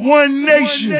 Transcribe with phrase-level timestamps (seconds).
[0.00, 0.96] One Nation.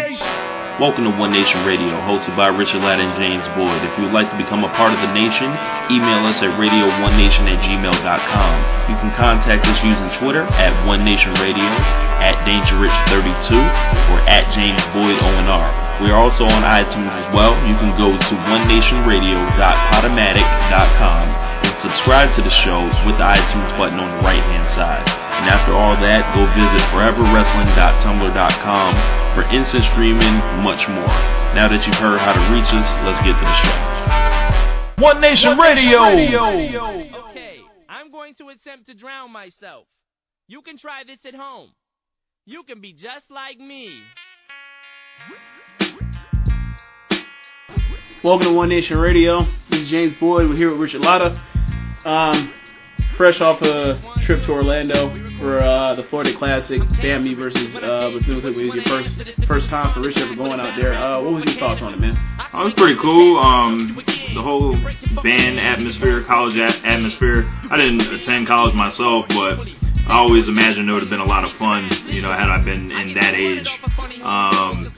[0.77, 3.81] Welcome to One Nation Radio, hosted by Richard Ladd and James Boyd.
[3.81, 5.49] If you would like to become a part of the nation,
[5.89, 8.53] email us at radioonenation at gmail.com.
[8.93, 11.65] You can contact us using Twitter at One Nation Radio,
[12.21, 13.57] at DangerRich32,
[14.13, 15.90] or at James Boyd ONR.
[16.01, 17.53] We are also on iTunes as well.
[17.69, 21.29] You can go to onenationradio.podomatic.com
[21.61, 25.05] and subscribe to the show with the iTunes button on the right hand side.
[25.41, 28.91] And after all that, go visit foreverwrestling.tumblr.com
[29.37, 31.13] for instant streaming, much more.
[31.53, 33.77] Now that you've heard how to reach us, let's get to the show.
[35.05, 36.01] One Nation Radio.
[37.29, 39.87] Okay, I'm going to attempt to drown myself.
[40.49, 41.71] You can try this at home.
[42.47, 44.03] You can be just like me.
[48.23, 49.47] Welcome to One Nation Radio.
[49.71, 50.49] This is James Boyd.
[50.49, 51.41] We're here with Richard Latta.
[52.05, 52.53] Um,
[53.17, 53.97] fresh off a
[54.27, 58.67] trip to Orlando for uh, the Florida Classic, Bambi versus uh, Bethune Cookman.
[58.67, 60.93] Was your first first time for Richard ever going out there.
[60.93, 62.13] Uh, what was your thoughts on it, man?
[62.13, 63.39] It was pretty cool.
[63.39, 63.99] Um,
[64.35, 64.73] the whole
[65.23, 67.45] band atmosphere, college at- atmosphere.
[67.71, 69.61] I didn't attend college myself, but
[70.07, 72.63] I always imagined it would have been a lot of fun, you know, had I
[72.63, 73.69] been in that age.
[74.23, 74.93] Um,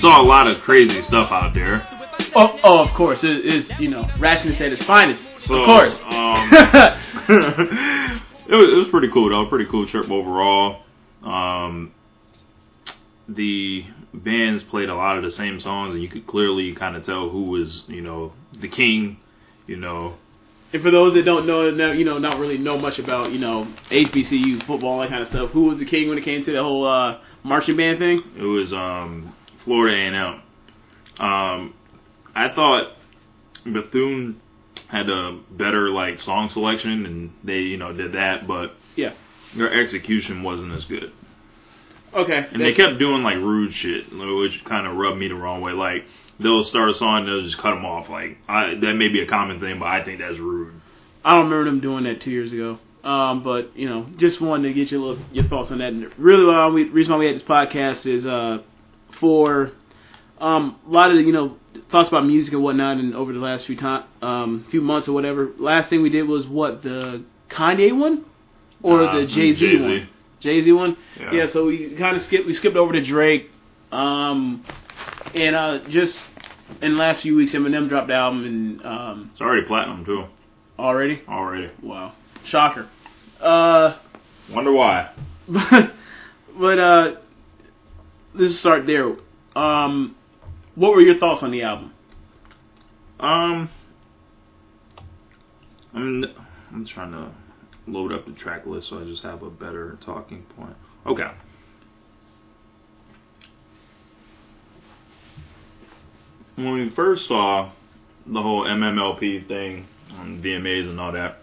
[0.00, 1.86] saw a lot of crazy stuff out there.
[2.34, 3.24] Oh, oh of course.
[3.24, 5.22] It is, you know, Ratchet at its finest.
[5.46, 6.00] So, of course.
[6.04, 6.50] Um,
[8.48, 9.48] it, was, it was pretty cool, though.
[9.48, 10.82] Pretty cool trip overall.
[11.22, 11.92] Um,
[13.28, 17.04] the bands played a lot of the same songs, and you could clearly kind of
[17.04, 19.18] tell who was, you know, the king.
[19.66, 20.14] You know,
[20.72, 23.38] and for those that don't know, know, you know, not really know much about, you
[23.38, 25.50] know, HBCU football, that kind of stuff.
[25.50, 28.20] Who was the king when it came to the whole uh, marching band thing?
[28.36, 29.34] it was um,
[29.66, 31.26] Florida A&M.
[31.26, 31.74] Um,
[32.34, 32.92] I thought
[33.64, 34.40] Bethune
[34.88, 39.12] had a better like song selection, and they, you know, did that, but Yeah.
[39.54, 41.10] their execution wasn't as good.
[42.14, 42.46] Okay.
[42.52, 45.72] And they kept doing like rude shit, which kind of rubbed me the wrong way.
[45.72, 46.04] Like
[46.40, 48.08] they'll start a song, and they'll just cut them off.
[48.08, 50.80] Like I, that may be a common thing, but I think that's rude.
[51.24, 52.78] I don't remember them doing that two years ago.
[53.02, 55.92] Um, but you know, just wanted to get your little, your thoughts on that.
[55.92, 58.62] And really, why we reason why we had this podcast is uh,
[59.20, 59.72] for
[60.40, 61.56] um, a lot of the, you know
[61.90, 62.96] thoughts about music and whatnot.
[62.98, 66.24] And over the last few time, um, few months or whatever, last thing we did
[66.24, 68.24] was what the Kanye one
[68.82, 70.08] or Uh, the Jay Z one.
[70.40, 70.96] Jay Z one.
[71.18, 71.32] Yeah.
[71.32, 71.46] Yeah.
[71.48, 72.46] So we kind of skipped.
[72.46, 73.50] We skipped over to Drake.
[73.92, 74.64] Um,
[75.34, 76.22] and uh, just
[76.82, 80.24] in the last few weeks, Eminem dropped the album and um, It's already platinum too.
[80.78, 81.22] already.
[81.28, 81.70] Already.
[81.82, 82.12] Wow.
[82.44, 82.88] Shocker.
[83.40, 83.96] Uh,
[84.50, 85.10] Wonder why.
[85.48, 85.92] but,
[86.58, 87.16] but uh,
[88.38, 89.16] let's start there.
[89.54, 90.16] Um,
[90.74, 91.92] what were your thoughts on the album?
[93.18, 93.70] Um,
[95.94, 96.24] I'm
[96.72, 97.32] I'm trying to
[97.86, 100.76] load up the track list so I just have a better talking point.
[101.06, 101.30] Okay.
[106.56, 107.70] When we first saw
[108.26, 111.38] the whole MMLP thing on VMAs and all that,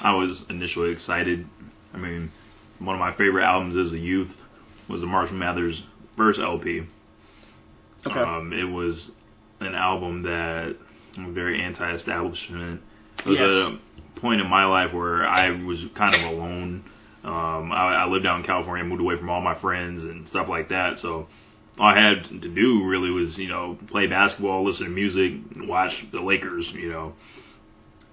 [0.00, 1.46] I was initially excited.
[1.94, 2.32] I mean,
[2.78, 4.30] one of my favorite albums as a youth
[4.88, 5.82] was the Marshall Mathers
[6.16, 6.86] first LP.
[8.06, 8.18] Okay.
[8.20, 9.10] Um, it was
[9.60, 10.76] an album that
[11.16, 12.80] I'm very anti-establishment.
[13.20, 13.50] It was Yes.
[13.50, 13.78] a
[14.20, 16.84] point in my life where I was kind of alone.
[17.24, 20.48] Um, I, I lived out in California, moved away from all my friends and stuff
[20.48, 20.98] like that.
[20.98, 21.26] So
[21.78, 26.06] all I had to do really was, you know, play basketball, listen to music, watch
[26.12, 27.14] the Lakers, you know.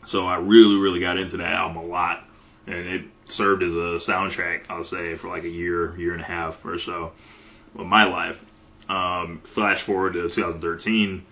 [0.05, 2.25] So I really, really got into that album a lot,
[2.67, 6.25] and it served as a soundtrack, I'll say, for like a year, year and a
[6.25, 7.11] half or so
[7.77, 8.37] of my life.
[8.89, 11.25] Um, flash forward to 2013.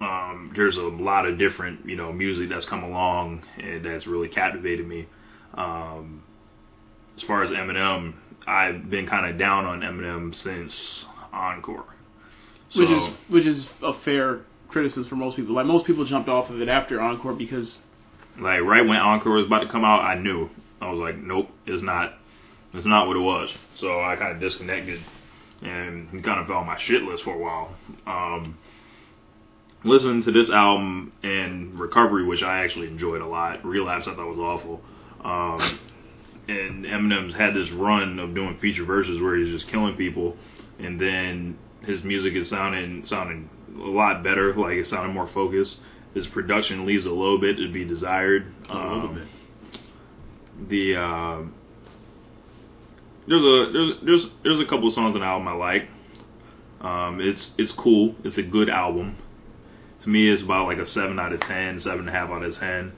[0.00, 4.28] Um, there's a lot of different, you know, music that's come along and that's really
[4.28, 5.06] captivated me.
[5.54, 6.24] Um,
[7.16, 8.14] as far as Eminem,
[8.46, 11.84] I've been kind of down on Eminem since Encore.
[12.74, 15.54] which is which is a fair criticism for most people.
[15.54, 17.78] Like most people jumped off of it after Encore because
[18.38, 20.48] Like right when Encore was about to come out, I knew.
[20.80, 22.14] I was like, nope, it's not.
[22.74, 23.50] It's not what it was.
[23.76, 25.00] So I kind of disconnected
[25.62, 27.74] and kind of fell on my shit list for a while.
[28.06, 28.58] Um,
[29.84, 33.64] listening to this album and Recovery, which I actually enjoyed a lot.
[33.64, 34.80] Relapse, I thought was awful.
[35.24, 35.78] Um,
[36.48, 40.36] and Eminem's had this run of doing feature verses where he's just killing people,
[40.80, 44.52] and then his music is sounding sounding a lot better.
[44.54, 45.76] Like it sounded more focused.
[46.14, 48.46] His production leaves a little bit to be desired.
[48.68, 50.68] A little Um, bit.
[50.68, 51.42] The uh,
[53.26, 55.88] there's a there's there's there's a couple of songs on the album I like.
[56.80, 58.14] Um, it's it's cool.
[58.24, 59.16] It's a good album.
[60.02, 62.42] To me, it's about like a seven out of ten, seven and a half out
[62.42, 62.92] of ten.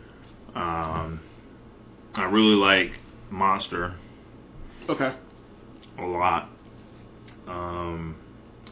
[0.55, 1.21] Um,
[2.15, 2.93] I really like
[3.31, 3.95] Monster.
[4.89, 5.15] okay,
[5.99, 6.49] a lot.
[7.47, 8.17] Um,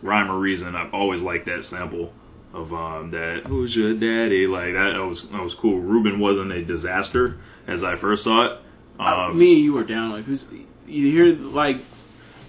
[0.02, 2.12] Rhyme or Reason, I've always liked that sample
[2.54, 4.46] of um, that Who's Your Daddy?
[4.46, 5.80] Like that, that was that was cool.
[5.80, 8.58] Rubin wasn't a disaster as I first saw it.
[8.98, 10.44] Um, Me and you were down like who's
[10.86, 11.76] you hear like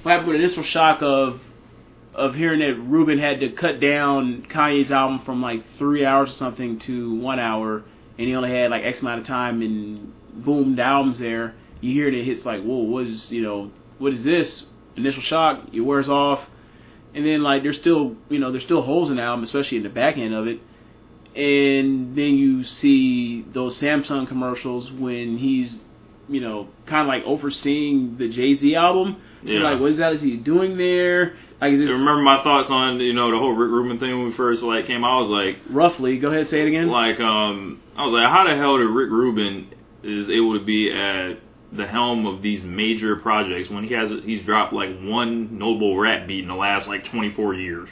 [0.01, 1.39] what happened with initial shock of
[2.13, 6.33] of hearing that Rubin had to cut down Kanye's album from like three hours or
[6.33, 7.83] something to one hour,
[8.17, 11.55] and he only had like X amount of time, and boom, the album's there.
[11.81, 14.65] You hear that it hits like, whoa, what is you know, what is this?
[14.95, 16.41] Initial shock, it wears off,
[17.15, 19.83] and then like there's still you know there's still holes in the album, especially in
[19.83, 20.59] the back end of it.
[21.35, 25.77] And then you see those Samsung commercials when he's
[26.29, 29.17] you know, kind of like overseeing the Jay Z album.
[29.43, 29.71] You're Yeah.
[29.71, 31.35] like, what exactly is he doing there?
[31.59, 34.09] Like, is I this remember my thoughts on you know the whole Rick Rubin thing
[34.17, 35.17] when we first like came out.
[35.17, 36.17] I was like, roughly?
[36.17, 36.87] Go ahead, say it again.
[36.87, 39.67] like um, I was like, how the hell did Rick Rubin
[40.03, 41.39] is able to be at
[41.71, 46.27] the helm of these major projects when he has he's dropped like one notable rap
[46.27, 47.89] beat in the last like 24 years.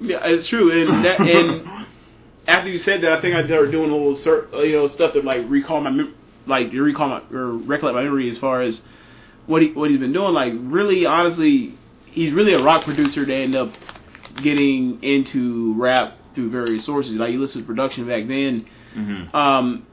[0.00, 0.70] Yeah, it's true.
[0.70, 1.86] And that, and
[2.46, 5.14] after you said that, I think I started doing a little, uh, you know, stuff
[5.14, 6.14] to like recall my, mem-
[6.46, 8.80] like to recall my or recollect my memory as far as
[9.46, 10.32] what he what he's been doing.
[10.32, 11.76] Like, really, honestly,
[12.06, 13.72] he's really a rock producer that end up
[14.42, 17.12] getting into rap through various sources.
[17.12, 18.66] Like, you listen to production back then.
[18.96, 19.34] Mm-hmm.
[19.36, 19.86] um,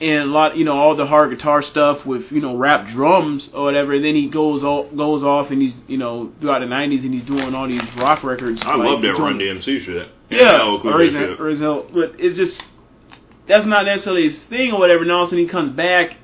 [0.00, 3.50] and a lot, you know, all the hard guitar stuff with you know rap drums
[3.52, 3.94] or whatever.
[3.94, 7.12] And then he goes o- goes off and he's you know throughout the '90s and
[7.12, 8.62] he's doing all these rock records.
[8.62, 10.08] I like, love that doing- Run DMC shit.
[10.30, 11.40] Yeah, cool or shit.
[11.40, 12.62] or but it's just
[13.48, 15.02] that's not necessarily his thing or whatever.
[15.02, 16.16] And all of a sudden he comes back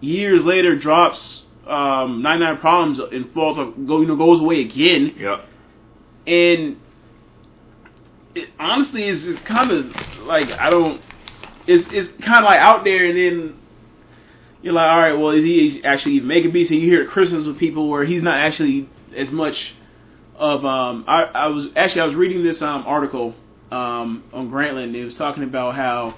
[0.00, 5.14] years later, drops um, 99 Problems and falls off, go you know goes away again
[5.18, 5.44] Yep.
[6.26, 6.76] and
[8.36, 9.86] it honestly is it's kind of
[10.20, 11.00] like I don't.
[11.66, 13.58] It's it's kind of like out there, and then
[14.62, 16.70] you're like, all right, well, is he actually even making beats?
[16.70, 19.74] And you hear criticisms with people where he's not actually as much
[20.36, 20.64] of.
[20.64, 23.34] Um, I I was actually I was reading this um article
[23.72, 24.84] um on Grantland.
[24.84, 26.14] And it was talking about how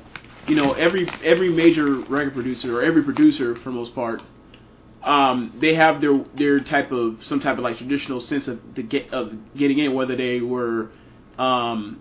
[0.48, 4.22] you know every every major record producer or every producer for the most part
[5.02, 8.82] um, they have their their type of some type of like traditional sense of the
[8.82, 10.90] get of getting in, whether they were
[11.38, 12.00] um,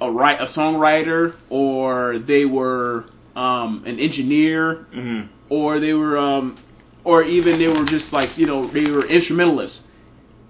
[0.00, 3.06] a write a songwriter or they were
[3.36, 5.32] um, an engineer Mm-hmm.
[5.50, 6.58] or they were um,
[7.04, 9.82] or even they were just like you know they were instrumentalists.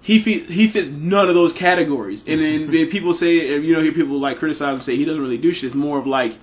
[0.01, 3.81] He fe- he fits none of those categories, and then then people say you know
[3.81, 5.65] hear people like criticize him say he doesn't really do shit.
[5.65, 6.33] It's more of like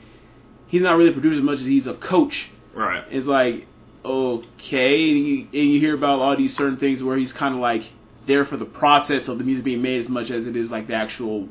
[0.70, 3.04] he's not really producing as much as he's a coach Right.
[3.10, 3.66] it's like
[4.04, 7.60] okay, and you, and you hear about all these certain things where he's kind of
[7.60, 7.82] like
[8.26, 10.86] there for the process of the music being made as much as it is like
[10.86, 11.48] the actual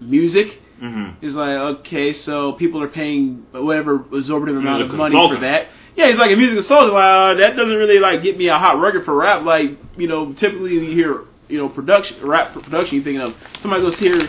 [0.00, 0.60] music.
[0.82, 1.24] Mm-hmm.
[1.24, 5.40] It's like okay, so people are paying whatever exorbitant amount Music of money consultant.
[5.40, 5.68] for that.
[5.96, 6.92] Yeah, he's like a music consultant.
[6.92, 9.44] Like, uh, that doesn't really like get me a hot record for rap.
[9.44, 12.96] Like you know, typically you hear you know production rap for production.
[12.96, 14.28] You're thinking of somebody goes here,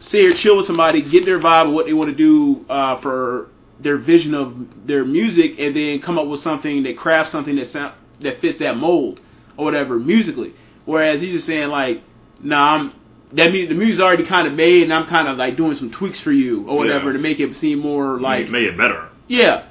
[0.00, 2.98] sit here, chill with somebody, get their vibe of what they want to do uh,
[3.02, 7.56] for their vision of their music, and then come up with something that craft something
[7.56, 9.20] that sound that fits that mold
[9.56, 10.54] or whatever musically.
[10.84, 12.02] Whereas he's just saying like,
[12.40, 12.92] nah, I'm
[13.32, 15.90] that mu- the music's already kind of made, and I'm kind of like doing some
[15.90, 17.12] tweaks for you or whatever Yeah.
[17.14, 19.08] to make it seem more like Like, made it better.
[19.28, 19.64] yeah.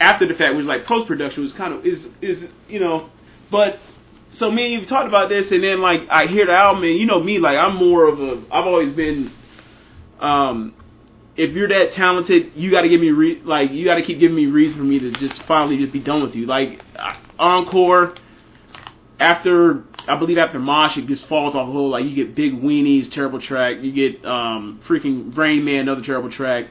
[0.00, 3.10] After the fact, which like post production was kind of is is you know,
[3.50, 3.78] but
[4.32, 6.98] so me and you talked about this, and then like I hear the album, and
[6.98, 9.30] you know me, like I'm more of a I've always been,
[10.18, 10.72] um,
[11.36, 14.18] if you're that talented, you got to give me re- like you got to keep
[14.18, 16.46] giving me reason for me to just finally just be done with you.
[16.46, 18.14] Like uh, encore,
[19.18, 21.90] after I believe after Mosh, it just falls off a whole.
[21.90, 23.76] Like you get Big Weenies, terrible track.
[23.80, 26.66] You get um freaking Rain Man, another terrible track.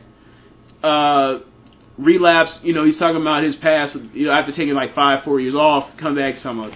[0.84, 1.40] Uh,
[1.98, 2.60] relapse.
[2.64, 3.96] You know, he's talking about his past.
[4.14, 6.38] You know, after taking like five, four years off, come back.
[6.38, 6.74] Some of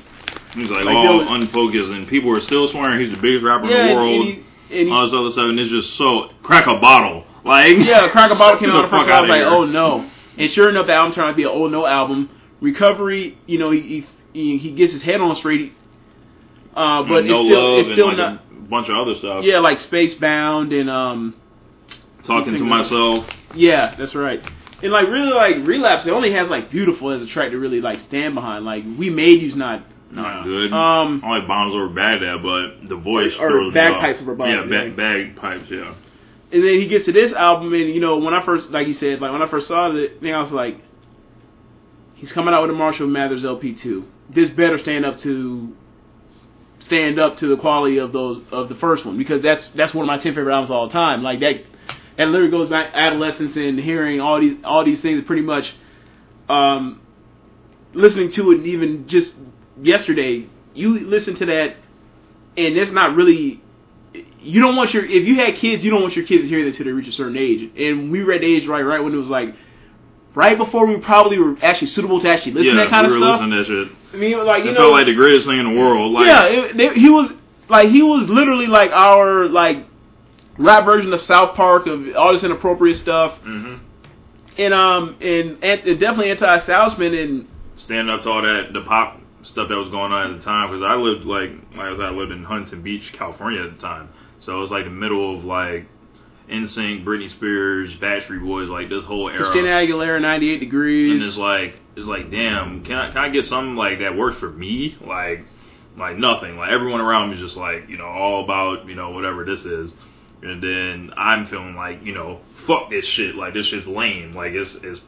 [0.53, 3.65] He's like, Like, all yo- unfocused, and people are still swearing he's the biggest rapper
[3.65, 4.27] yeah, in the and, world.
[4.27, 7.25] and, he, and all this other stuff, and it's just so crack a bottle.
[7.43, 9.09] Like yeah, Crack a Bottle came out the the first.
[9.09, 9.47] I was like, here.
[9.47, 10.09] oh no.
[10.37, 12.29] And sure enough, the album turned out to be an oh no album.
[12.61, 15.73] Recovery, you know, he he, he gets his head on straight.
[16.75, 18.43] Uh, but no it's still love it's still and like not.
[18.51, 19.43] a bunch of other stuff.
[19.43, 21.35] Yeah, like Space Bound and um.
[22.25, 23.29] talking to myself.
[23.53, 24.41] Yeah, that's right.
[24.81, 27.81] And like really like relapse, it only has like beautiful as a track to really
[27.81, 28.65] like stand behind.
[28.65, 29.83] Like we made you's not
[30.15, 30.71] Not good.
[30.73, 34.83] Um, I like bombs over Baghdad, but the voice Or throws bagpipes over Baghdad, Yeah,
[34.83, 34.89] yeah.
[34.89, 35.69] ba- bagpipes.
[35.71, 35.93] Yeah.
[36.51, 38.93] and then he gets to this album, and you know when I first like you
[38.93, 40.77] said like when I first saw the thing, I was like,
[42.15, 44.05] he's coming out with a Marshall Mathers LP two.
[44.29, 45.75] This better stand up to
[46.79, 50.03] stand up to the quality of those of the first one because that's that's one
[50.03, 51.23] of my ten favorite albums of all time.
[51.23, 51.63] Like that,
[52.17, 55.23] that literally goes back adolescence and hearing all these all these things.
[55.25, 55.73] Pretty much,
[56.49, 57.01] um,
[57.93, 59.33] listening to it and even just
[59.81, 60.47] yesterday.
[60.73, 61.75] You listen to that
[62.57, 63.61] and it's not really.
[64.39, 66.63] You don't want your if you had kids, you don't want your kids to hear
[66.63, 67.71] this until they reach a certain age.
[67.75, 69.55] And we were at the age right, right when it was like,
[70.35, 73.13] right before we probably were actually suitable to actually listen yeah, to that kind we
[73.13, 73.41] of were stuff.
[73.41, 73.97] listening to that shit.
[74.13, 76.11] I mean, like you it know, felt like the greatest thing in the world.
[76.11, 77.31] Like, yeah, it, they, he was
[77.69, 79.85] like he was literally like our like
[80.57, 83.77] rap version of South Park of all this inappropriate stuff, hmm
[84.55, 89.69] and um and, and definitely anti-establishment and stand up to all that the pop stuff
[89.69, 92.09] that was going on at the time because I lived like like I said I
[92.11, 94.09] lived in Huntington Beach, California at the time,
[94.39, 95.85] so it was like the middle of like
[96.49, 99.37] NSYNC, Britney Spears, Backstreet Boys, like this whole era.
[99.39, 101.21] Christina Aguilera, 98 degrees.
[101.21, 104.39] and it's like it's like damn, can I can I get something like that works
[104.39, 104.97] for me?
[104.99, 105.45] Like
[105.97, 106.57] like nothing.
[106.57, 109.63] Like everyone around me is just like you know all about you know whatever this
[109.65, 109.91] is.
[110.41, 113.35] And then I'm feeling like, you know, fuck this shit.
[113.35, 114.33] Like this shit's lame.
[114.33, 114.99] Like it's it's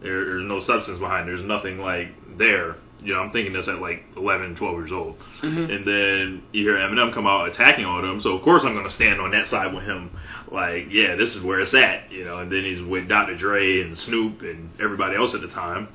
[0.00, 1.28] there, there's no substance behind.
[1.28, 1.32] it.
[1.32, 2.76] There's nothing like there.
[3.04, 5.16] You know, I'm thinking this at like 11, 12 years old.
[5.42, 5.70] Mhm.
[5.70, 8.20] And then you hear Eminem come out attacking all of them.
[8.20, 10.10] So of course I'm gonna stand on that side with him.
[10.50, 12.10] Like, yeah, this is where it's at.
[12.10, 12.38] You know.
[12.38, 13.36] And then he's with Dr.
[13.36, 15.88] Dre and Snoop and everybody else at the time.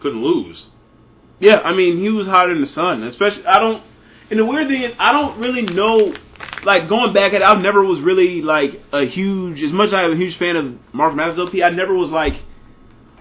[0.00, 0.66] Couldn't lose.
[1.40, 3.02] Yeah, I mean, he was hotter than the sun.
[3.02, 3.82] Especially, I don't.
[4.30, 6.14] And the weird thing is, I don't really know.
[6.64, 9.62] Like going back at, it, I never was really like a huge.
[9.62, 12.34] As much as I'm a huge fan of Mark Mathers LP, I never was like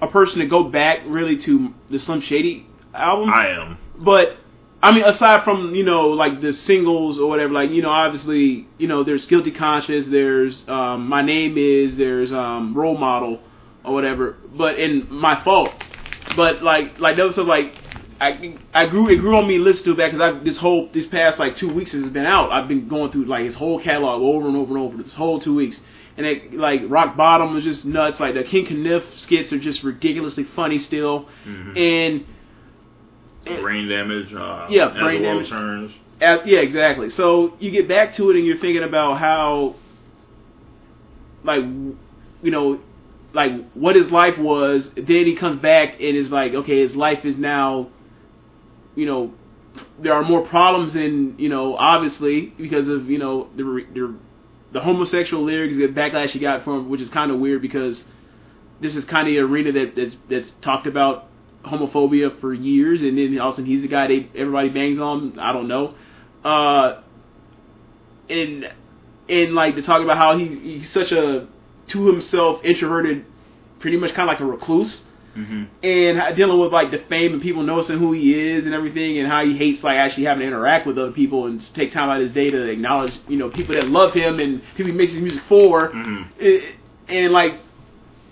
[0.02, 3.30] a person to go back really to the Slim Shady album.
[3.30, 3.78] I am.
[3.98, 4.38] But
[4.82, 8.68] I mean, aside from you know like the singles or whatever, like you know, obviously
[8.78, 13.40] you know there's Guilty Conscience, there's um, My Name Is, there's um, Role Model
[13.84, 14.38] or whatever.
[14.56, 15.72] But in My Fault,
[16.36, 17.74] but like like those stuff like.
[18.20, 20.90] I, I grew it grew on me listening to it back because I this whole
[20.92, 22.52] this past like two weeks has been out.
[22.52, 25.40] I've been going through like his whole catalog over and over and over this whole
[25.40, 25.80] two weeks,
[26.18, 28.20] and it like Rock Bottom was just nuts.
[28.20, 31.78] Like the Ken Kaniff skits are just ridiculously funny still, Mhm.
[31.78, 32.26] and
[33.62, 34.34] brain damage.
[34.34, 35.50] Uh, Yeah, brain damage.
[35.50, 35.92] turns.
[36.22, 37.10] Uh, yeah, exactly.
[37.12, 39.76] So you get back to it and you're thinking about how,
[41.44, 42.80] like, you know,
[43.34, 44.92] like what his life was.
[44.96, 47.88] Then he comes back and is like, okay, his life is now,
[48.96, 49.32] you know,
[50.00, 54.16] there are more problems in, you know, obviously because of you know the the,
[54.72, 58.04] the homosexual lyrics, the backlash he got from, which is kind of weird because
[58.82, 61.28] this is kind of the arena that that's that's talked about
[61.66, 65.00] homophobia for years, and then all of a sudden he's the guy they everybody bangs
[65.00, 65.40] on.
[65.40, 65.96] I don't know,
[66.44, 67.02] uh,
[68.30, 68.72] and
[69.30, 71.48] and like to talk about how he he's such a
[71.88, 73.26] to himself introverted,
[73.80, 75.04] pretty much kind of like a recluse,
[75.46, 79.20] hmm and dealing with like the fame and people noticing who he is and everything,
[79.20, 82.10] and how he hates like actually having to interact with other people and take time
[82.10, 84.98] out of his day to acknowledge you know people that love him and people he
[84.98, 86.76] makes his music for, hmm It-
[87.08, 87.60] and like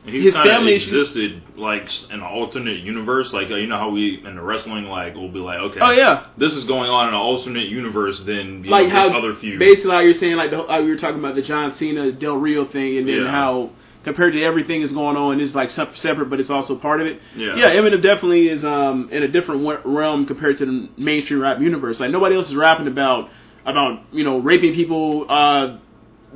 [0.05, 3.31] He His kind of family existed like an alternate universe.
[3.31, 5.91] Like uh, you know how we in the wrestling like we'll be like, okay, oh
[5.91, 6.25] yeah.
[6.37, 9.35] this is going on in an alternate universe than you like know, how this other
[9.35, 9.59] feud.
[9.59, 12.35] basically how you're saying like the, how we were talking about the John Cena Del
[12.37, 13.31] Rio thing, and then Yeah.
[13.31, 13.69] how
[14.05, 17.19] compared to everything that's going on, it's like separate, but it's also part of it.
[17.35, 17.55] Yeah.
[17.57, 17.73] yeah.
[17.73, 21.99] Eminem definitely is um in a different realm compared to the mainstream rap universe.
[21.99, 23.29] Like nobody else is rapping about
[23.65, 25.79] about you know raping people, uh,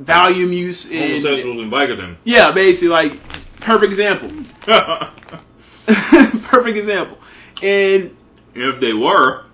[0.02, 2.16] Valium use, and homosexuals and Vicodin.
[2.24, 3.12] yeah, basically like
[3.60, 4.30] perfect example,
[6.48, 7.18] perfect example,
[7.62, 8.16] and
[8.54, 9.44] if they were,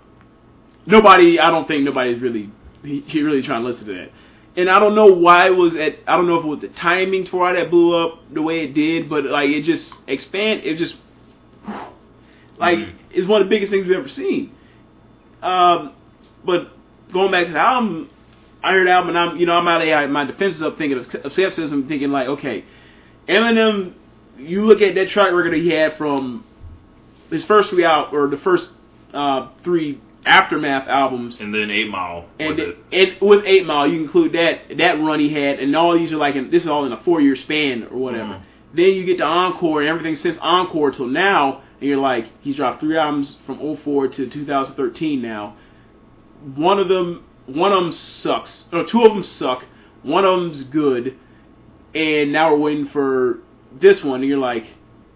[0.86, 2.50] nobody I don't think nobody's really
[2.82, 4.10] he, he really trying to listen to that.
[4.56, 6.68] And I don't know why it was at I don't know if it was the
[6.68, 10.60] timing for why that blew up the way it did, but like it just expand
[10.64, 10.96] it just
[12.58, 12.92] like Mhm.
[13.10, 14.52] it's one of the biggest things we've ever seen.
[15.42, 15.92] Um
[16.44, 16.68] but
[17.12, 18.08] going back to the album
[18.62, 20.98] I heard the album and I'm you know I'm out of my defenses up thinking
[20.98, 22.64] of, of skepticism thinking like okay
[23.28, 23.92] Eminem
[24.38, 26.44] you look at that track record that he had from
[27.30, 28.70] his first three out or the first
[29.12, 33.22] uh, three aftermath albums and then Eight Mile and with it, it.
[33.22, 36.34] with Eight Mile, you include that that run he had, and all these are like
[36.34, 38.34] in, this is all in a four year span or whatever.
[38.34, 38.40] Mhm.
[38.74, 42.56] Then you get to Encore and everything since Encore till now, and you're like, he's
[42.56, 45.54] dropped three albums from 04 to 2013 now.
[46.56, 49.64] One of them, one of them sucks, or two of them suck.
[50.02, 51.14] One of them's good,
[51.94, 53.38] and now we're waiting for
[53.80, 54.66] this one, and you're like,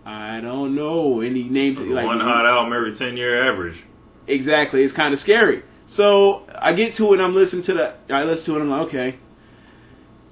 [0.07, 1.21] I don't know.
[1.21, 3.77] any names it like one hot album every ten year average.
[4.31, 4.83] Exactly.
[4.83, 5.63] It's kind of scary.
[5.87, 8.73] So I get to it and I'm listening to the I listen to it and
[8.73, 9.19] I'm like, okay.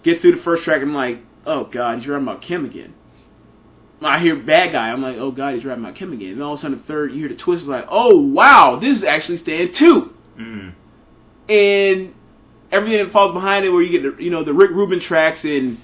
[0.04, 2.94] Get through the first track and I'm like, oh god, he's rapping about Kim again.
[4.00, 6.32] I hear bad guy, I'm like, oh god, he's rapping about Kim again.
[6.32, 8.78] And all of a sudden the third you hear the twist is like, oh wow,
[8.80, 10.14] this is actually stand two.
[10.38, 10.74] Mm.
[11.48, 12.14] And
[12.70, 15.44] everything that falls behind it where you get the you know, the Rick Rubin tracks
[15.44, 15.78] and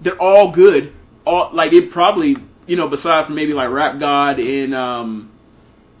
[0.00, 0.92] they're all good.
[1.24, 2.36] All like it probably
[2.66, 5.29] you know, besides from maybe like Rap God and um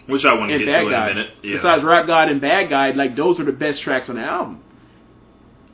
[0.06, 1.30] Which I want to get Bad to in a minute.
[1.42, 1.56] Yeah.
[1.56, 4.62] Besides Rap God and Bad Guy, like those are the best tracks on the album.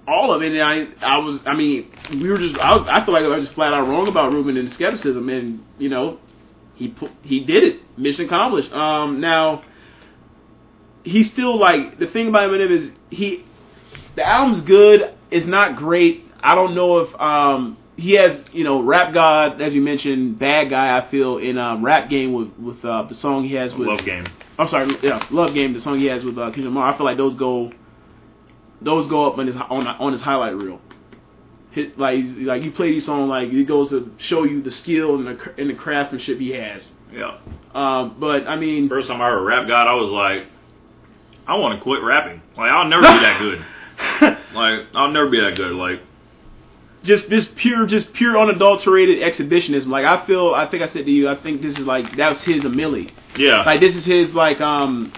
[0.07, 0.53] All of it.
[0.53, 3.29] And I, I was, I mean, we were just, I was, I feel like I
[3.29, 6.19] was just flat out wrong about Rubin and skepticism, and you know,
[6.75, 8.71] he he did it, mission accomplished.
[8.73, 9.65] Um, now,
[11.03, 13.45] he's still like the thing about Eminem is he,
[14.15, 15.15] the album's good.
[15.31, 16.25] It's not great.
[16.41, 20.71] I don't know if um he has you know Rap God as you mentioned, Bad
[20.71, 20.97] Guy.
[20.97, 24.05] I feel in um, Rap Game with with uh, the song he has with Love
[24.05, 24.27] game.
[24.59, 26.93] I'm sorry, yeah, Love Game, the song he has with uh, Kendrick Lamar.
[26.93, 27.73] I feel like those go,
[28.81, 30.81] those go up on his on on his highlight reel.
[31.71, 35.17] Hit, like like you play these songs, like it goes to show you the skill
[35.17, 36.89] and the and the craftsmanship he has.
[37.13, 37.39] Yeah.
[37.75, 40.47] Um, but I mean, First time I heard Rap God, I was like,
[41.47, 42.43] I want to quit rapping.
[42.57, 43.65] Like I'll never be that good.
[44.55, 45.73] Like I'll never be that good.
[45.73, 46.01] Like
[47.07, 49.89] just this pure, just pure unadulterated exhibitionism.
[49.91, 52.29] Like I feel, I think I said to you, I think this is like that
[52.29, 53.11] was his a milli.
[53.37, 53.63] yeah.
[53.63, 55.13] Like this is his like um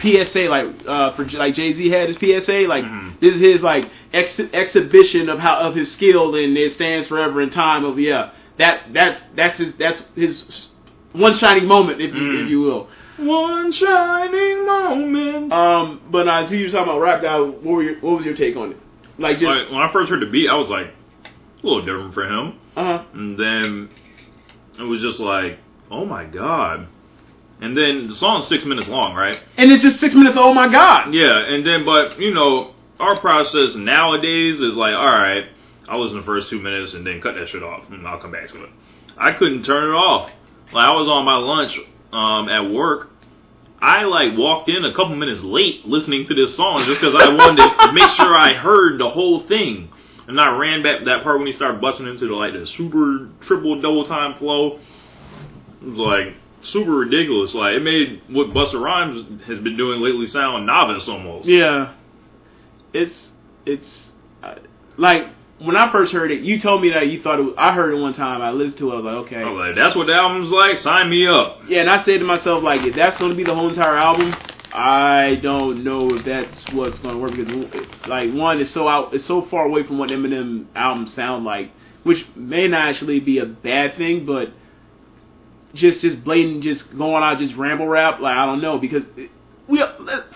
[0.00, 3.18] PSA like uh for like Jay Z had his PSA like Mhm.
[3.20, 7.40] this is his like ex- exhibition of how of his skill and it stands forever
[7.42, 10.68] in time of yeah that that's that's his that's his
[11.12, 12.44] one shining moment if you Mm.
[12.44, 12.88] if you will.
[13.16, 15.52] One shining moment.
[15.52, 17.40] Um, but I see you talking about rap guy.
[17.40, 18.76] What were your, what was your take on it?
[19.18, 20.94] Like just Like, when I first heard the beat, I was like,
[21.62, 22.58] a little different for him.
[22.76, 23.90] uh huh And then
[24.78, 25.58] it was just like,
[25.90, 26.86] oh my god.
[27.60, 29.40] And then the song's six minutes long, right?
[29.56, 30.36] and it's just six minutes.
[30.38, 31.12] Oh my god!
[31.12, 35.44] Yeah, and then but you know, our process nowadays is like, all right,
[35.88, 38.20] I'll listen to the first two minutes and then cut that shit off, and I'll
[38.20, 38.70] come back to it.
[39.16, 40.30] I couldn't turn it off.
[40.72, 41.76] Like I was on my lunch
[42.12, 43.10] um, at work.
[43.80, 47.28] I like walked in a couple minutes late listening to this song just because I
[47.34, 49.88] wanted to make sure I heard the whole thing.
[50.28, 53.30] And I ran back that part when he started busting into the like the super
[53.40, 54.78] triple double time flow.
[55.80, 57.54] It was like super ridiculous.
[57.54, 61.48] Like it made what Busta Rhymes has been doing lately sound novice almost.
[61.48, 61.94] Yeah,
[62.92, 63.30] it's
[63.64, 64.10] it's
[64.42, 64.56] uh,
[64.98, 65.24] like
[65.60, 67.94] when I first heard it, you told me that you thought it was, I heard
[67.94, 68.42] it one time.
[68.42, 68.92] I listened to it.
[68.92, 70.78] I was like, okay, I was like, that's what the album's like.
[70.78, 71.62] Sign me up.
[71.68, 71.80] yeah.
[71.80, 74.34] And I said to myself, like, if that's going to be the whole entire album,
[74.72, 79.14] I don't know if that's what's going to work because like one is so out,
[79.14, 81.70] it's so far away from what Eminem albums sound like,
[82.02, 84.52] which may not actually be a bad thing, but
[85.74, 88.20] just just blatant, just going out, just ramble rap.
[88.20, 89.04] Like I don't know because
[89.66, 89.78] we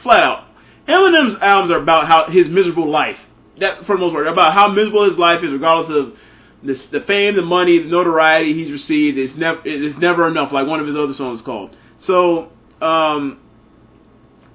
[0.02, 0.46] flat out,
[0.88, 3.18] Eminem's albums are about how his miserable life.
[3.58, 6.16] That for the most part, about how miserable his life is, regardless of
[6.62, 9.18] this, the fame, the money, the notoriety he's received.
[9.18, 10.52] It's never it's never enough.
[10.52, 11.76] Like one of his other songs called.
[11.98, 13.38] So um,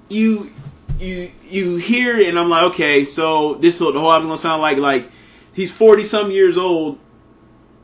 [0.08, 0.50] you
[0.98, 4.30] you you hear it, and I'm like, okay, so this is what the whole album's
[4.30, 4.78] gonna sound like.
[4.78, 5.10] Like
[5.52, 6.98] he's forty some years old,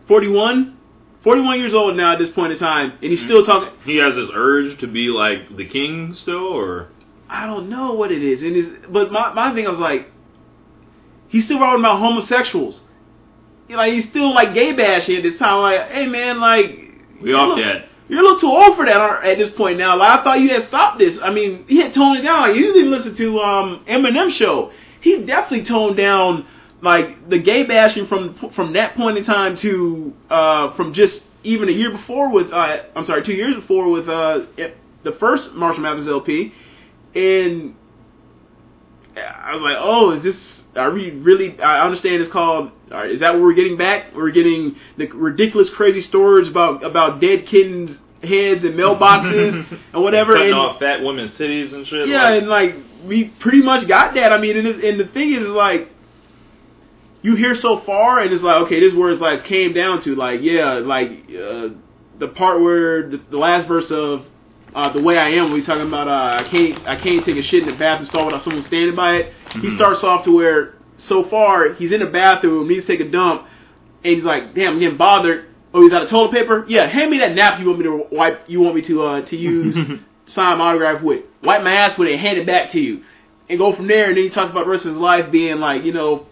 [0.07, 0.77] 41?
[1.23, 3.29] 41 years old now at this point in time, and he's mm-hmm.
[3.29, 3.71] still talking.
[3.85, 6.89] He has this urge to be like the king still, or
[7.29, 10.11] I don't know what it is, and is but my my thing was like,
[11.29, 12.83] he's still writing about homosexuals.
[13.71, 15.63] Like he's still like gay bashing at this time.
[15.63, 17.89] Like, hey man, like we off that.
[18.09, 19.97] You're a little too old for that at this point now.
[19.97, 21.19] Like I thought you had stopped this.
[21.23, 22.43] I mean, he had toned it down.
[22.43, 24.73] Like you didn't listen to um Eminem show.
[25.01, 26.47] He definitely toned down
[26.83, 31.69] like the gay bashing from from that point in time to uh from just even
[31.69, 34.47] a year before with uh I'm sorry two years before with uh
[35.03, 36.53] the first Marshall Mathers LP
[37.15, 37.75] and
[39.17, 43.11] I was like oh is this are we really I understand it's called all right,
[43.11, 47.47] is that what we're getting back we're getting the ridiculous crazy stories about about dead
[47.47, 52.09] kittens heads and mailboxes and whatever Cutting and, off fat women's cities and shit.
[52.09, 52.75] yeah, like- and like
[53.05, 54.33] we pretty much got that.
[54.33, 55.91] I mean, and, it's, and the thing is, like,
[57.21, 59.75] you hear so far, and it's like, okay, this is where it's like it came
[59.75, 61.69] down to, like, yeah, like uh,
[62.19, 64.25] the part where the, the last verse of
[64.75, 67.37] uh, the way I am, when he's talking about uh, I can't I can't take
[67.37, 69.33] a shit in the bathroom stall without someone standing by it.
[69.53, 69.77] He Mhm.
[69.77, 73.47] starts off to where so far he's in the bathroom, needs to take a dump,
[74.05, 75.47] and he's like, damn, I'm getting bothered.
[75.73, 76.65] Oh, he's out of toilet paper.
[76.69, 78.45] Yeah, hand me that nap you want me to wipe.
[78.49, 79.77] You want me to uh, to use
[80.27, 81.25] sign my autograph with.
[81.43, 83.03] Wipe my ass with it, hand it back to you,
[83.49, 84.07] and go from there.
[84.09, 86.27] And then he talks about the rest of his life being like, you know,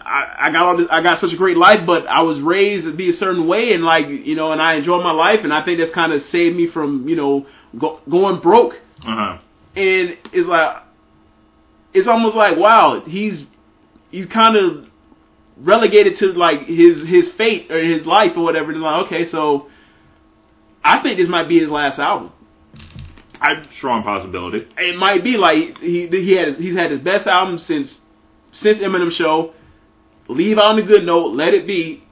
[0.00, 2.84] I, I got all this, I got such a great life, but I was raised
[2.84, 5.52] to be a certain way, and like, you know, and I enjoy my life, and
[5.52, 7.46] I think that's kind of saved me from, you know,
[7.78, 8.74] go, going broke.
[9.02, 9.38] uh-huh.
[9.76, 10.82] And it's like,
[11.92, 13.44] it's almost like, wow, he's
[14.10, 14.86] he's kind of
[15.56, 18.70] relegated to like his his fate or his life or whatever.
[18.70, 19.68] And like, okay, so
[20.84, 22.32] I think this might be his last album.
[23.40, 24.66] I strong possibility.
[24.78, 28.00] It might be like he he had he's had his best album since
[28.54, 29.52] since Eminem Show.
[30.28, 32.02] Leave on a good note, let it be,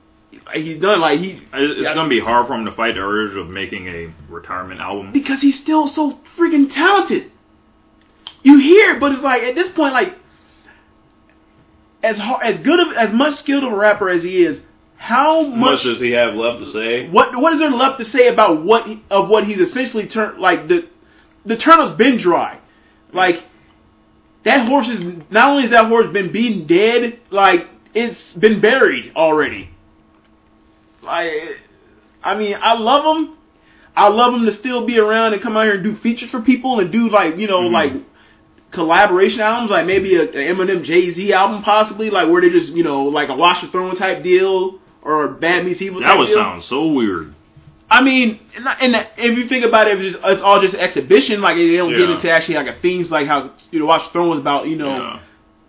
[0.52, 1.94] he's done like he It's Yeah.
[1.94, 5.12] gonna be hard for him to fight the urge of making a retirement album.
[5.12, 7.30] because he's still so freaking talented.
[8.42, 10.14] You hear, it, but it's like at this point, like
[12.02, 14.60] as hard, as good of as much skilled of a rapper as he is,
[14.96, 17.08] how Much much does he have left to say?
[17.08, 20.68] what what is there left to say about what of what he's essentially turned like
[20.68, 20.86] the
[21.46, 22.58] the turnip's been dry,
[23.12, 23.42] like
[24.44, 29.12] that horse is not only has that horse been beaten dead, like it's been buried
[29.16, 29.70] already.
[31.02, 31.32] Like,
[32.22, 33.36] I mean, I love him.
[33.94, 36.40] I love him to still be around and come out here and do features for
[36.40, 37.72] people and do like you know Mhm.
[37.72, 37.92] like
[38.70, 42.72] collaboration albums, like maybe a, a Eminem Jay Z album possibly, like where they just
[42.72, 46.26] you know like a Watch the Throne type deal or Bad Meets Evil That would
[46.28, 46.36] deal.
[46.36, 47.34] sound so weird.
[47.92, 51.40] I mean, and, if you think about it, it's, just, it's all just exhibition.
[51.42, 54.12] Like they don't get into actually like a themes, like how you know Watch the
[54.12, 55.20] Throne was about you know Yeah.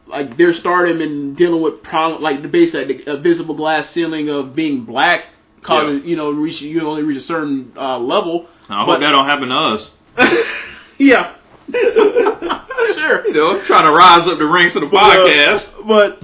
[0.07, 4.29] like their stardom and dealing with problem like the base like the visible glass ceiling
[4.29, 5.25] of being black,
[5.63, 6.05] causing Yeah.
[6.05, 8.47] you know reach you only reach a certain uh, level.
[8.69, 9.91] I hope But- that don't happen to us.
[10.97, 11.35] yeah,
[11.73, 13.27] sure.
[13.27, 15.87] You know, trying to rise up the ranks of the But, uh, podcast.
[15.87, 16.23] but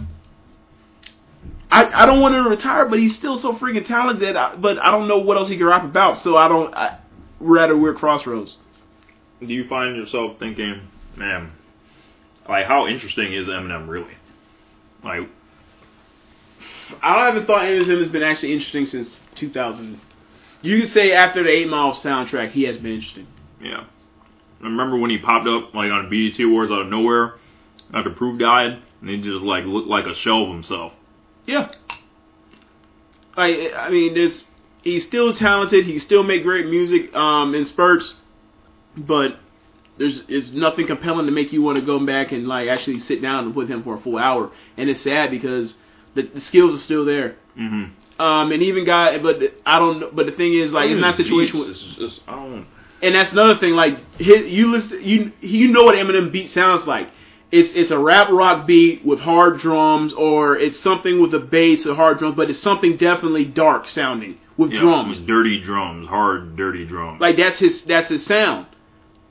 [1.71, 4.35] I I don't want him to retire, but he's still so freaking talented.
[4.35, 6.73] I, but I don't know what else he can rap about, so I don't.
[6.73, 6.99] I,
[7.39, 8.57] we're at a weird crossroads.
[9.39, 10.81] Do you find yourself thinking,
[11.15, 11.51] man,
[12.47, 14.13] like how interesting is Eminem really?
[15.03, 15.29] Like,
[17.01, 20.01] I haven't thought Eminem has been actually interesting since 2000.
[20.61, 23.27] You could say after the Eight Mile soundtrack, he has been interesting.
[23.61, 23.85] yeah.
[24.61, 27.35] I remember when he popped up like on the BET Awards out of nowhere
[27.93, 30.91] after Proof died, and he just like looked like a shell of himself.
[31.49, 31.71] Yeah.
[33.35, 34.45] Like I mean, there's
[34.83, 35.85] he's still talented.
[35.85, 38.13] He still make great music um, in spurts,
[38.95, 39.39] but
[39.97, 43.21] there's it's nothing compelling to make you want to go back and like actually sit
[43.21, 44.51] down with him for a full hour.
[44.77, 45.73] And it's sad because
[46.15, 47.35] the, the skills are still there.
[47.57, 48.21] Mm-hmm.
[48.21, 50.15] Um, and even guy, but I don't.
[50.15, 51.61] But the thing is, like, it's not situation.
[51.67, 52.67] It's just I don't.
[53.01, 53.73] and that's another thing.
[53.73, 57.07] Like, his, you listen, you you know what Eminem beat sounds like.
[57.51, 61.85] It's it's a rap rock beat with hard drums, or it's something with a bass
[61.87, 65.17] or hard drums, but it's something definitely dark sounding with Yeah, drums.
[65.19, 67.19] with dirty drums, hard, dirty drums.
[67.19, 68.67] Like that's his that's his sound.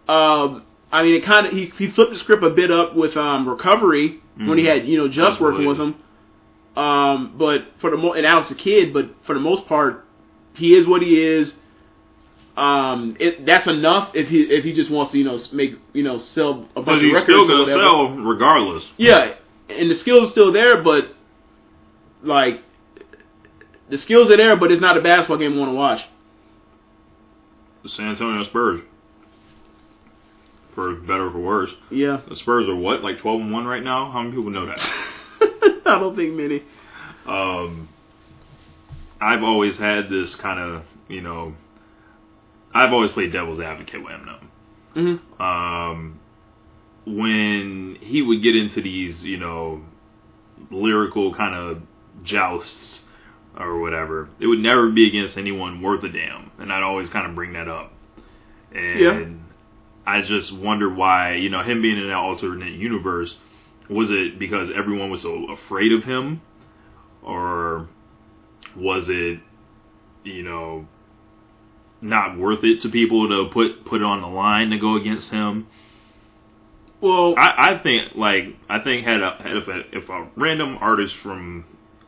[0.09, 3.17] Um, I mean, it kind of he he flipped the script a bit up with
[3.17, 4.69] um recovery when he Mhm.
[4.79, 5.95] had you know just working with him.
[6.77, 10.05] Um, but for the mo and Alex da Kid, but for the most part,
[10.55, 11.57] he is what he is.
[12.59, 16.03] Um, it, that's enough if he if he just wants to you know make you
[16.03, 18.85] know sell a bunch of he's records still gonna sell regardless.
[18.97, 19.35] Yeah,
[19.69, 21.05] and the skills are still there, but
[22.23, 22.63] like
[23.89, 26.01] the skills are there, but it's not a basketball game I want to watch.
[27.85, 28.81] The San Antonio Spurs.
[30.75, 31.71] For better or for worse.
[31.91, 34.11] Yeah, The Spurs are what, like twelve and one right now?
[34.11, 34.81] How many people know that?
[35.87, 36.63] I don't think many.
[37.27, 37.89] um,
[39.21, 41.55] I've always had this kind of, you know,
[42.75, 44.41] I've always played devil's advocate with Eminem.
[44.95, 46.21] hmm Um,
[47.07, 49.83] when he would get into these, you know,
[50.71, 51.83] lyrical kind of
[52.23, 53.01] jousts
[53.59, 57.27] or whatever, it would never be against anyone worth a damn, and I'd always kind
[57.27, 57.93] of bring that up.
[58.75, 59.25] And Yeah.
[60.07, 63.37] I just wonder why, you know, him being in that alternate universe,
[63.89, 66.43] was it because everyone was so afraid of him,
[67.23, 67.89] or
[68.77, 69.41] was it,
[70.25, 70.87] you know,
[72.01, 75.31] not worth it to people to put put it on the line to go against
[75.31, 75.67] him?
[77.01, 80.79] Well, I, I think like I think had a had if a if a random
[80.81, 81.65] artist from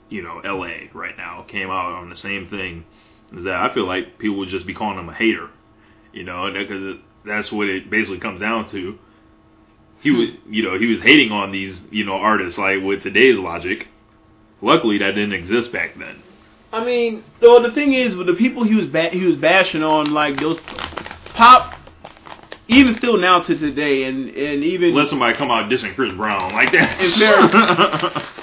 [0.08, 0.90] you know L.A.
[0.92, 2.84] right now came out on the same thing
[3.32, 5.48] is that, I feel like people would just be calling him a hater,
[6.12, 8.98] you know, because that's what it basically comes down to.
[10.00, 10.16] He hmm.
[10.16, 13.86] was you know he was hating on these you know artists like with today's logic.
[14.62, 16.22] Luckily, that didn't exist back then.
[16.72, 19.82] I mean, though the thing is, with the people he was ba- he was bashing
[19.82, 20.58] on, like those
[21.34, 21.74] pop,
[22.68, 26.52] even still now to today, and and even Let somebody come out dissing Chris Brown
[26.52, 28.24] like that.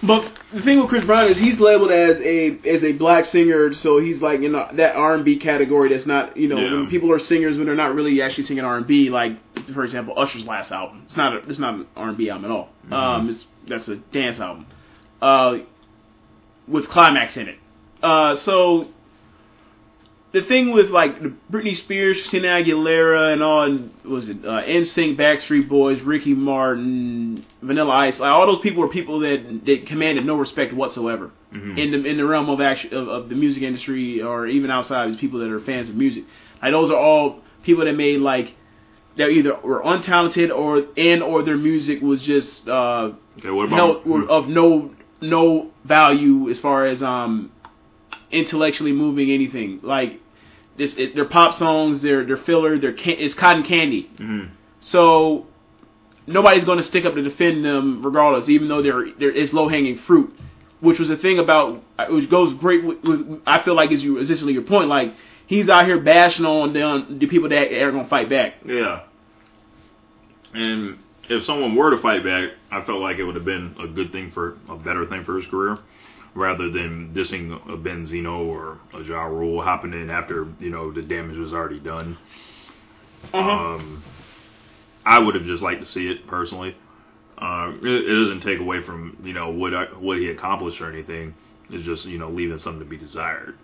[0.00, 3.72] But the thing with Chris Brown is he's labeled as a as a black singer,
[3.72, 5.88] so he's like in the, that R and B category.
[5.88, 6.72] That's not you know Yeah.
[6.74, 9.10] when people are singers when they're not really actually singing R and B.
[9.10, 9.32] Like
[9.74, 11.02] for example, Usher's last album.
[11.06, 12.68] It's not a, it's not an R and B album at all.
[12.92, 14.66] Um, it's, that's a dance album.
[15.20, 15.58] Uh,
[16.68, 17.58] with climax in it.
[18.02, 18.88] Uh, so
[20.32, 24.62] the thing with like the Britney Spears, Christina Aguilera, and all, and was it uh,
[24.62, 29.86] NSYNC, Backstreet Boys, Ricky Martin, Vanilla Ice, like all those people were people that that
[29.86, 31.78] commanded no respect whatsoever Mhm.
[31.78, 35.08] in the in the realm of action of, of the music industry or even outside
[35.10, 36.24] of people that are fans of music.
[36.62, 38.54] Like those are all people that made like
[39.16, 44.04] that either were untalented or and or their music was just uh, okay, what about
[44.28, 47.50] of no no value as far as um
[48.30, 49.80] intellectually moving anything.
[49.82, 50.20] Like
[50.76, 54.10] this, it, they're pop songs, they're they're filler, they're can, it's cotton candy.
[54.18, 54.50] Mhm.
[54.80, 55.46] So
[56.26, 59.68] nobody's going to stick up to defend them regardless, even though they're, they're it's low
[59.68, 60.38] hanging fruit.
[60.80, 64.18] Which was the thing about which goes great with, with I feel like is you
[64.18, 64.88] essentially your point.
[64.88, 65.12] Like
[65.46, 68.54] he's out here bashing on the, on the people that are going to fight back.
[68.64, 69.02] Yeah.
[70.54, 70.98] And
[71.28, 74.12] if someone were to fight back, I felt like it would have been a good
[74.12, 75.78] thing for a better thing for his career,
[76.34, 81.02] rather than dissing a Benzino or a Ja Rule hopping in after you know the
[81.02, 82.16] damage was already done.
[83.32, 84.02] Um,
[85.04, 86.76] I would have just liked to see it personally.
[87.36, 90.90] Uh, it, it doesn't take away from you know what I, what he accomplished or
[90.90, 91.34] anything.
[91.70, 93.56] It's just you know leaving something to be desired.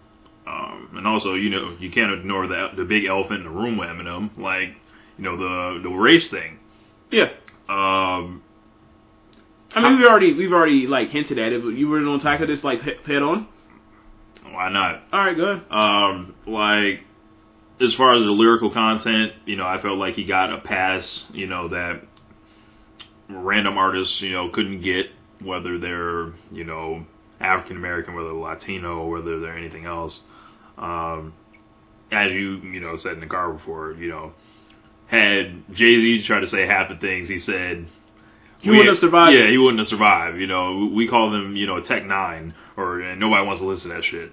[0.46, 3.78] Um, and also, you know, you can't ignore the the big elephant in the room
[3.78, 4.76] with Eminem, like
[5.16, 6.58] you know the the race thing.
[7.10, 7.30] Yeah.
[7.68, 8.42] Um,
[9.74, 12.46] I mean, we've already we've already like hinted at it, but you were on tackle
[12.46, 13.48] this like head on.
[14.50, 15.02] why not?
[15.12, 15.72] All right, go ahead.
[15.72, 17.00] Um, like
[17.80, 21.26] as far as the lyrical content, you know, I felt like he got a pass,
[21.32, 22.02] you know, that
[23.28, 25.06] random artists, you know, couldn't get,
[25.40, 27.04] whether they're, you know,
[27.40, 30.20] African American, whether they're Latino, whether they're anything else.
[30.78, 31.34] Um,
[32.12, 34.32] as you, you know, said in the car before, you know,
[35.06, 37.86] had Jay Z tried to say half the things he said.
[38.60, 39.36] He wouldn't have survived.
[39.36, 40.38] Yeah, he wouldn't have survived.
[40.38, 43.90] You know, we call them, you know, Tech N9ne, or and nobody wants to listen
[43.90, 44.32] to that shit.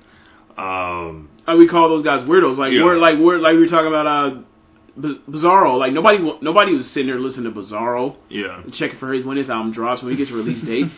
[0.57, 2.57] Um, we call those guys weirdos.
[2.57, 2.83] Like Yeah.
[2.85, 4.41] we're like we're like we were talking about uh,
[4.99, 5.77] B- Bizarro.
[5.77, 8.61] Like nobody nobody was sitting there listening to Bizarro, yeah.
[8.71, 10.87] checking for his when his album drops when he gets a release date.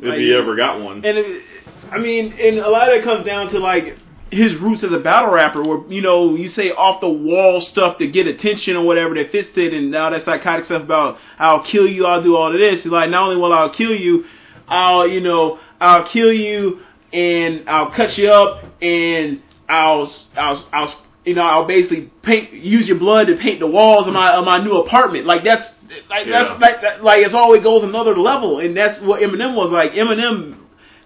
[0.00, 1.04] If Like- he ever got one.
[1.04, 1.42] And it,
[1.90, 3.98] I mean, and a lot of it comes down to like
[4.30, 7.98] his roots as a battle rapper, where you know you say off the wall stuff
[7.98, 11.62] to get attention or whatever that fits it, and now that psychotic stuff about I'll
[11.64, 12.82] kill you, I'll do all of this.
[12.84, 14.24] He's like not only will I kill you,
[14.68, 16.80] I'll you know I'll kill you
[17.12, 22.86] and I'll cut you up and I'll I'll I'll you know I'll basically paint use
[22.88, 25.26] your blood to paint the walls of my of my new apartment.
[25.26, 25.66] Like that's
[26.08, 26.44] like Yeah.
[26.44, 29.92] that's like that, like it's always goes another level, and that's what Eminem was like.
[29.92, 30.56] Eminem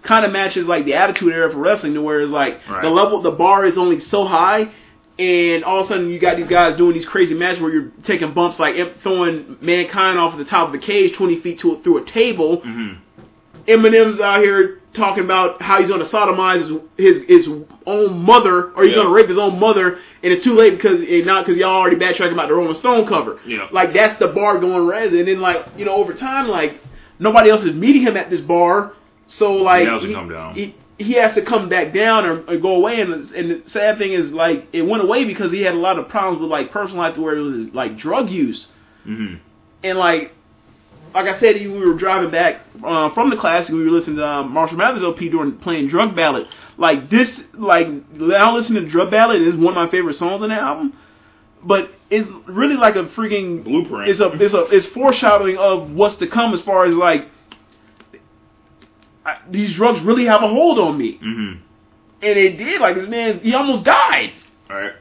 [0.05, 2.81] kind of matches like the attitude era for wrestling, to where it's like Right.
[2.81, 4.69] the level, the bar is only so high,
[5.19, 7.91] and all of a sudden you got these guys doing these crazy matches where you're
[8.03, 11.97] taking bumps like throwing mankind off the top of a cage twenty feet to through
[11.97, 12.61] a table.
[12.61, 12.97] Mhm.
[13.67, 16.61] Eminem's out here talking about how he's going to sodomize
[16.97, 17.49] his, his his
[17.87, 18.97] own mother, or he's Yeah.
[18.97, 21.95] going to rape his own mother, and it's too late because not because y'all already
[21.95, 23.39] backtracking about the Rolling Stone cover.
[23.45, 23.67] Yeah.
[23.71, 26.79] Like that's the bar going red, and then like you know over time like
[27.19, 28.91] nobody else is meeting him at this bar,
[29.27, 30.55] so like He has to come down.
[30.55, 33.97] He, he has to come back down or, or go away, and and the sad
[33.97, 36.71] thing is like it went away because he had a lot of problems with like
[36.71, 38.67] personal life where it was like drug use
[39.05, 39.39] Mhm.
[39.83, 40.31] and like
[41.13, 43.69] like I said, we were driving back uh, from the classic.
[43.69, 46.45] And we were listening to um, Marshall Mathers LP during playing Drug Ballad.
[46.77, 50.49] Like this, like now listening to Drug Ballad is one of my favorite songs on
[50.49, 50.91] the album.
[51.63, 54.09] But it's really like a freaking Blueprint.
[54.09, 57.27] It's a it's a it's foreshadowing of what's to come as far as like
[59.25, 61.57] I, these drugs really have a hold on me, Mhm.
[62.21, 62.79] and it did.
[62.81, 64.31] Like this man, he almost died.
[64.69, 64.93] All right.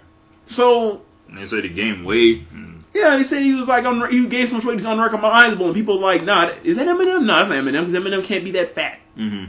[0.46, 2.42] So And they say the game weight.
[2.52, 4.10] And Yeah, they said he was like on.
[4.10, 7.24] He gained so much weight, he's unrecognizable, and people like, "Nah, is that Eminem?
[7.24, 9.48] No, that's not Eminem because Eminem can't be that fat." Mhm.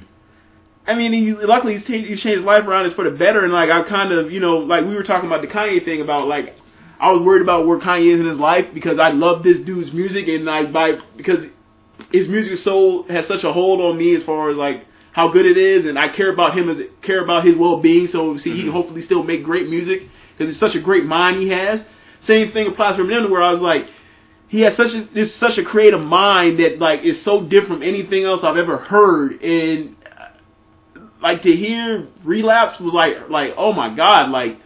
[0.87, 2.85] I mean, he luckily he's, ta- he's changed his life around.
[2.85, 5.27] It's for the better, and like I kind of, you know, like we were talking
[5.27, 6.55] about the Kanye thing about like
[6.99, 9.91] I was worried about where Kanye is in his life because I love this dude's
[9.93, 11.45] music, and like by because
[12.11, 15.29] his music is so has such a hold on me as far as like how
[15.29, 18.07] good it is, and I care about him as care about his well being.
[18.07, 20.03] So see, he can hopefully still make great music
[20.37, 21.83] because it's such a great mind he has.
[22.21, 23.87] Same thing applies for Eminem, where I was like,
[24.47, 27.83] he has such a this such a creative mind that like is so different from
[27.83, 33.73] anything else I've ever heard, and uh, like to hear relapse was like like oh
[33.73, 34.57] my god, like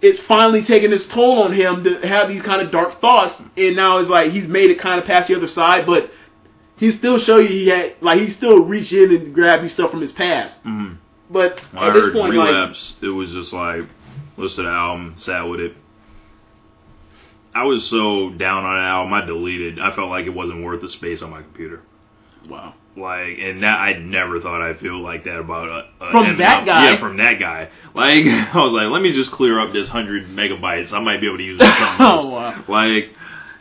[0.00, 3.74] it's finally taking its toll on him to have these kind of dark thoughts, and
[3.74, 6.10] now it's like he's made it kind of past the other side, but
[6.78, 9.90] he still show you he had like he still reach in and grab these stuff
[9.90, 10.96] from his past, Mhm.
[11.30, 13.84] but When I at this heard point like relapse, it was just like
[14.36, 15.74] listen to the album, sat with it.
[17.54, 19.80] I was so down on the album, I deleted.
[19.80, 21.80] I felt like it wasn't worth the space on my computer.
[22.48, 22.74] wow.
[22.96, 26.38] Like, and that I never thought I'd feel like that about a, a From Eminem.
[26.38, 26.90] that guy?
[26.90, 27.68] Yeah, from that guy.
[27.94, 30.92] Like, I was like, let me just clear up this hundred megabytes.
[30.92, 32.24] I might be able to use it something else.
[32.24, 32.64] Oh, wow.
[32.68, 33.10] Like,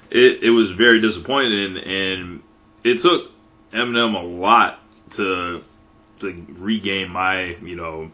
[0.10, 2.42] it it was very disappointing, and
[2.88, 3.32] it took
[3.74, 4.80] Eminem a lot
[5.16, 5.64] to
[6.20, 8.12] to regain my you know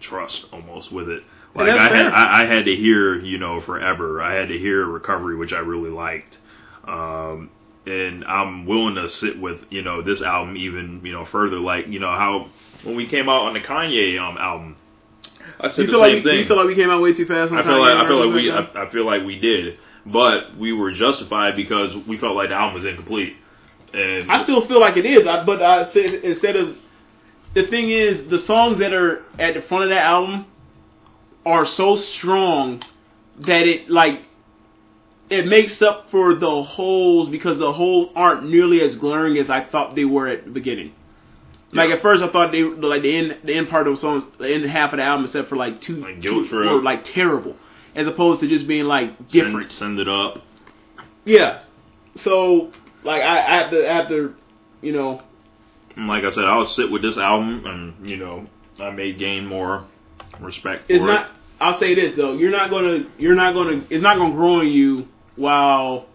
[0.00, 1.22] trust almost with it.
[1.54, 2.06] Like I had.
[2.06, 4.22] I, I had to hear you know forever.
[4.22, 6.38] I had to hear recovery, which I really liked.
[6.86, 7.50] Um,
[7.84, 11.58] and I'm willing to sit with you know this album even you know further.
[11.58, 12.48] Like you know how
[12.84, 14.76] when we came out on the Kanye um album,
[15.60, 16.38] I said you the feel same like we, thing.
[16.40, 17.52] you feel like we came out way too fast?
[17.52, 18.50] on I feel like I feel like we?
[18.50, 22.54] I, I feel like we did, but we were justified because we felt like the
[22.54, 23.36] album was incomplete.
[23.92, 26.76] And I still feel like it is, I, but I said instead of
[27.54, 30.46] the thing is the songs that are at the front of that album
[31.44, 32.82] are so strong
[33.40, 34.20] that it like
[35.28, 39.64] it makes up for the holes because the holes aren't nearly as glaring as I
[39.64, 40.94] thought they were at the beginning.
[41.72, 41.96] Like Yeah.
[41.96, 44.52] at first, I thought they like the end the end part of the songs, the
[44.52, 47.56] end half of the album, except for like two, Like two were like terrible,
[47.94, 49.70] as opposed to just being like different.
[49.72, 50.42] Send, send it up.
[51.24, 51.62] Yeah.
[52.16, 52.72] So
[53.04, 54.34] like I, after have to I have to
[54.80, 55.22] you know
[55.96, 58.46] like I said, I'll sit with this album, and you know,
[58.80, 59.84] I may gain more
[60.40, 61.06] respect for it's it.
[61.06, 61.30] not.
[61.60, 64.68] I'll say this though, you're not gonna you're not gonna it's not gonna grow on
[64.68, 66.06] you while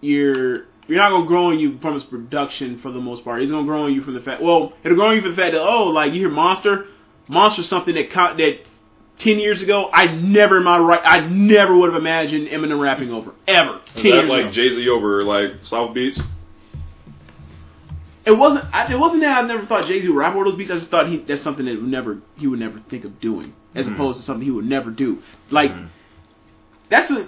[0.00, 3.42] you're you're not gonna grow on you from its production for the most part.
[3.42, 5.36] It's gonna grow on you from the fact well it'll grow on you from the
[5.36, 6.86] fact that oh like you hear Monster
[7.28, 8.60] Monster's something that co- that
[9.18, 13.10] ten years ago I never in my right I never would have imagined Eminem rapping
[13.12, 14.52] over ever Is ten that years like.
[14.52, 16.20] Jay Z over like South Beats?
[18.24, 18.64] It wasn't.
[18.72, 20.70] I, it wasn't that I never thought Jay Z would rap over those beats.
[20.70, 23.52] I just thought he that's something that would never he would never think of doing,
[23.74, 23.94] as Mhm.
[23.94, 25.18] opposed to something he would never do.
[25.50, 25.88] Like Mhm.
[26.88, 27.26] that's a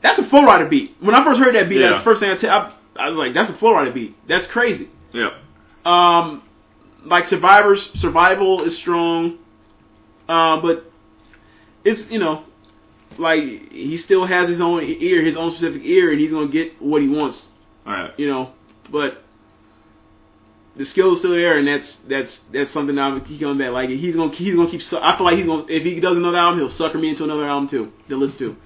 [0.00, 0.96] that's a Flo Rida beat.
[1.00, 1.90] When I first heard that beat, Yeah.
[1.90, 4.16] that's the first thing I t- I, I was like, that's a Flo Rida beat.
[4.26, 4.88] That's crazy.
[5.12, 5.30] Yeah.
[5.84, 6.42] Um,
[7.04, 9.38] like Survivors, Survival is strong,
[10.28, 10.90] uh, but
[11.84, 12.44] it's you know,
[13.18, 16.80] like he still has his own ear, his own specific ear, and he's gonna get
[16.80, 17.48] what he wants
[17.86, 18.18] All right.
[18.18, 18.52] you know,
[18.90, 19.22] but
[20.74, 23.58] the skill is still there, and that's that's that's something that I'm gonna keep coming
[23.58, 23.72] back.
[23.72, 24.80] Like he's gonna he's gonna keep.
[24.92, 27.48] I feel like he's gonna if he does another album, he'll sucker me into another
[27.48, 28.56] album too to listen to.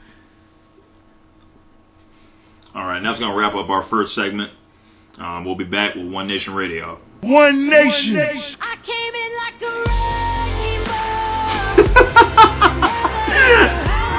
[2.74, 3.02] All right.
[3.02, 4.52] Now it's gonna wrap up our first segment.
[5.18, 6.98] Um, we'll be back with One Nation Radio.
[7.22, 8.18] One Nation.
[8.18, 9.95] I came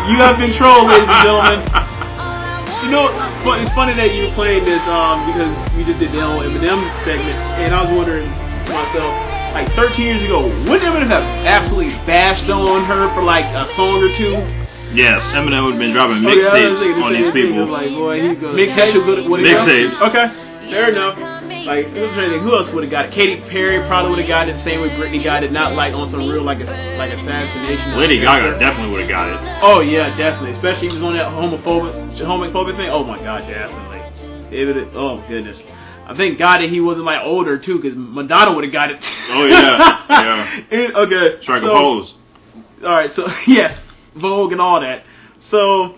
[0.07, 1.83] You have been trolled, ladies and gentlemen.
[2.83, 3.09] You know,
[3.43, 6.79] but it's funny that you played this um because we just did the whole Eminem
[7.03, 9.11] segment, and I was wondering to myself,
[9.51, 13.97] like 13 years ago, wouldn't Eminem have absolutely bashed on her for like a song
[14.03, 14.37] or two?
[14.93, 17.63] Yes, Eminem would have been dropping Oh, yeah, I was thinking mixtapes on these people.
[17.63, 18.19] I'm Like, boy,
[18.55, 19.97] mixtapes would would Mixtapes.
[20.07, 21.17] Okay, fair enough.
[21.67, 23.11] Like, who else would have got it?
[23.11, 24.57] Katy Perry probably would have got it.
[24.63, 27.97] Same way Britney got it, not like on some real like a like assassination.
[27.99, 29.59] Lady Gaga definitely would have got it.
[29.61, 30.51] Oh yeah, definitely.
[30.51, 32.89] Especially if he was on that homophobic homophobic thing.
[32.89, 34.57] Oh my god, definitely.
[34.57, 34.77] It would.
[34.95, 35.61] Oh goodness.
[36.07, 39.03] I thank God that he wasn't like older too, because Madonna would have got it.
[39.29, 40.61] Oh, yeah, yeah.
[40.71, 41.41] It- okay.
[41.41, 42.13] Strike so, a pose.
[42.81, 43.11] All right.
[43.11, 43.77] So yes,
[44.15, 45.03] Vogue and all that.
[45.49, 45.97] So,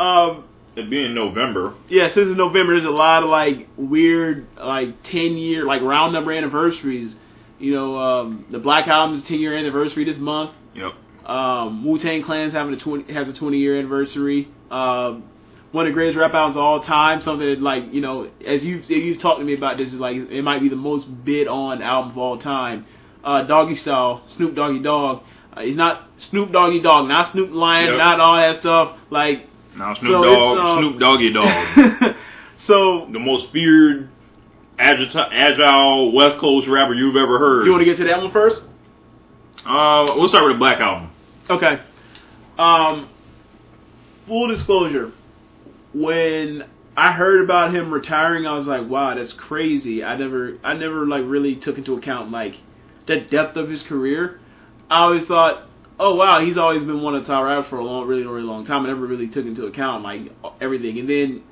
[0.00, 1.74] um, It being November.
[1.88, 6.12] yeah, since it's November, there's a lot of like weird, like ten year, like round
[6.14, 7.14] number anniversaries.
[7.58, 10.52] You know, um, the Black Album's ten year anniversary this month.
[10.74, 10.92] Yep.
[11.28, 14.48] Um, Wu Tang Clan's having a twenty has a twenty year anniversary.
[14.70, 15.24] Um,
[15.72, 17.20] one of the greatest rap albums of all time.
[17.22, 20.16] Something that like you know, as you you've talked to me about this is like
[20.16, 22.86] it might be the most bid on album of all time.
[23.22, 25.22] Uh, Doggy Style, Snoop Doggy Dogg.
[25.54, 27.98] Uh, he's not Snoop Doggy Dogg, not Snoop Lion, Yep.
[27.98, 28.96] not all that stuff.
[29.10, 32.14] Like Now Snoop So Dogg, um, Snoop Doggy Dogg,
[32.66, 34.08] so the most feared,
[34.78, 37.64] agile, agile West Coast rapper you've ever heard.
[37.66, 38.60] you want to get to that one first?
[39.64, 41.10] Uh, we'll start with the Black Album.
[41.48, 41.80] Okay.
[42.58, 43.08] Um,
[44.26, 45.12] full disclosure,
[45.94, 46.64] when
[46.96, 51.06] I heard about him retiring, I was like, "Wow, that's crazy." I never, I never
[51.06, 52.56] like really took into account like
[53.06, 54.38] the depth of his career.
[54.90, 55.68] I always thought,
[56.02, 58.42] "Oh wow, he's always been one of the top rappers for a long, really, really
[58.42, 61.42] long time." I never really took into account like everything, and then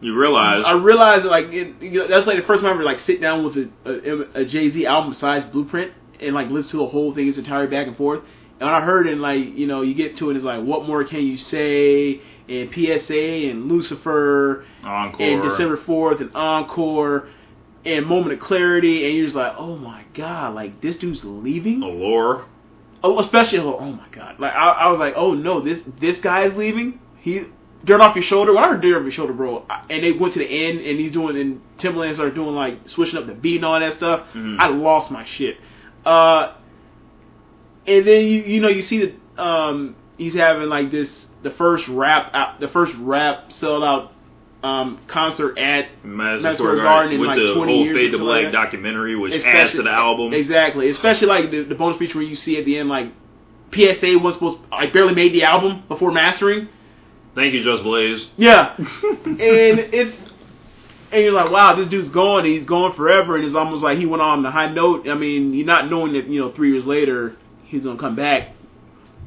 [0.00, 2.74] You realize I realized that, like it, you know, that's like the first time I
[2.74, 6.50] ever like sit down with a, a, a Jay Z album besides Blueprint and like
[6.50, 8.20] listen to the whole thing its entirety back and forth.
[8.60, 10.86] And I heard it, and like you know, you get to it, it's like, what
[10.86, 12.20] more can you say?
[12.48, 15.20] And PSA and Lucifer Encore.
[15.20, 17.28] and December fourth and Encore
[17.84, 21.82] and Moment of Clarity, and you're just like, oh my god, like this dude's leaving.
[21.82, 22.44] Allure.
[23.02, 26.18] Oh, especially oh, oh my god, like I, I was like, oh no, this this
[26.18, 27.00] guy is leaving.
[27.20, 27.44] He
[27.84, 28.52] dirt off your shoulder.
[28.52, 30.98] When I heard dirt off your shoulder, bro, and they went to the end, and
[30.98, 34.26] he's doing, and Timbaland started doing like switching up the beat and all that stuff.
[34.34, 34.58] Mhm.
[34.58, 35.56] I lost my shit.
[36.04, 36.54] Uh,
[37.86, 41.86] and then you you know you see that um he's having like this the first
[41.88, 44.12] rap out, the first rap sold out
[44.62, 48.18] um concert at Madison Square Garden in with like the 20 whole years Fade to
[48.18, 50.32] Black like documentary, which adds Especially- to the album.
[50.34, 53.12] Exactly, especially like the, the bonus feature where you see at the end like
[53.72, 56.68] PSA was supposed like barely made the album before mastering.
[57.34, 58.26] Thank you, Just Blaze.
[58.36, 60.16] Yeah, and it's
[61.12, 62.44] and you're like, wow, this dude's gone.
[62.44, 65.08] And he's gone forever, and it's almost like he went on the high note.
[65.08, 68.54] I mean, you're not knowing that you know three years later he's gonna come back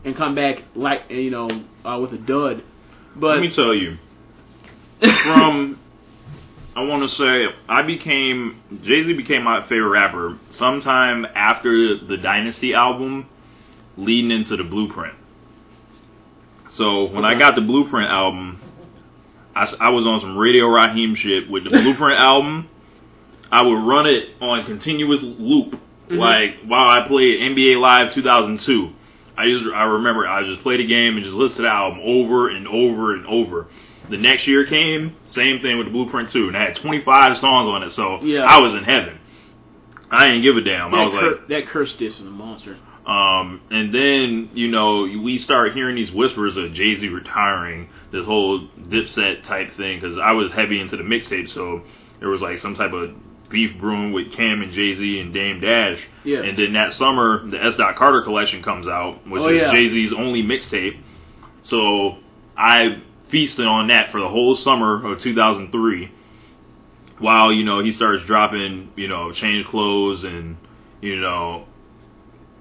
[0.04, 1.48] and come back like you know
[1.86, 2.64] uh, with a dud.
[3.16, 3.98] But Let me tell you,
[5.02, 5.80] from
[6.76, 12.18] I want to say I became Jay Z became my favorite rapper sometime after the
[12.18, 13.28] Dynasty album,
[13.98, 15.16] leading into the Blueprint.
[16.70, 18.62] So when I got the Blueprint album,
[19.54, 22.70] I was on some Radio Raheem shit with the Blueprint album.
[23.52, 26.16] I would run it on continuous loop, mm-hmm.
[26.16, 28.94] like while I played NBA Live 2002.
[29.38, 32.00] I used I remember I just played a game and just listened to the album
[32.02, 33.68] over and over and over.
[34.12, 37.68] The next year came, same thing with the Blueprint 2, and I had 25 songs
[37.68, 38.44] on it, so Yeah.
[38.44, 39.18] I was in heaven.
[40.12, 40.94] I didn't give a damn.
[40.94, 42.78] I was cur- like, that curse disc is a monster.
[43.06, 48.26] um, and then you know we start hearing these whispers of Jay Z retiring, this
[48.26, 50.00] whole Dipset type thing.
[50.00, 51.82] Because I was heavy into the mixtape, so
[52.20, 53.12] there was like some type of
[53.50, 56.00] beef brewing with Cam and Jay Z and Dame Dash.
[56.26, 56.40] Yeah.
[56.44, 57.76] And then that summer, the S.
[57.78, 59.72] Dot Carter collection comes out, which Oh, is yeah.
[59.74, 60.98] Jay Z's only mixtape.
[61.64, 62.18] So
[62.58, 63.02] I
[63.32, 66.12] feasted on that for the whole summer of 2003.
[67.20, 70.58] While you know he starts dropping, you know, change clothes and
[71.02, 71.66] you know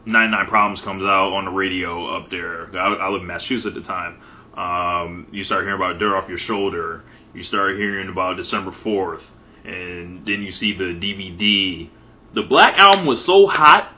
[0.07, 2.71] 99 Problems comes out on the radio up there.
[2.77, 4.21] I, I live in Massachusetts at the time.
[4.55, 7.05] Um, you start hearing about Dirt Off Your Shoulder.
[7.35, 9.23] You start hearing about December 4th.
[9.65, 11.89] And then you see the DVD.
[12.35, 13.93] The Black Album was so hot.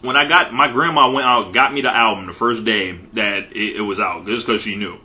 [0.00, 3.50] When I got, my grandma went out, got me the album the first day that
[3.52, 4.96] it, it was out, just because she knew.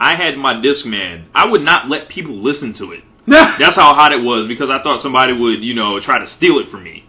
[0.00, 1.26] I had my Discman.
[1.34, 3.04] I would not let people listen to it.
[3.26, 6.58] That's how hot it was because I thought somebody would, you know, try to steal
[6.58, 7.04] it from me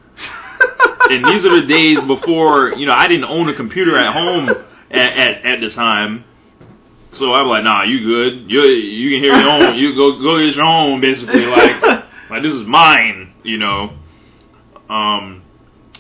[1.10, 4.50] and these are the days before you know I didn't own a computer at home
[4.50, 6.26] at at, at the time.
[7.14, 8.50] So I'm like, nah, you good?
[8.50, 9.76] You you can hear your own.
[9.78, 11.46] You go go get your own, basically.
[11.46, 11.82] Like
[12.30, 13.98] like this is mine, you know.
[14.90, 15.44] Um,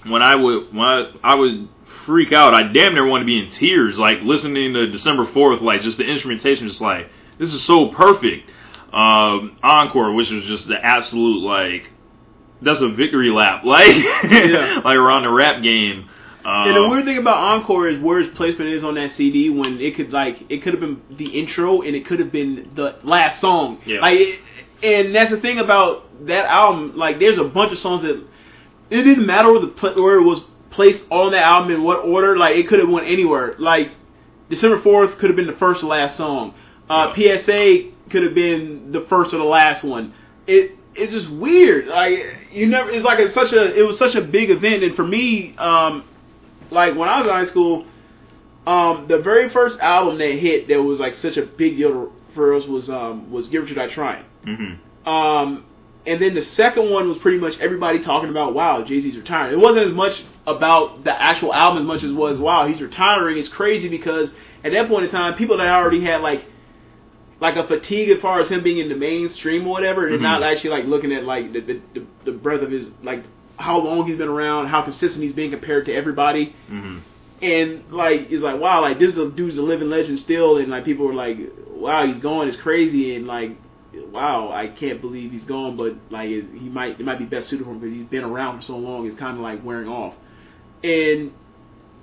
[0.05, 1.67] when I would when I, I would
[2.06, 5.62] freak out, I damn near want to be in tears, like listening to December fourth,
[5.62, 8.49] like just the instrumentation, just like this is so perfect.
[8.93, 11.89] Um, Encore, which was just the absolute like
[12.62, 13.95] that's a victory lap, like
[14.30, 14.82] Yeah.
[14.84, 16.10] like around the rap game.
[16.43, 19.49] Um, And the weird thing about Encore is where its placement is on that CD
[19.49, 22.72] when it could like it could have been the intro and it could have been
[22.76, 23.80] the last song.
[23.86, 23.99] Yeah.
[24.02, 24.39] Like, it,
[24.84, 26.97] and that's the thing about that album.
[26.97, 28.16] Like, there's a bunch of songs that
[28.89, 30.41] it didn't matter where the where it was
[30.72, 32.38] placed on the album in what order.
[32.38, 33.55] Like, it could have went anywhere.
[33.59, 33.91] Like,
[34.49, 36.53] December fourth could have been the first or last song.
[36.89, 40.13] Uh, PSA could have been the first or the last one.
[40.47, 41.88] It it's just weird.
[41.88, 42.19] Like
[42.51, 42.89] you never.
[42.89, 43.74] It's like it's such a.
[43.80, 46.03] It was such a big event, and for me, um,
[46.69, 47.86] like when I was in high school,
[48.67, 52.53] um, the very first album that hit that was like such a big deal for
[52.55, 54.26] us was um was Get Rich or Die Tryin'.
[54.45, 55.07] mhm.
[55.07, 55.65] Um,
[56.06, 59.54] and then the second one was pretty much everybody talking about, wow, Jay Z's retiring.
[59.54, 63.38] It wasn't as much about the actual album as much as was, wow, he's retiring.
[63.38, 64.30] It's crazy because
[64.64, 66.45] at that point in time, people that already had like
[67.39, 70.22] like a fatigue as far as him being in the mainstream or whatever, and Mhm.
[70.22, 73.24] not actually like looking at like the, the the the breadth of his like
[73.58, 76.99] how long he's been around, how consistent he's been compared to everybody Mhm.
[77.41, 81.06] and like it's like wow like this dude's a living legend still and like people
[81.06, 81.38] were like
[81.76, 83.52] wow he's going, it's crazy and like
[84.11, 87.49] wow I can't believe he's gone but like it, he might it might be best
[87.49, 89.87] suited for him because he's been around for so long it's kind of like wearing
[89.87, 90.13] off
[90.83, 91.31] and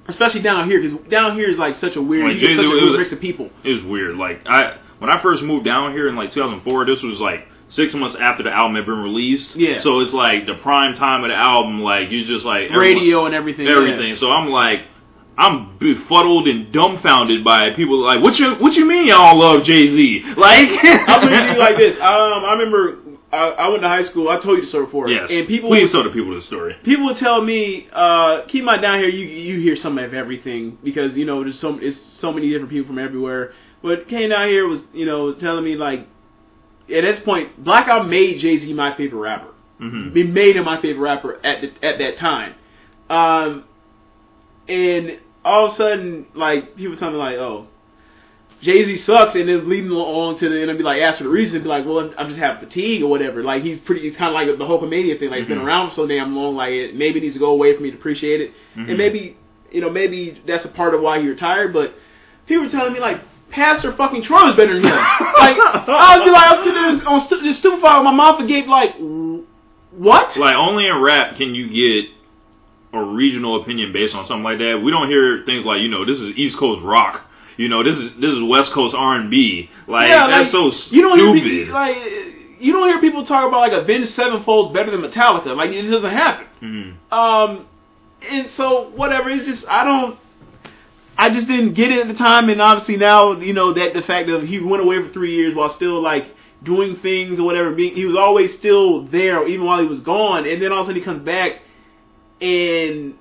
[0.09, 2.63] especially down here because down here is like such a weird Like, you get Jay-Z
[2.63, 4.17] such a was- mix of people It was weird.
[4.17, 7.95] Like I when I first moved down here in like 2004, this was like six
[7.95, 9.55] months after the album had been released.
[9.55, 9.79] Yeah.
[9.79, 11.81] So it's like the prime time of the album.
[11.83, 13.77] Like you just like everyone- radio and everything yeah.
[13.77, 14.17] everything.
[14.17, 14.81] So I'm like,
[15.39, 19.89] I'm befuddled and dumbfounded by people like, what you what you mean y'all love Jay
[19.89, 20.25] Z?
[20.37, 22.99] Like I'm gonna do like this um I remember
[23.31, 25.31] I, I went to high school I told you the story before Yes.
[25.31, 26.75] and people please tell the people the story.
[26.83, 30.77] people would tell me, uh, keep my down here, you you hear some of everything
[30.83, 33.53] because you know there's so it's so many different people from everywhere.
[33.81, 36.01] But came down here was you know telling me like,
[36.93, 39.53] at this point, Blackout made Jay Z my favorite rapper.
[39.79, 42.55] hmm He made him my favorite rapper at the, at that time.
[43.09, 43.65] Um,
[44.69, 45.19] and
[45.49, 47.67] all of a sudden, like people tell me like, oh.
[48.61, 51.25] Jay Z sucks, and then leading along to the end and be like, ask for
[51.25, 53.45] the reason, be like, well, I'm just having fatigue or whatever.
[53.45, 55.31] Like he's pretty, he's kind of like the Hulkamania thing.
[55.31, 55.65] Like he's been Mhm.
[55.65, 57.97] around for so damn long, like it maybe needs to go away for me to
[57.97, 58.89] appreciate it, Mhm.
[58.89, 59.37] and maybe
[59.71, 61.73] you know maybe that's a part of why he retired.
[61.73, 61.95] But
[62.47, 63.21] people were telling me like,
[63.51, 64.91] Pastor fucking Troy is better than him.
[65.39, 68.11] like I was be like, I was sitting there on stu- this stupefied with my
[68.13, 68.97] mouth agape, like,
[69.93, 70.37] what?
[70.37, 72.11] Like only in rap can you get
[72.93, 74.81] a regional opinion based on something like that.
[74.83, 77.23] We don't hear things like you know this is East Coast rock.
[77.57, 79.69] You know this is this is West Coast R and B.
[79.87, 81.43] Like Yeah, that's like, so you don't stupid.
[81.43, 81.97] hear people like
[82.61, 85.57] you don't hear people talk about like Avenged Sevenfold's better than Metallica.
[85.57, 86.47] Like it just doesn't happen.
[86.63, 87.13] Mhm.
[87.13, 87.67] Um,
[88.29, 89.29] and so whatever.
[89.31, 90.19] It's just I don't.
[91.21, 94.03] I just didn't get it at the time, and obviously now you know that the
[94.03, 96.27] fact of he went away for three years while still like
[96.63, 97.73] doing things or whatever.
[97.73, 100.85] Being he was always still there even while he was gone, and then all of
[100.85, 101.61] a sudden he comes back
[102.41, 103.15] and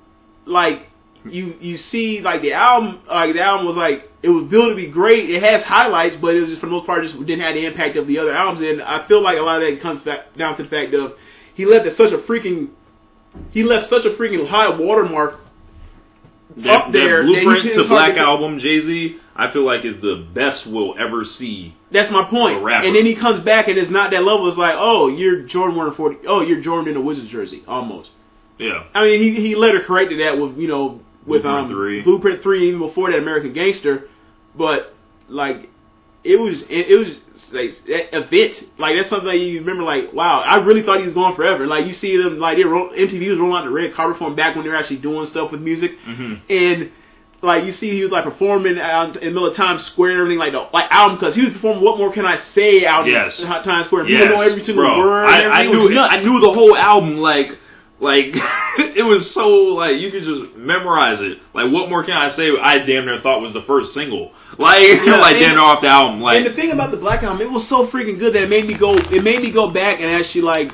[0.45, 0.84] like
[1.26, 4.76] you you see like the album like the album was like it was built to
[4.76, 5.30] be great.
[5.30, 7.65] It has highlights, but it was just for the most part just didn't have the
[7.65, 8.61] impact of the other albums.
[8.61, 11.13] And I feel like a lot of that comes back down to the fact of
[11.53, 12.70] he left such a freaking
[13.51, 15.39] he left such a freaking high watermark
[16.57, 17.22] That, up there.
[17.24, 20.26] that that blueprint you- to Black to- Album, Jay Z, I feel like is the
[20.34, 21.76] best we'll ever see.
[21.91, 22.63] That's my point.
[22.86, 24.47] And then he comes back and it's not that level.
[24.47, 26.18] It's like, oh, you're Jordan wearing forty.
[26.28, 28.09] Oh, you're Jordan in a Wizards jersey, almost.
[28.58, 28.84] Yeah.
[28.93, 32.01] I mean, he he later corrected that with you know with Blueprint um three.
[32.03, 34.10] Blueprint three even before that American Gangster,
[34.55, 34.93] but
[35.30, 35.70] like
[36.24, 37.20] it was it, it was
[37.51, 41.05] like that event like that's something that you remember like wow I really thought he
[41.05, 43.70] was going forever like you see them like they roll, MTV was rolling out the
[43.70, 46.91] red carpet for him back when they were actually doing stuff with music hmm and
[47.43, 50.20] like you see he was like performing out in the middle of Times Square and
[50.22, 53.05] everything like the like album because he was performing what more can I say out
[53.05, 53.39] Yes.
[53.39, 54.99] in Times Square and people know every single bro.
[54.99, 55.62] word I, I.
[55.64, 56.16] It knew nuts.
[56.16, 57.58] I knew the whole album like
[58.00, 58.26] like
[58.78, 61.39] it was so like you could just memorize it.
[61.54, 62.50] Like what more can I say?
[62.62, 64.32] I damn near thought was the first single.
[64.58, 66.22] Like Yeah, like damn near off the album.
[66.22, 68.50] Like and the thing about the Black Album, it was so freaking good that it
[68.50, 68.98] made me go.
[68.98, 70.72] It made me go back and actually like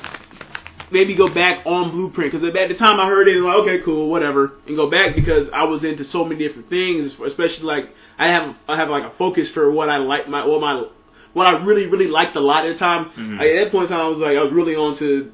[0.92, 3.58] made me go back on Blueprint because at the time I heard it, and like
[3.58, 7.64] okay, cool, whatever, and go back because I was into so many different things, especially
[7.64, 10.84] like I have I have like a focus for what I like my what my
[11.34, 13.12] what I really really liked a lot at the time.
[13.18, 13.40] Mhm.
[13.40, 15.32] Like, at that point in time, I was like I was really on to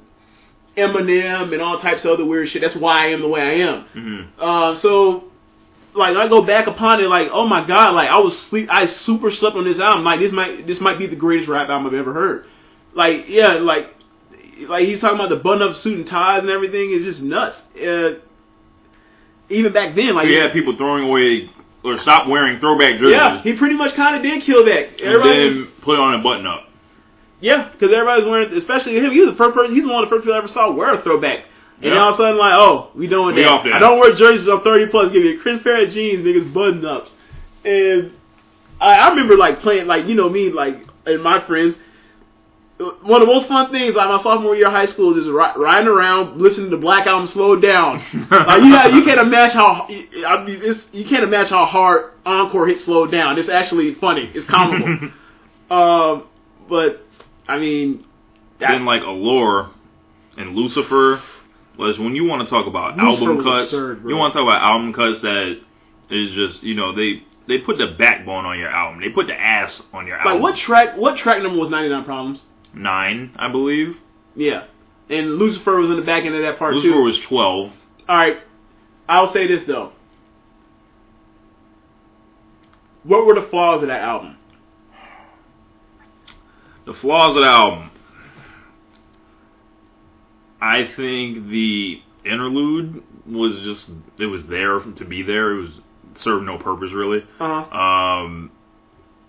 [0.78, 2.62] Eminem and all types of other weird shit.
[2.62, 3.86] That's why I am the way I am.
[3.96, 4.28] Mhm.
[4.40, 5.26] Uh, so
[5.94, 8.86] like I go back upon it, like oh my god, like I was sleep, I
[8.86, 10.04] super slept on this album.
[10.06, 12.46] Like this might this might be the greatest rap album I've ever heard.
[12.94, 13.94] Like yeah, like
[14.60, 16.92] like he's talking about the button up suit and ties and everything.
[16.94, 17.62] It's just nuts.
[17.76, 18.16] Uh,
[19.50, 21.50] even back then, like you had people throwing away
[21.84, 24.90] or stop wearing throwback jerseys yeah, he pretty much kind of did kill that.
[24.90, 26.69] and Everybody was, put on a button up.
[27.42, 29.12] Yeah, because everybody's wearing, especially him.
[29.12, 29.76] He was the first person.
[29.76, 31.46] He's one of the first people I ever saw wear a throwback.
[31.82, 32.00] And Yeah.
[32.00, 33.66] all of a sudden, like, oh, we doing We that.
[33.74, 35.12] I don't wear jerseys on 30 plus.
[35.14, 37.12] Give me a crisp pair of jeans, niggas button ups.
[37.64, 38.12] And
[38.82, 41.76] I, I remember, like, playing, like, you know me, like, and my friends.
[43.02, 45.30] One of the most fun things, like, my sophomore year of high school is just
[45.30, 47.98] ri- riding around, listening to Black Album Slow Down.
[48.32, 49.88] like, you, got- you can't imagine how,
[50.28, 53.38] I mean, it's, you can't imagine how hard Encore hit Slow Down.
[53.38, 54.32] It's actually funny.
[54.34, 55.10] It's comical.
[55.70, 56.28] um,
[56.70, 57.06] but,
[57.50, 58.06] I mean,
[58.60, 59.72] that, then like Allure
[60.38, 61.22] and Lucifer
[61.78, 63.74] was when you want to talk about Lucifer album cuts.
[63.74, 65.60] absurd, you want to talk about album cuts that
[66.10, 69.02] is just you know they they put the backbone on your album.
[69.02, 70.34] They put the ass on your album.
[70.34, 70.98] Like what track?
[70.98, 72.44] What track number was 99 Problems?
[72.74, 73.98] nine, I believe.
[74.36, 74.66] Yeah,
[75.10, 76.78] and Lucifer was in the back end of that part too.
[76.78, 77.02] Lucifer too.
[77.02, 77.72] was twelve.
[78.08, 78.38] All right,
[79.08, 79.92] I'll say this though.
[83.04, 84.38] What were the flaws of that album?
[86.86, 87.92] The flaws of the album.
[90.62, 95.52] I think the interlude was just it was there to be there.
[95.58, 95.72] It was
[96.16, 97.24] served no purpose really.
[97.40, 98.52] Uh, um,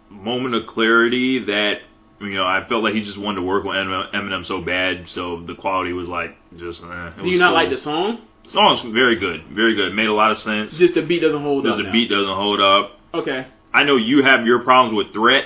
[0.09, 1.75] moment of clarity that
[2.21, 5.43] you know I felt like he just wanted to work with Eminem so bad, so
[5.43, 6.83] the quality was like just.
[6.83, 7.55] Eh, it do you not cool.
[7.55, 8.23] like the song?
[8.51, 9.95] song's very good, very good.
[9.95, 10.75] Made a lot of sense.
[10.77, 11.79] Just the beat doesn't hold Just up.
[11.79, 11.93] the now.
[11.93, 12.99] beat doesn't hold up.
[13.15, 15.45] Okay, I know you have your problems with Threat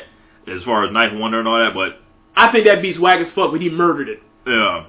[0.48, 2.00] as far as 9th Wonder and all that, but
[2.36, 4.22] I think that beat's whack as fuck, but he murdered it.
[4.46, 4.86] yeah.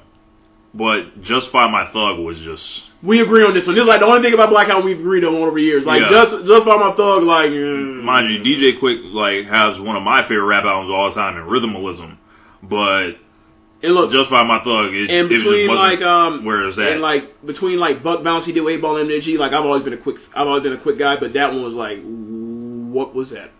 [0.73, 3.75] But Justify My Thug was just We agree on this one.
[3.75, 5.85] This is like the only thing about Black Album we've agreed on over the years.
[5.85, 6.09] Like Yeah.
[6.11, 8.03] just just by my thug, like mm.
[8.03, 11.37] mind you, DJ Quik like has one of my favorite rap albums of all time
[11.37, 12.17] in Rhythmalism,
[12.61, 13.11] but
[13.83, 16.75] And look, Justify My Thug it, and it just between wasn't like um where is
[16.75, 16.91] that?
[16.91, 19.37] and like between like Buck Bounce, he did eight ball MJG.
[19.37, 21.63] Like I've always been a Quik, I've always been a Quik guy, but that one
[21.63, 23.51] was like, what was that?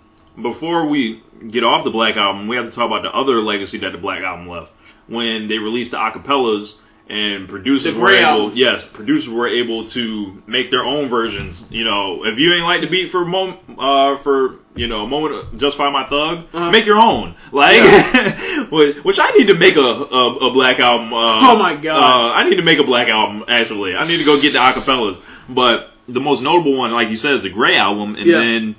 [0.42, 1.22] Before we
[1.52, 3.98] get off the Black Album, we have to talk about the other legacy that the
[3.98, 4.72] Black Album left.
[5.08, 6.74] When they released the acapellas
[7.08, 8.58] and producers were able, Album.
[8.58, 11.64] yes, producers were able to make their own versions.
[11.70, 15.08] You know, if you ain't like the beat for mom, uh, for you know, a
[15.08, 16.72] moment, justify my thug, Uh-huh.
[16.72, 17.36] make your own.
[17.52, 17.80] Like,
[18.72, 21.14] which, which I need to make a a, a Black Album.
[21.14, 21.98] Uh, Oh my God.
[22.02, 23.44] Uh, I need to make a Black Album.
[23.48, 25.22] Actually, I need to go get the acapellas.
[25.48, 28.40] But the most notable one, like you said, is the Gray Album, and Yeah.
[28.40, 28.76] then.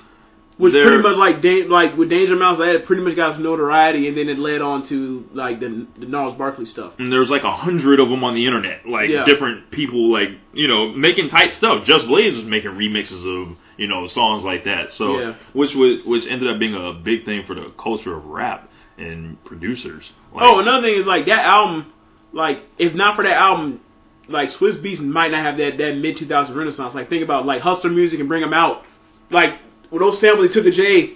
[0.59, 4.09] Which They're- pretty much like da- like with Danger Mouse, that pretty much got notoriety,
[4.09, 6.95] and then it led on to like the the Gnarls Barkley stuff.
[6.99, 9.25] and there's like a hundred of them on the internet, like Yeah.
[9.27, 11.85] different people, like you know, making tight stuff.
[11.85, 15.35] Just Blaze was making remixes of you know songs like that, so Yeah.
[15.53, 19.37] which was which ended up being a big thing for the culture of rap and
[19.45, 20.11] producers.
[20.35, 21.93] Like, Oh, another thing is like that album,
[22.33, 23.81] like if not for that album,
[24.27, 26.95] like Swizz Beatz might not have that that mid 2000 renaissance.
[26.95, 28.85] Like think about like hustler music and bring them out.
[29.31, 29.53] Like
[29.99, 31.15] with those samples he took a J,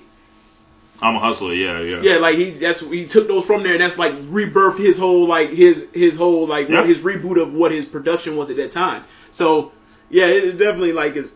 [1.03, 1.55] I'm a hustler.
[1.55, 2.01] Yeah, yeah.
[2.03, 5.27] yeah, like he that's he took those from there and that's like rebirthed his whole
[5.27, 6.85] like his his whole like Yeah.
[6.85, 9.05] his reboot of what his production was at that time.
[9.33, 9.73] So
[10.11, 11.31] yeah, it- it's definitely like is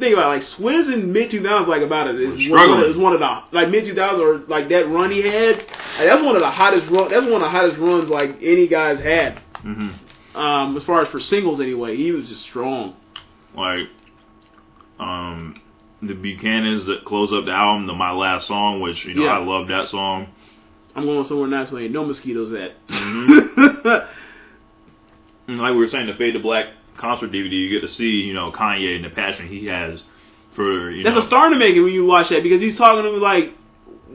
[0.00, 3.12] think about it, like Swizz in mid 2000s like about it is one, of, one
[3.12, 5.58] of the like mid 2000s or like that run he had.
[5.58, 7.10] Like, that's one of the hottest run.
[7.10, 9.40] That's one of the hottest runs like any guys had.
[9.62, 9.90] hmm
[10.34, 12.96] Um, as far as for singles anyway, he was just strong.
[13.56, 13.86] Like,
[14.98, 15.54] um,
[16.06, 19.38] the Buchanans that close up the album, the My Last Song, which you know Yeah.
[19.38, 20.28] I love that song.
[20.96, 22.86] I'm going somewhere nice where ain't no mosquitoes at.
[22.88, 24.08] Mhm.
[25.46, 28.32] Like we were saying, the Fade to Black concert DVD, you get to see you
[28.32, 30.02] know Kanye and the passion he has
[30.54, 31.22] for you That's know.
[31.22, 33.52] a star to make it when you watch that because he's talking to me like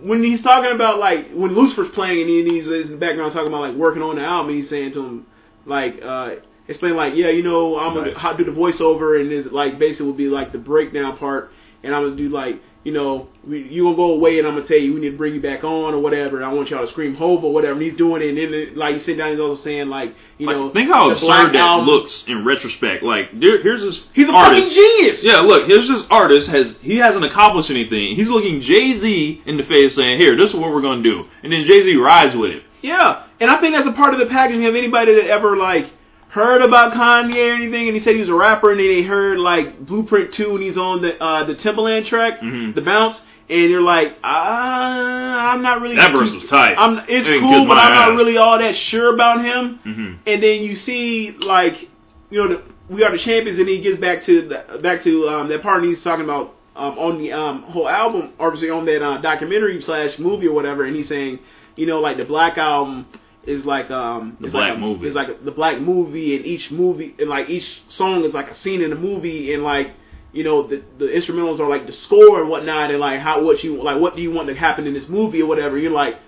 [0.01, 3.61] when he's talking about like when Lucifer's playing and, he's in the background talking about
[3.61, 4.55] like working on the album.
[4.55, 5.25] He's saying to him
[5.65, 6.35] like uh
[6.67, 8.37] explain like yeah you know I'm gonna Right.
[8.37, 11.51] do the voiceover and is like basically will be like the breakdown part
[11.84, 14.65] and I'm gonna do like you know we, you gonna go away and I'm gonna
[14.65, 16.41] tell you we need to bring you back on or whatever.
[16.43, 17.73] I want y'all to scream hope or whatever.
[17.73, 20.15] And he's doing it and then it, like he's sitting down he's also saying like
[20.38, 23.03] you Like, know think how absurd that looks in retrospect.
[23.03, 24.63] Like, there, here's this He's a artist.
[24.63, 25.23] fucking genius.
[25.23, 28.15] Yeah, look, here's this artist has he hasn't accomplished anything.
[28.15, 31.25] He's looking Jay Z in the face, saying, "Here, this is what we're gonna do,"
[31.43, 32.63] and then Jay Z rides with it.
[32.82, 35.88] Yeah, and I think that's a part of the packaging of anybody that ever like
[36.30, 39.01] heard about Kanye or anything, and he said he was a rapper, and then they
[39.03, 42.73] heard like Blueprint Two, and he's on the uh, the Timbaland track, Mhm.
[42.75, 46.75] the bounce, and you're like, ah, I'm not really That verse was tight.
[46.77, 48.17] I'm, it's It cool, but I'm not ass.
[48.17, 49.80] really all that sure about him.
[49.84, 51.89] hmm And then you see like,
[52.30, 55.27] you know, the, we are the champions, and he gets back to the, back to
[55.30, 59.03] um, that part, he's talking about um, on the um, whole album, obviously on that
[59.03, 61.39] uh, documentary slash movie or whatever, and he's saying,
[61.75, 63.05] you know, like the Black Album
[63.45, 65.07] is like um, The it's Black like a, movie.
[65.07, 68.55] It's like the Black movie, and each movie and like each song is like a
[68.55, 69.91] scene in the movie, and like.
[70.31, 73.63] You know the the instrumentals are like the score and whatnot, and like how what
[73.63, 75.75] you like what do you want to happen in this movie or whatever.
[75.75, 76.19] You're like,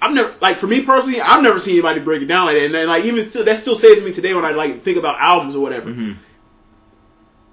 [0.00, 2.66] I've never like for me personally, I've never seen anybody break it down like that,
[2.66, 4.98] and then like even still, that still says to me today when I like think
[4.98, 5.92] about albums or whatever.
[5.92, 6.12] hmm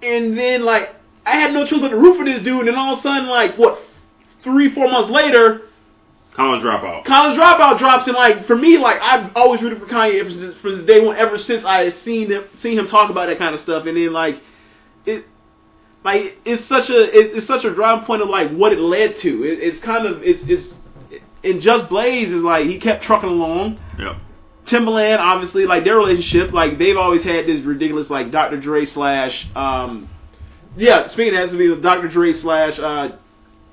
[0.04, 0.94] And then like
[1.26, 3.28] I had no choice but to root for this dude, and all of a sudden
[3.28, 3.80] like what
[4.44, 5.67] three four months later,
[6.38, 7.04] College dropout.
[7.04, 10.56] College Dropout drops, and like for me like I've always rooted for Kanye ever since,
[10.62, 13.56] since day one, ever since I had seen him seen him talk about that kind
[13.56, 14.42] of stuff, and then like
[15.06, 15.26] it.
[16.04, 19.18] Like it's such a it, it's such a drawing point of like what it led
[19.20, 19.44] to.
[19.44, 20.74] It, it's kind of it's it's
[21.44, 23.80] and Just Blaze is like he kept trucking along.
[23.98, 24.18] Yep.
[24.66, 28.60] Timbaland, obviously, like their relationship, like they've always had this ridiculous, like Dr.
[28.60, 30.10] Dre slash, um,
[30.76, 31.08] yeah.
[31.08, 32.10] Speaking of that, to be the Dr.
[32.10, 33.16] Dre slash uh,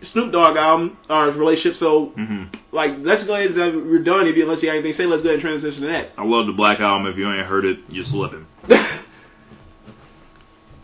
[0.04, 1.78] Snoop Dogg album or his relationship.
[1.78, 4.26] So, hmm like, let's go ahead and we're done.
[4.26, 6.10] If you unless you got anything to say, let's go ahead and transition to that.
[6.18, 7.06] I love the Black Album.
[7.06, 8.46] If you ain't heard it, you're slipping.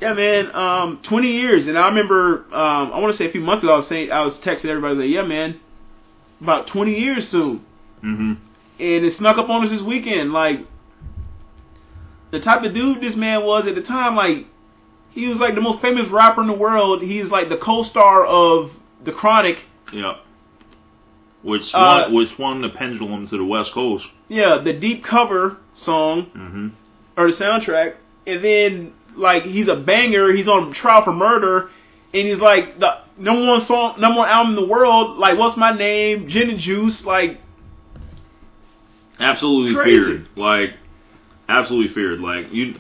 [0.01, 0.55] yeah, man.
[0.55, 2.45] Um, twenty years, and I remember.
[2.55, 4.67] Um, I want to say a few months ago, I was saying, I was texting
[4.67, 5.61] everybody like, yeah, man,
[6.41, 7.65] about twenty years soon.
[8.01, 8.33] hmm
[8.79, 10.33] and it snuck up on us this weekend.
[10.33, 10.61] Like
[12.31, 14.47] the type of dude this man was at the time, like
[15.11, 17.03] he was like the most famous rapper in the world.
[17.03, 18.71] He's like the co-star of
[19.05, 19.59] The Chronic.
[19.93, 20.17] Yeah.
[21.43, 24.07] Which Uh, which swung the pendulum to the West Coast.
[24.29, 26.69] Yeah, the deep cover song hmm
[27.17, 27.95] or the soundtrack,
[28.27, 30.33] and then like he's a banger.
[30.33, 31.71] He's on trial for murder,
[32.15, 35.19] and he's like the number one song, number one album in the world.
[35.19, 36.29] Like what's my name?
[36.29, 37.05] Gin and Juice.
[37.05, 37.41] Like
[39.19, 39.99] absolutely Crazy.
[39.99, 40.29] feared.
[40.37, 40.75] Like,
[41.49, 42.21] absolutely feared.
[42.21, 42.75] Like you,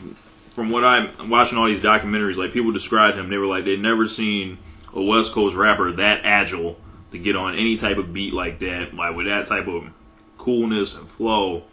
[0.54, 3.80] from what I'm watching all these documentaries, like people described him, they were like they'd
[3.80, 4.58] never seen
[4.95, 6.76] a West Coast rapper that agile
[7.12, 9.84] to get on any type of beat like that, like with that type of
[10.38, 11.64] coolness and flow.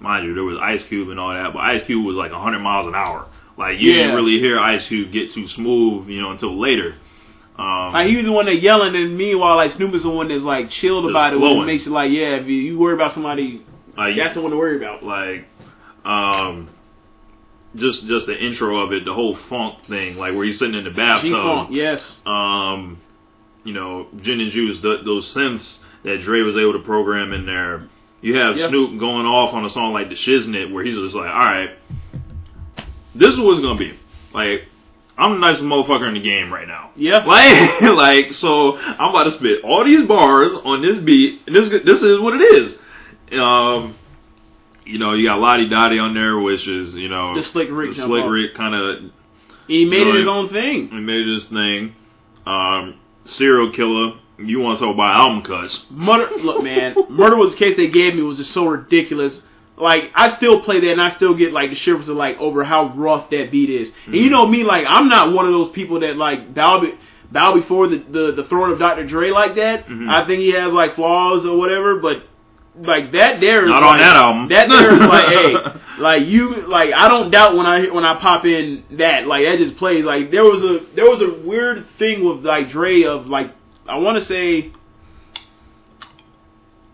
[0.00, 2.58] Mind you, there was Ice Cube and all that, but Ice Cube was like 100
[2.58, 3.26] miles an hour.
[3.56, 3.98] Like you Yeah.
[4.02, 6.96] didn't really hear Ice Cube get too smooth, you know, until later.
[7.56, 10.28] Um, Like he was the one that yelling, and meanwhile, like Snoop is the one
[10.28, 13.14] that's like chilled about it, which makes it like, yeah, if you, you worry about
[13.14, 13.62] somebody,
[13.96, 15.04] like, that's the one to worry about.
[15.04, 15.44] like
[16.04, 16.68] um
[17.76, 20.84] just just the intro of it, the whole funk thing, like where he's sitting in
[20.84, 21.30] the bathtub.
[21.30, 23.00] G-Funk, yes, Um,
[23.64, 27.46] you know, gin and juice, th those synths that Dre was able to program in
[27.46, 27.88] there.
[28.20, 28.68] You have Yeah.
[28.68, 31.70] Snoop going off on a song like the Shiznit, where he's just like, "All right,
[33.14, 33.92] this is what it's gonna be."
[34.32, 34.66] Like,
[35.16, 36.90] I'm the nicest motherfucker in the game right now.
[36.96, 41.54] yeah, Like, like, so I'm about to spit all these bars on this beat, and
[41.54, 42.76] this this is what it is.
[43.38, 43.94] Um,
[44.84, 47.90] you know, you got Lodi Dodi on there, which is you know The Slick Rick
[47.96, 48.24] the Slick.
[48.28, 49.10] Rick kind of
[49.66, 50.88] he made it his own thing.
[50.88, 51.94] he made his thing.
[52.46, 54.18] Um, serial killer.
[54.38, 55.84] You want to talk about album cuts?
[55.90, 59.40] Murder, look, man, murder was the case they gave me was just so ridiculous.
[59.76, 62.64] like I still play that and I still get like the shivers of like over
[62.64, 63.88] how rough that beat is.
[63.88, 64.14] And Mm-hmm.
[64.16, 66.94] you know me, like I'm not one of those people that like bow be,
[67.30, 69.06] bow before the, the the throne of Dr.
[69.06, 69.86] Dre like that.
[69.86, 70.10] Mhm.
[70.10, 72.24] I think he has like flaws or whatever, but
[72.76, 74.48] like that there is Not like, on that album.
[74.48, 78.18] That there is like, hey, like you, like I don't doubt when I when I
[78.20, 80.04] pop in that, like that just plays.
[80.04, 83.52] Like there was a there was a weird thing with like Dre of like
[83.86, 84.72] I want to say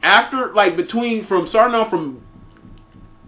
[0.03, 2.23] after like between from starting off from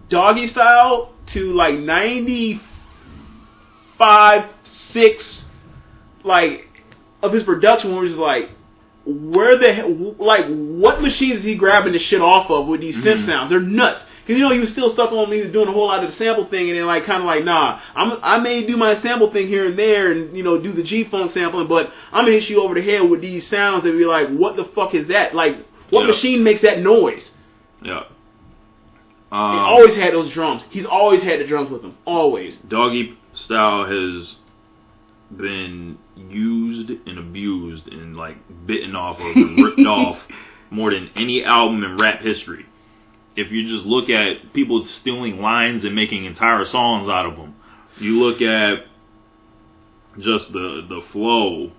[0.09, 2.61] doggy style to like ninety
[3.97, 5.45] five six
[6.23, 6.67] like
[7.21, 8.49] of his production where it's like
[9.05, 13.17] where the like what machines is he grabbing the shit off of with these synth
[13.21, 13.25] Mhm.
[13.25, 13.49] sounds?
[13.49, 14.05] They're nuts.
[14.25, 16.09] Cause you know he was still stuck on he was doing a whole lot of
[16.09, 18.95] the sample thing and then like kind of like nah I'm I may do my
[18.95, 22.23] sample thing here and there and you know do the G funk sampling but I'm
[22.23, 24.95] gonna hit you over the head with these sounds and be like what the fuck
[24.95, 25.57] is that like
[25.89, 26.07] what Yeah.
[26.07, 27.31] machine makes that noise?
[27.83, 28.03] yeah.
[29.29, 30.63] He Um, always had those drums.
[30.69, 31.95] He's always had the drums with him.
[32.05, 32.55] Always.
[32.57, 34.35] doggy style has
[35.37, 40.19] been used and abused and like bitten off of and ripped off
[40.69, 42.65] more than any album in rap history.
[43.35, 47.55] If you just look at people stealing lines and making entire songs out of them,
[47.99, 48.85] you look at
[50.19, 51.71] just the the flow,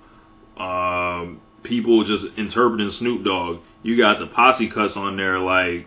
[0.56, 3.60] um, people just interpreting Snoop Dogg.
[3.82, 5.86] You got the posse cuts on there like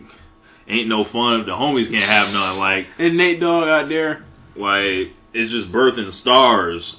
[0.68, 2.57] ain't no fun if the homies can't have none.
[2.57, 4.26] Like And Nate Dogg out there.
[4.55, 6.95] like it's just birthing stars.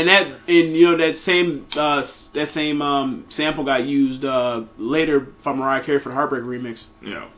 [0.00, 4.62] And that and you know that same uh, that same um, sample got used uh,
[4.78, 6.80] later from Mariah Carey for the Heartbreak remix.
[7.02, 7.28] You know.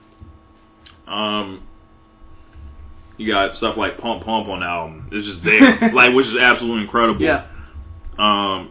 [1.12, 1.66] Um
[3.16, 5.08] you got stuff like Pump Pump on the album.
[5.10, 5.90] It's just there.
[5.92, 7.20] like which is absolutely incredible.
[7.20, 7.46] Yeah.
[8.16, 8.70] Um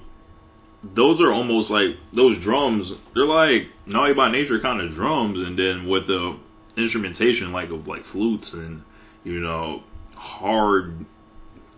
[0.84, 5.60] those are almost like those drums, they're like Naughty by Nature kind of drums and
[5.60, 6.40] then with the
[6.78, 8.84] instrumentation like of like flutes and
[9.26, 9.84] you know
[10.16, 11.06] hard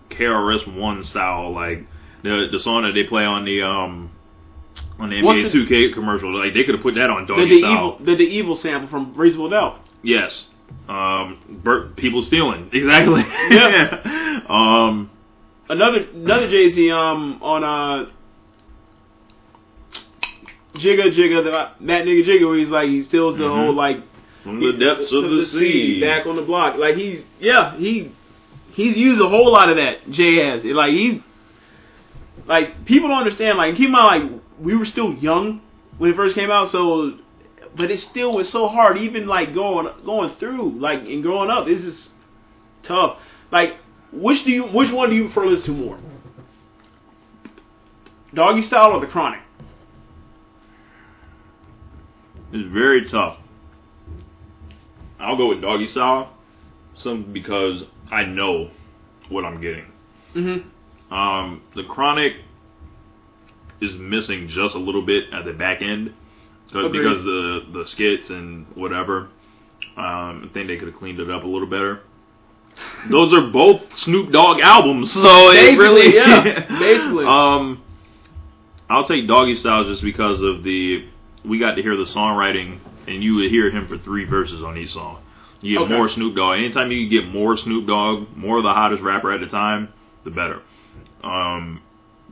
[0.10, 1.86] KRS One style like
[2.24, 4.12] the the song that they play on the um
[5.00, 7.60] on the NBA 2K commercial like they could have put that on The, doggy the
[7.60, 7.74] style.
[7.74, 9.80] evil the, the evil sample from Reasonable Doubt.
[10.02, 10.46] Yes.
[10.90, 12.70] Um, Bert, people stealing.
[12.74, 13.22] Exactly.
[13.52, 14.42] Yeah.
[14.50, 15.10] um,
[15.70, 18.10] Another another Jay Z um on uh
[20.76, 23.56] Jigga Jigga the, that nigga Jigga where he's like he steals the Mhm.
[23.66, 23.98] whole like
[24.44, 26.02] from the depths of the, sea.
[26.02, 28.12] back on the block like he's yeah he
[28.74, 31.24] he's used a whole lot of that Jay has like he
[32.46, 35.62] like people don't understand like keep in mind like we were still young
[35.98, 37.18] when it first came out so
[37.76, 41.66] but it still was so hard even like going going through like and growing up
[41.66, 42.10] this is
[42.84, 43.18] tough
[43.52, 43.78] like
[44.12, 46.00] which do you which one do you prefer to listen to more
[48.34, 49.40] doggy style or the chronic
[52.54, 53.40] It's very tough.
[55.20, 56.32] I'll go with doggy style,
[56.96, 58.70] some because I know
[59.30, 59.86] what I'm getting.
[60.36, 60.70] mm-hmm
[61.14, 62.34] Um, the chronic
[63.82, 66.14] is missing just a little bit at the back end
[66.72, 67.00] 'cause- Agreed.
[67.04, 69.28] because the the skits and whatever.
[69.98, 72.00] Um, I think they could have cleaned it up a little better.
[73.10, 77.26] Those are both Snoop Dogg albums, so it Basically, really yeah, basically.
[77.26, 77.80] um,
[78.90, 81.04] I'll take Doggy Style just because of the
[81.46, 84.78] we got to hear the songwriting, and you would hear him for three verses on
[84.78, 85.18] each song.
[85.62, 85.94] You get Okay.
[85.94, 86.58] more Snoop Dogg.
[86.58, 89.90] Anytime you get more Snoop Dogg, more of the hottest rapper at the time,
[90.24, 90.62] the better.
[91.24, 91.82] Um,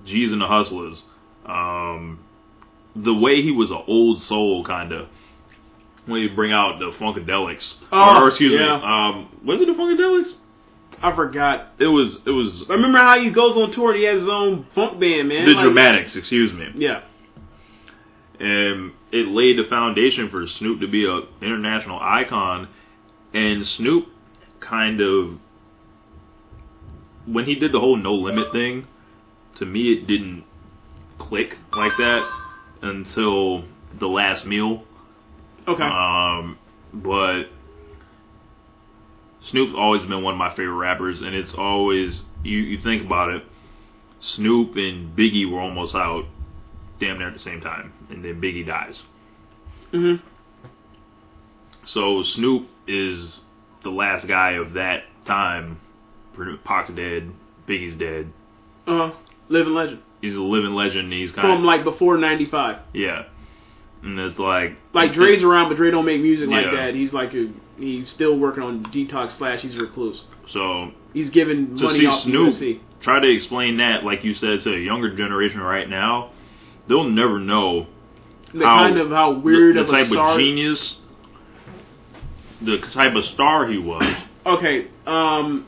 [0.06, 1.02] G's and the Hustlers.
[1.46, 2.20] Um,
[2.96, 5.08] the way he was an old soul, kind of.
[6.08, 8.78] When you bring out the Funkadelics, Oh, or, excuse yeah.
[8.78, 10.36] me, um, was it the Funkadelics?
[11.04, 12.18] I forgot It was.
[12.26, 15.00] It was I remember how he goes on tour and he has his own funk
[15.00, 16.16] band man the Like- Dramatics.
[16.16, 16.68] Excuse me.
[16.76, 17.02] yeah
[18.40, 22.68] and it laid the foundation for Snoop to be a international icon.
[23.34, 24.08] And Snoop
[24.60, 25.38] kind of,
[27.26, 28.88] when he did the whole No Limit thing,
[29.56, 30.44] to me it didn't
[31.18, 32.30] click like that
[32.82, 33.64] until
[34.00, 34.84] the last meal.
[35.68, 36.58] okay Um,
[36.94, 37.44] but
[39.44, 42.60] Snoop's always been one of my favorite rappers, and it's always you.
[42.60, 43.44] You think about it,
[44.20, 46.26] Snoop and Biggie were almost out,
[47.00, 49.00] damn near at the same time, and then Biggie dies.
[49.92, 50.16] hmm
[51.86, 53.40] So Snoop is
[53.84, 55.80] the last guy of that time.
[56.64, 57.32] Pac's dead,
[57.68, 58.32] Biggie's dead.
[58.88, 59.12] uh
[59.50, 61.12] living legend He's a living legend.
[61.12, 63.24] He's kind from like before 95 yeah,
[64.04, 66.86] and it's like like Dre's around but Dre don't make music like Yeah.
[66.88, 71.30] that he's like a he's still working on detox slash he's a recluse so he's
[71.32, 74.78] giving to money off Snoop USC try to explain that, like you said, to a
[74.78, 76.30] younger generation right now,
[76.88, 77.88] they'll never know
[78.54, 80.98] the how- kind of how weird the, of the a type of genius
[82.62, 84.04] the type of star he was.
[84.46, 85.68] okay, um,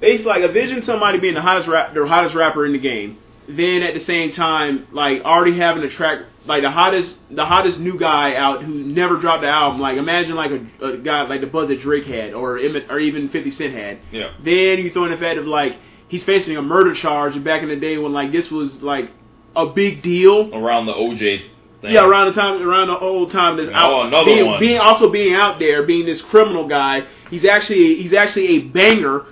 [0.00, 3.18] basically like envision somebody being the hottest rap, the hottest rapper in the game.
[3.48, 7.78] Then at the same time, like already having a track, like the hottest, the hottest
[7.80, 9.80] new guy out who never dropped an album.
[9.80, 13.28] Like imagine like a, a guy like the buzz that Drake had, or or even
[13.30, 13.98] Fifty Cent had.
[14.12, 14.32] Yeah.
[14.44, 15.76] Then you throw in the fact of like
[16.08, 19.10] he's facing a murder charge back in the day when like this was like
[19.56, 20.54] a big deal.
[20.54, 21.18] Around the OJ
[21.80, 21.92] thing.
[21.92, 24.60] Yeah, around the time, around the old time, that's Oh, out, another being, one.
[24.60, 27.06] being also being out there, being this criminal guy.
[27.30, 29.26] He's actually he's actually a banger.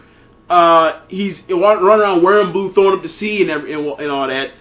[0.49, 4.27] Uh, he's running around wearing blue, throwing up the sea and every, and, and all
[4.29, 4.53] that.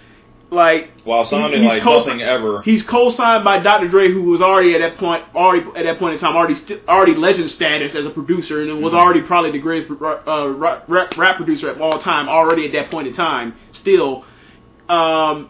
[0.50, 2.62] Like While he- sounding he's like co- nothing ever.
[2.62, 3.90] He's co-signed by Dr.
[3.90, 6.88] Dre, who was already at that point, already at that point in time, already st-
[6.88, 8.84] already legend status as a producer, and it Mm-hmm.
[8.84, 12.72] was already probably the greatest uh, rap, rap, rap producer of all time, already at
[12.74, 13.56] that point in time.
[13.74, 14.24] Still,
[14.88, 15.50] um,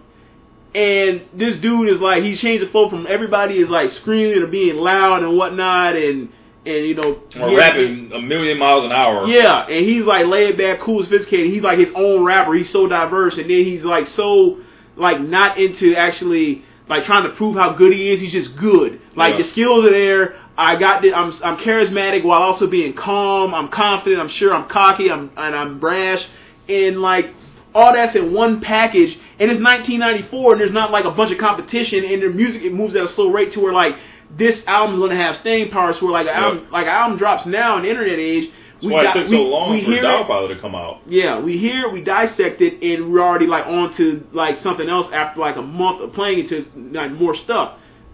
[0.73, 4.47] and this dude is like he's changed the flow from everybody is like screaming or
[4.47, 6.29] being loud and whatnot, and
[6.67, 9.25] and you know Or yeah, rapping a million miles an hour.
[9.27, 11.51] yeah, and he's like laid back, cool, sophisticated.
[11.51, 12.53] He's like his own rapper.
[12.53, 14.59] He's so diverse, and then he's like so
[14.95, 18.21] like not into actually like trying to prove how good he is.
[18.21, 18.99] He's just good.
[19.15, 19.37] Like Yeah.
[19.39, 20.35] the skills are there.
[20.57, 23.53] I got the, I'm I'm charismatic while also being calm.
[23.53, 24.19] I'm confident.
[24.21, 24.53] I'm sure.
[24.53, 25.11] I'm cocky.
[25.11, 26.27] I'm and I'm brash.
[26.67, 27.29] And like
[27.75, 29.19] all that's in one package.
[29.39, 32.03] And it's 1994, and there's not like a bunch of competition.
[32.03, 33.95] And their music it moves at a slow rate to where like
[34.35, 35.93] this album's gonna have staying power.
[35.93, 36.43] So where like an Yeah.
[36.45, 38.49] album like an album drops now in the internet age.
[38.81, 40.99] That's why it took we- so long we for hear to come out.
[41.07, 45.11] yeah, we hear, we dissect it, and we're already like on to like something else
[45.11, 47.71] after like a month of playing it to like more stuff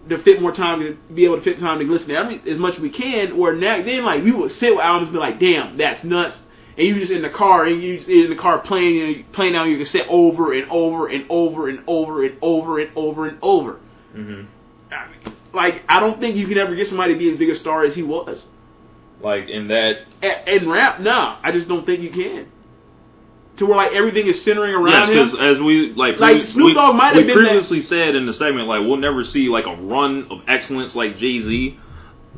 [0.08, 2.58] to fit more time to be able to fit time to listen to every as
[2.58, 3.32] much as we can.
[3.32, 6.38] Or now then like we would sit with albums and be like, damn, that's nuts.
[6.78, 9.22] And you just in the car and you just in the car playing you know,
[9.32, 13.26] playing out your cassette over and over and over and over and over and over
[13.28, 13.80] and over.
[14.14, 14.42] hmm
[15.54, 17.84] Like I don't think you can ever get somebody to be as big a star
[17.84, 18.44] as he was.
[19.20, 20.00] Like in that.
[20.22, 22.48] And, and rap, nah, I just don't think you can.
[23.58, 25.24] To where like everything is centering Yes, around him.
[25.24, 28.26] because as we like, Like, we, Snoop Dogg might have been that- previously said in
[28.26, 31.78] the segment, like we'll never see like a run of excellence like Jay Z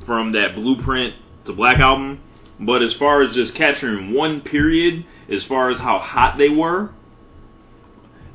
[0.04, 1.14] from that Blueprint
[1.46, 2.20] to Black album.
[2.60, 6.90] But as far as just capturing one period, as far as how hot they were,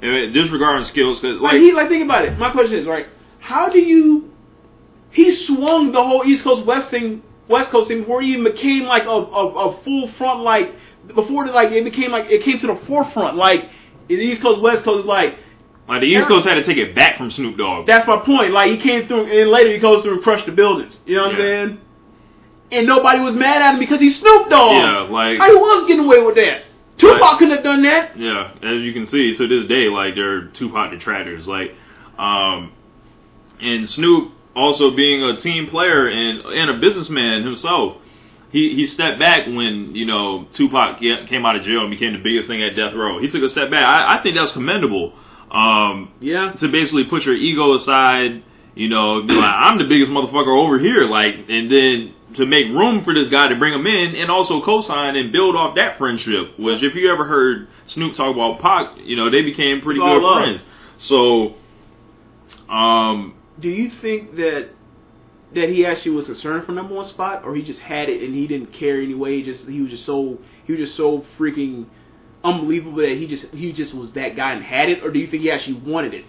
[0.01, 2.37] and disregarding skills, because Like, like he, like think about it.
[2.37, 3.07] My question is right.
[3.39, 4.30] How do you?
[5.11, 8.83] He swung the whole East Coast West thing, West Coast thing before he even became
[8.83, 10.73] like a, a, a full front like
[11.15, 13.69] before the, like it became like it came to the forefront like
[14.07, 15.35] the East Coast West Coast like
[15.89, 17.85] like the East Coast had to take it back from Snoop Dogg.
[17.87, 18.51] that's my point.
[18.53, 20.99] Like he came through and later he goes through and crushed the buildings.
[21.05, 21.43] You know what Yeah.
[21.43, 21.81] I'm saying?
[22.71, 24.71] And nobody was mad at him because he Snoop Dogg.
[24.71, 26.63] Yeah, like I was getting away with that.
[26.97, 28.17] Tupac couldn't have done that.
[28.17, 31.47] Yeah, as you can see to this day, like they're Tupac detractors.
[31.47, 31.73] Like,
[32.17, 32.71] um,
[33.59, 37.97] and Snoop also being a team player and and a businessman himself,
[38.51, 42.19] he he stepped back when you know Tupac came out of jail and became the
[42.23, 43.19] biggest thing at death row.
[43.19, 43.83] He took a step back.
[43.83, 45.13] I, I think that's commendable.
[45.51, 46.53] Um, Yeah.
[46.59, 48.41] to basically put your ego aside,
[48.73, 52.67] you know, be like, I'm the biggest motherfucker over here, like, and then to make
[52.67, 55.97] room for this guy to bring him in and also co-sign and build off that
[55.97, 56.57] friendship.
[56.57, 60.07] Which, if you ever heard Snoop talk about Pac, you know, they became pretty It's
[60.07, 60.63] good friends.
[60.97, 61.55] So,
[62.73, 64.69] um, Do you think that
[65.53, 68.33] that he actually was concerned for number one spot, or he just had it and
[68.33, 69.37] he didn't care anyway?
[69.37, 71.87] He just he was just so he was just so freaking
[72.43, 75.27] unbelievable that he just he just was that guy and had it, or do you
[75.27, 76.25] think he actually wanted it?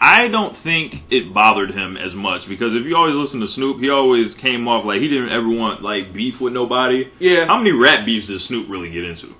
[0.00, 3.80] I don't think it bothered him as much because if you always listen to Snoop,
[3.80, 7.10] he always came off like he didn't ever want like beef with nobody.
[7.18, 7.46] Yeah.
[7.46, 9.34] How many rap beefs does Snoop really get into?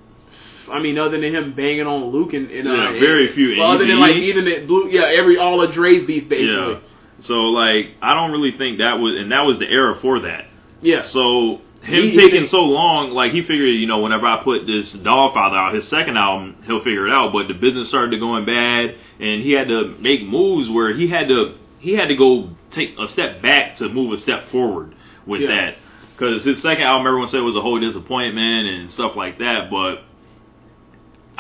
[0.71, 3.59] I mean, other than him banging on Luke and, and uh, Yeah, very few.
[3.59, 6.75] Well, other than like even the blue, yeah, every all of Dre's beef basically.
[6.75, 6.81] Yeah.
[7.21, 10.47] So like I don't really think that was and that was the era for that.
[10.81, 11.01] Yeah.
[11.03, 14.93] So him He- taking so long, like he figured, you know, whenever I put this
[14.95, 17.33] Doggfather out, his second album, he'll figure it out.
[17.33, 21.09] But the business started to going bad, and he had to make moves where he
[21.09, 24.95] had to he had to go take a step back to move a step forward
[25.27, 25.49] with Yeah.
[25.49, 25.77] that.
[26.13, 29.71] Because his second album, everyone said was a whole disappointment and stuff like that.
[29.71, 30.03] But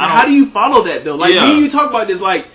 [0.06, 1.16] How do you follow that though?
[1.16, 1.52] Like Yeah.
[1.52, 2.46] me you talk about this, like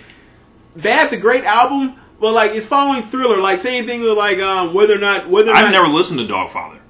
[0.76, 3.40] Bad's a great album, but like it's following Thriller.
[3.40, 6.18] Like same thing with like um whether or not whether or I've not never listened
[6.18, 6.80] to Doggfather.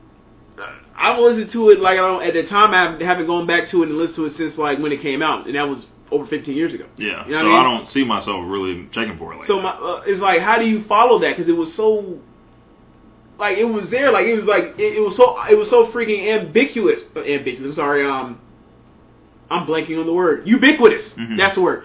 [0.97, 3.83] I've listened to it like I don't at the time I haven't gone back to
[3.83, 6.27] it and listened to it since like when it came out, and that was over
[6.27, 6.87] 15 years ago.
[6.97, 9.61] Yeah, You know so I I, don't see myself really checking for it like So
[9.61, 11.31] my uh, it's like how do you follow that?
[11.37, 12.21] Because it was so
[13.39, 15.89] like it was there, like it was like it, it was so it was so
[15.91, 17.03] freaking ambiguous.
[17.17, 17.75] Ambiguous.
[17.75, 18.41] Sorry, um,
[19.51, 20.47] I'm blanking on the word.
[20.47, 21.15] Ubiquitous.
[21.15, 21.37] Mhm.
[21.37, 21.85] That's the word.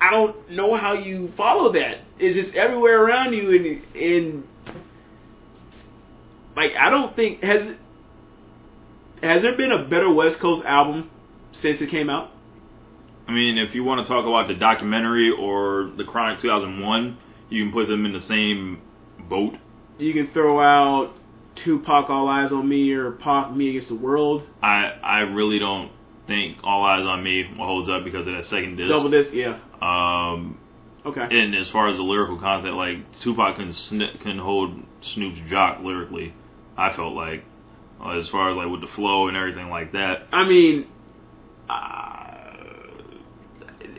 [0.00, 1.98] I don't know how you follow that.
[2.18, 4.44] It's just everywhere around you, and and
[6.56, 7.74] like I don't think has
[9.22, 11.10] has there been a better West Coast album
[11.52, 12.30] since it came out?
[13.28, 17.16] I mean, if you want to talk about the documentary or the Chronic 2001,
[17.48, 18.80] you can put them in the same
[19.28, 19.56] boat.
[19.98, 21.14] You can throw out
[21.54, 24.44] Tupac, All Eyes on Me, or Pac, Me Against the World.
[24.62, 25.90] I I really don't
[26.30, 28.88] think All Eyez on Me holds up because of that second disc.
[28.92, 29.58] Double disc, yeah.
[29.82, 30.58] Um,
[31.04, 31.26] Okay.
[31.30, 35.82] and as far as the lyrical content, like Tupac can sn- can hold Snoop's jock
[35.82, 36.32] lyrically.
[36.76, 37.42] I felt like,
[38.02, 40.26] uh, as far as like with the flow and everything like that.
[40.32, 40.86] I mean,
[41.68, 41.72] uh,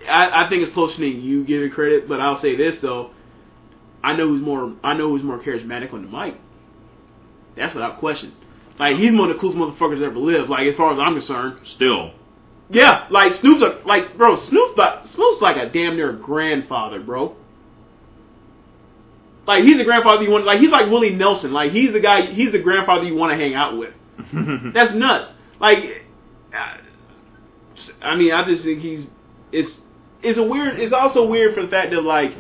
[0.10, 2.08] I, I think it's closer than you give it credit.
[2.08, 3.12] But I'll say this though,
[4.04, 4.74] I know who's more.
[4.84, 6.36] I know who's more charismatic on the mic.
[7.56, 8.34] That's without question.
[8.80, 10.50] Like he's one of the coolest motherfuckers that ever lived.
[10.50, 11.60] Like as far as I'm concerned.
[11.66, 12.12] Still,
[12.72, 14.36] Yeah, like Snoop's a, like bro.
[14.36, 17.36] Snoop, Snoop's like a damn near grandfather, bro.
[19.46, 20.46] Like he's the grandfather you want.
[20.46, 21.52] Like he's like Willie Nelson.
[21.52, 22.28] Like he's the guy.
[22.28, 23.94] He's the grandfather you want to hang out with.
[24.74, 25.32] That's nuts.
[25.60, 26.06] Like,
[28.02, 29.06] I mean, I just think he's
[29.52, 29.72] it's
[30.22, 30.80] it's a weird.
[30.80, 32.32] It's also weird for the fact that like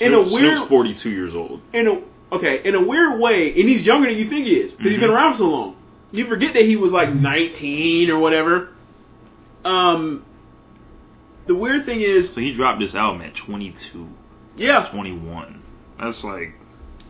[0.00, 1.60] in a Snoop- weird Snoop's 42 years old.
[1.74, 4.72] in a okay in a weird way, and he's younger than you think he is
[4.72, 5.08] because he's mm-hmm.
[5.08, 5.76] been around for so long.
[6.14, 8.68] You forget that he was like 19 or whatever.
[9.64, 10.24] Um,
[11.46, 14.08] the weird thing is, So he dropped this album at 22,
[14.56, 15.62] yeah, 21.
[15.98, 16.54] That's like,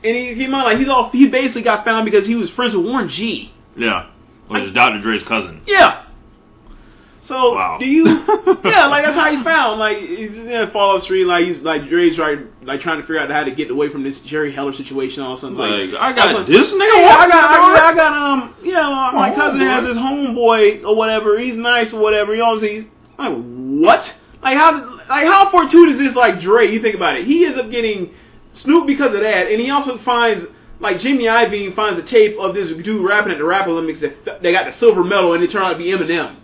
[0.02, 2.74] and he came out like he's all he basically got found because he was friends
[2.74, 3.52] with Warren G.
[3.76, 4.10] yeah,
[4.48, 5.00] which is Dr.
[5.00, 5.62] Dre's cousin.
[5.66, 6.03] Yeah.
[7.24, 7.78] So Wow.
[7.80, 8.04] do you?
[8.64, 9.80] yeah, like that's how he's found.
[9.80, 11.24] Like he's in the Fallout Street.
[11.24, 14.02] Like he's like Dre's right, like trying to figure out how to get away from
[14.02, 15.56] this Jerry Heller situation or something.
[15.58, 17.00] Like, Like, I got was this nigga.
[17.00, 17.82] Yeah, I got, I the got.
[17.82, 19.64] I got, um, yeah, my, my Oh, cousin boy.
[19.66, 21.38] has his homeboy or whatever.
[21.38, 22.32] He's nice or whatever.
[22.32, 22.90] You know what I'm saying?
[23.18, 23.36] Like,
[23.82, 24.14] what?
[24.42, 26.14] Like, how, like, how fortuitous is this?
[26.14, 26.70] like Dre?
[26.70, 27.26] You think about it.
[27.26, 28.12] He ends up getting
[28.52, 30.44] Snoop because of that, and he also finds
[30.80, 34.42] like Jimmy Iovine finds a tape of this dude rapping at the Rap Olympics that
[34.42, 36.36] they got the silver medal, and it turned out to be Eminem.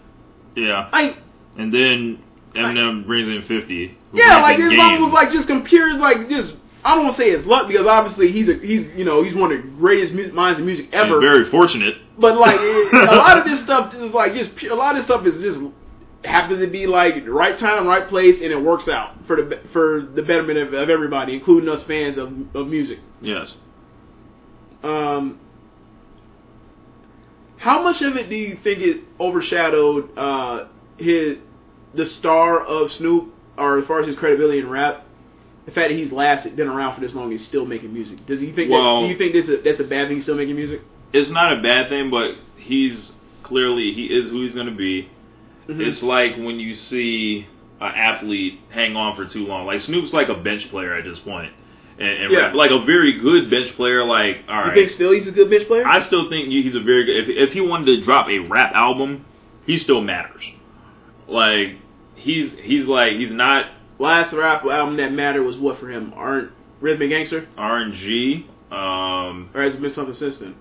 [0.57, 0.89] Yeah.
[0.93, 1.17] Like,
[1.57, 2.23] And then
[2.55, 3.97] Eminem brings in 50.
[4.13, 6.57] yeah, like in this song was like just compared like just.
[6.83, 9.35] I don't want to say it's luck because obviously he's a he's you know he's
[9.35, 11.21] one of the greatest minds of music ever.
[11.21, 11.97] very fortunate.
[12.19, 15.05] But like it, a lot of this stuff is like just a lot of this
[15.05, 15.61] stuff is just
[16.25, 19.61] happens to be like the right time, right place, and it works out for the
[19.75, 22.99] for the betterment of, of everybody, including us fans of of music.
[23.21, 23.55] Yes.
[24.83, 25.39] Um,
[27.61, 31.37] how much of it do you think it overshadowed uh, his
[31.95, 35.05] the star of Snoop, or as far as his credibility in rap?
[35.67, 38.25] The fact that he's lasted, been around for this long, he's still making music.
[38.27, 38.71] Does he think?
[38.71, 40.17] Well- that, do you think this is, that's a bad thing?
[40.17, 40.81] He's still making music.
[41.13, 45.09] It's not a bad thing, but he's clearly, he is who he's going to be.
[45.69, 45.87] Mhm.
[45.87, 47.47] It's like when you see
[47.81, 49.67] an athlete hang on for too long.
[49.67, 51.53] Like Snoop's like a bench player at this point.
[52.01, 52.53] And, and Yeah.
[52.55, 54.03] like a very good bench player.
[54.05, 54.75] Like, all You right.
[54.75, 55.87] think still he's a good bench player?
[55.87, 57.17] I still think he's a very good.
[57.17, 59.27] If if he wanted to drop a rap album,
[59.67, 60.43] he still matters.
[61.29, 61.77] Like
[62.15, 63.67] he's he's like he's not
[63.99, 66.15] Last rap album that mattered was what for him?
[66.17, 67.47] Aren't Rhythmic Gangster?
[67.59, 68.47] RNG.
[68.73, 70.55] Um, Or has it been something since then?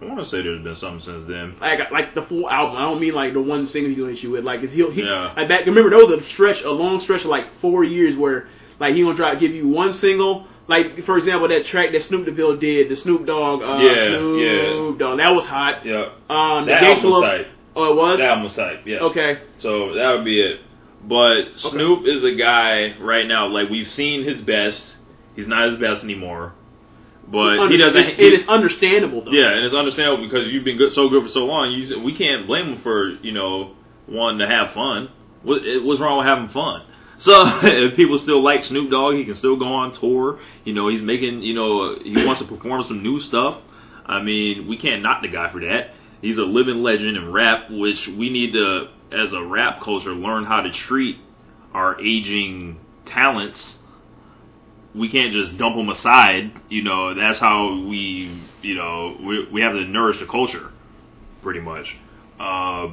[0.00, 1.56] I want to say there's been something since then.
[1.60, 2.78] Like like the full album.
[2.78, 4.44] I don't mean like the one single he's doing issue with.
[4.44, 5.34] Like is he, he Yeah.
[5.36, 8.48] like that remember there was a stretch a long stretch of like four years where
[8.80, 10.46] like he gonna try to give you one single.
[10.66, 14.98] Like for example that track that Scoop DeVille did, the Snoop Dogg uh Yeah, Snoop
[14.98, 15.18] Dogg.
[15.18, 15.84] That was hot.
[15.86, 17.46] Yeah, Um that Gangsta album was tight.
[17.76, 18.18] Oh it was?
[18.18, 18.86] That album was tight.
[18.86, 18.98] Yeah.
[18.98, 19.38] Okay.
[19.60, 20.60] So that would be it.
[21.02, 23.46] But Snoop is a guy right now.
[23.48, 24.96] Like we've seen his best.
[25.36, 26.52] He's not his best anymore.
[27.26, 27.96] But he doesn't.
[27.96, 29.30] It's- it is understandable though.
[29.30, 31.70] Yeah, and it's understandable because you've been good, so good for so long.
[31.72, 33.74] You, we can't blame him for you know
[34.08, 35.08] wanting to have fun.
[35.42, 36.82] What, what's wrong with having fun?
[37.20, 40.40] So if people still like Snoop Dogg, he can still go on tour.
[40.64, 41.42] You know, he's making.
[41.42, 43.62] You know, he wants to perform some new stuff.
[44.04, 45.92] I mean, we can't knock the guy for that.
[46.20, 50.44] He's a living legend in rap, which we need to, as a rap culture, learn
[50.44, 51.16] how to treat
[51.72, 53.78] our aging talents
[54.94, 56.52] we can't just dump them aside.
[56.68, 60.70] You know, that's how we, you know, we, we have to nourish the culture,
[61.42, 61.96] pretty much.
[62.38, 62.88] Uh,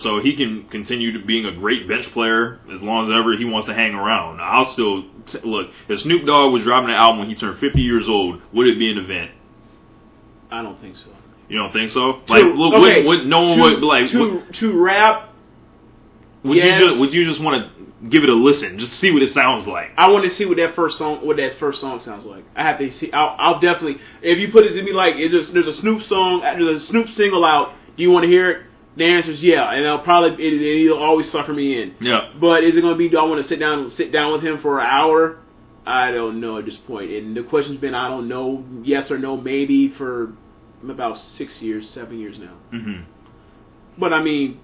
[0.00, 3.44] so he can continue to being a great bench player as long as ever he
[3.44, 4.40] wants to hang around.
[4.40, 5.70] I'll still t- look.
[5.88, 8.78] If Snoop Dogg was dropping an album when he turned 50 years old, would it
[8.78, 9.30] be an event?
[10.50, 11.10] I don't think so.
[11.48, 12.20] You don't think so?
[12.28, 14.08] Like, To- look, okay, would, would, no one to, would like.
[14.10, 15.30] to, would, to rap
[16.42, 16.80] would yes.
[16.80, 19.32] you just would you just want to give it a listen, just see what it
[19.32, 19.90] sounds like?
[19.96, 22.44] I want to see what that first song, what that first song sounds like.
[22.56, 23.12] I have to see.
[23.12, 24.00] I'll, I'll definitely.
[24.22, 26.86] If you put it to me like, is there, there's a Snoop song, there's a
[26.86, 27.74] Snoop single out.
[27.96, 28.66] Do you want to hear it?
[29.00, 31.94] The answer is yeah, and I'll probably it, it'll always sucker me in.
[32.00, 32.32] Yeah.
[32.38, 33.08] But is it going to be?
[33.08, 35.38] Do I want to sit down sit down with him for an hour
[35.86, 37.10] I don't know at this point.
[37.10, 40.32] And the question's been I don't know, yes or no, maybe for
[40.88, 42.54] about six years, seven years now.
[42.70, 43.02] hmm
[43.98, 44.60] But I mean,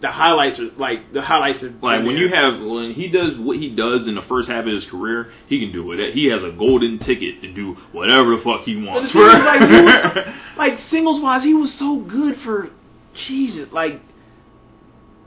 [0.00, 2.18] the highlights are like the highlights are Like when there.
[2.18, 5.32] you have when he does what he does in the first half of his career,
[5.48, 6.14] he can do it.
[6.14, 9.14] He has a golden ticket to do whatever the fuck he wants.
[9.14, 12.70] like, was, like singles wise, he was so good for
[13.16, 13.72] Jesus.
[13.72, 14.00] Like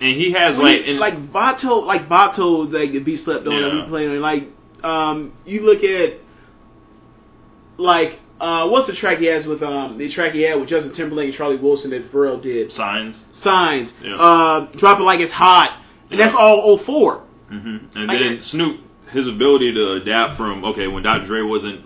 [0.02, 3.84] and he has like he- like Vato, like Vato, like the be slept on Yeah.
[3.84, 4.22] we played on.
[4.22, 4.48] Like
[4.84, 6.20] um, you look at
[7.78, 10.94] like uh, what's the track he has with um the track he had with Justin
[10.94, 12.72] Timberlake and Charlie Wilson that Pharrell did.
[12.72, 13.24] signs.
[13.34, 14.16] Signs, Yeah.
[14.16, 17.22] uh, drop it like it's hot, and that's all 04.
[17.50, 18.80] hmm And Like- then Snoop,
[19.12, 21.26] his ability to adapt from okay when Dr.
[21.26, 21.82] Dre wasn't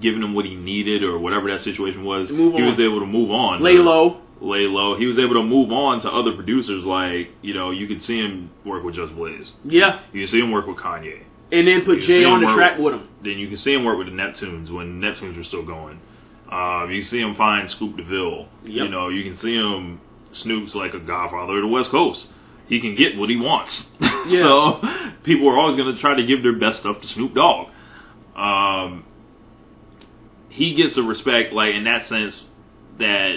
[0.00, 2.66] giving him what he needed or whatever that situation was, he on.
[2.66, 3.62] was able to move on.
[3.62, 4.20] Lay low.
[4.40, 4.96] Lay low.
[4.96, 6.84] He was able to move on to other producers.
[6.84, 9.52] Like you know, you could see him work with Just Blaze.
[9.64, 11.22] Yeah, You can see him work with Kanye.
[11.52, 13.08] and then put Jay on the work- track with him.
[13.22, 16.00] Then you can see him work with the Neptunes when Neptunes were still going.
[16.50, 18.46] Uh, you see him find Scoop DeVille.
[18.64, 20.00] You know, you can see him.
[20.32, 22.26] Snoop's like a godfather of the West Coast.
[22.68, 23.86] He can get what he wants.
[24.26, 24.42] Yeah.
[24.42, 24.80] so
[25.22, 27.68] people are always going to try to give their best stuff to Snoop Dogg.
[28.34, 29.04] Um,
[30.48, 32.42] he gets a respect, like in that sense,
[32.98, 33.36] that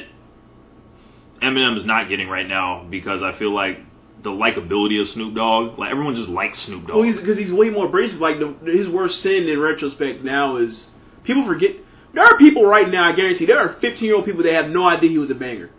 [1.41, 3.79] Eminem is not getting right now because I feel like
[4.21, 6.95] the likability of Snoop Dogg, like everyone just likes Snoop Dogg.
[6.95, 8.19] Well, he's because he's way more abrasive.
[8.19, 10.87] Like the, his worst sin in retrospect now is
[11.23, 11.71] people forget.
[12.13, 13.03] There are people right now.
[13.07, 15.35] I guarantee there are 15 year old people that have no idea he was a
[15.35, 15.69] banger.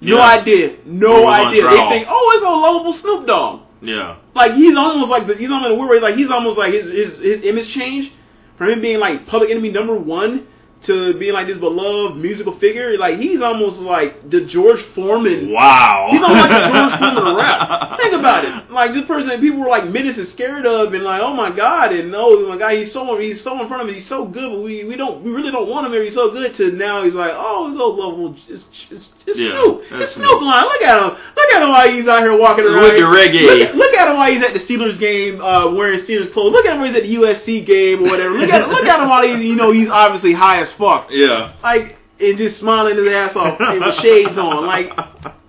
[0.00, 0.22] No Yeah.
[0.40, 0.76] idea.
[0.86, 1.62] No He was on idea.
[1.64, 3.60] They think, oh, it's a lovable Snoop Dogg.
[3.82, 4.16] yeah.
[4.34, 6.00] Like he's almost like the, he's almost in a weird way.
[6.00, 8.12] Like he's almost like his his his image changed
[8.56, 10.46] from him being like public enemy number one
[10.82, 12.96] to being like this beloved musical figure.
[12.98, 15.52] Like he's almost like the George Foreman.
[15.52, 16.08] Wow.
[16.10, 17.98] He's not like the George Foreman of rap.
[17.98, 18.70] Think about it.
[18.70, 21.54] Like this person that people were like minutes and scared of, and like, oh my
[21.54, 24.24] god, and oh my god, he's so he's so in front of us, he's so
[24.24, 25.92] good, but we we don't we really don't want him.
[25.92, 26.02] here.
[26.04, 26.54] He's so good.
[26.56, 28.36] To now he's like, oh, he's so lovable.
[28.48, 29.82] It's it's, it's Yeah, Snoop.
[29.92, 30.40] It's Snoop.
[30.40, 30.64] Line.
[30.64, 31.18] Look at him.
[31.36, 32.82] Look at him while he's out here walking around.
[32.82, 33.42] With the reggae.
[33.42, 36.52] Look, at- look at him while he's at the Steelers game, uh, wearing Steelers clothes.
[36.52, 38.34] Look at him while he's at the USC game or whatever.
[38.38, 41.08] Look at look at him while he's you know he's obviously high as fuck.
[41.10, 41.54] Yeah.
[41.62, 44.66] Like and just smiling his ass off and with shades on.
[44.66, 44.90] Like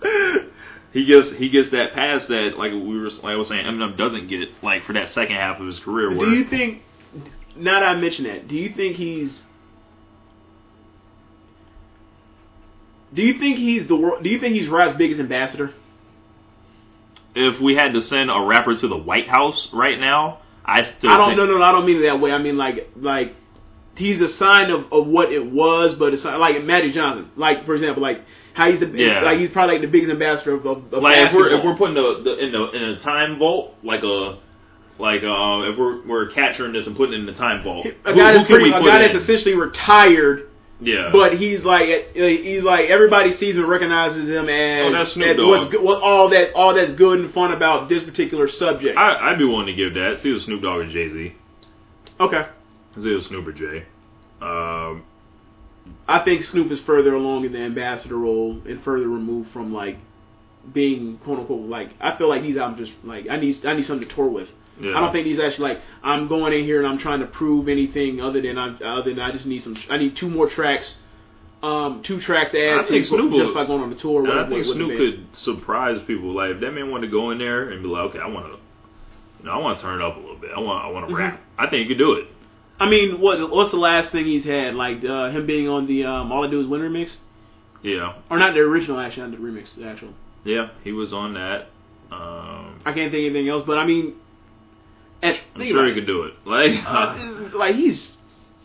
[0.93, 3.97] he gets he gets that pass that like we were like I was saying Eminem
[3.97, 6.83] doesn't get like for that second half of his career where Do you think?
[7.55, 9.43] Now that I mention that, do you think he's?
[13.13, 14.23] Do you think he's the world?
[14.23, 15.73] Do you think he's rap's biggest ambassador?
[17.35, 21.09] if we had to send a rapper to the White House right now, I still
[21.09, 21.29] I don't.
[21.29, 21.63] think, No, no, no.
[21.63, 22.31] I don't mean it that way.
[22.31, 23.35] I mean like like
[23.95, 27.29] he's a sign of, of what it was, but it's like Magic Johnson.
[27.35, 28.21] Like for example, like
[28.53, 29.21] how he's the Yeah.
[29.21, 31.95] like he's probably like the biggest ambassador of, of, like if we're if we're putting
[31.95, 34.39] the, the in the in a time vault like a
[34.99, 38.13] like uh if we're we're capturing this and putting it in the time vault, a
[38.13, 40.49] guy who that's pretty, a guy that's essentially retired,
[40.81, 45.27] yeah, but he's like he's like everybody sees and recognizes him as, Oh, that's Snoop
[45.27, 48.97] as what's good, what all that all that's good and fun about this particular subject.
[48.97, 50.19] I, I'd be willing to give that.
[50.21, 51.33] See the Snoop Dogg and Jay Z.
[52.19, 52.47] okay.
[52.99, 53.85] See with Snoop or Jay.
[54.41, 55.03] Um,
[56.07, 59.97] I think Snoop is further along in the ambassador role and further removed from like
[60.73, 63.85] being quote unquote like I feel like he's out just like I need I need
[63.85, 64.47] something to tour with.
[64.79, 64.95] yeah.
[64.95, 67.67] I don't think he's actually like I'm going in here and I'm trying to prove
[67.67, 70.95] anything other than I'm other than I just need some I need two more tracks,
[71.63, 74.27] um, two tracks to add I think to Snoop just by going on the tour.
[74.27, 76.33] I think Snoop could surprise people.
[76.35, 78.45] Like if that man wanted to go in there and be like, okay, I want
[78.47, 78.59] to,
[79.39, 80.51] you know, I want to turn it up a little bit.
[80.55, 81.17] I want, I want to Mhm.
[81.17, 81.41] rap.
[81.57, 82.27] I think he could do it.
[82.81, 84.73] I mean, what what's the last thing he's had?
[84.75, 87.11] Like uh, him being on the um, All I Do Is Win remix,
[87.83, 90.13] Yeah, or not the original actually, not the remix, the actual.
[90.43, 91.67] yeah, he was on that.
[92.11, 94.15] Um, I can't think of anything else, but I mean,
[95.21, 96.33] and I'm sure about he could do it.
[96.45, 98.11] Like, Uh, like he's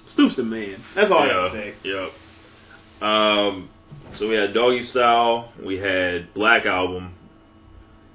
[0.09, 0.82] Snoop's the man.
[0.94, 1.74] That's all I yeah, gotta say.
[1.84, 3.09] Yep.
[3.09, 3.68] Um,
[4.14, 7.14] so we had Doggy Style, we had Black Album,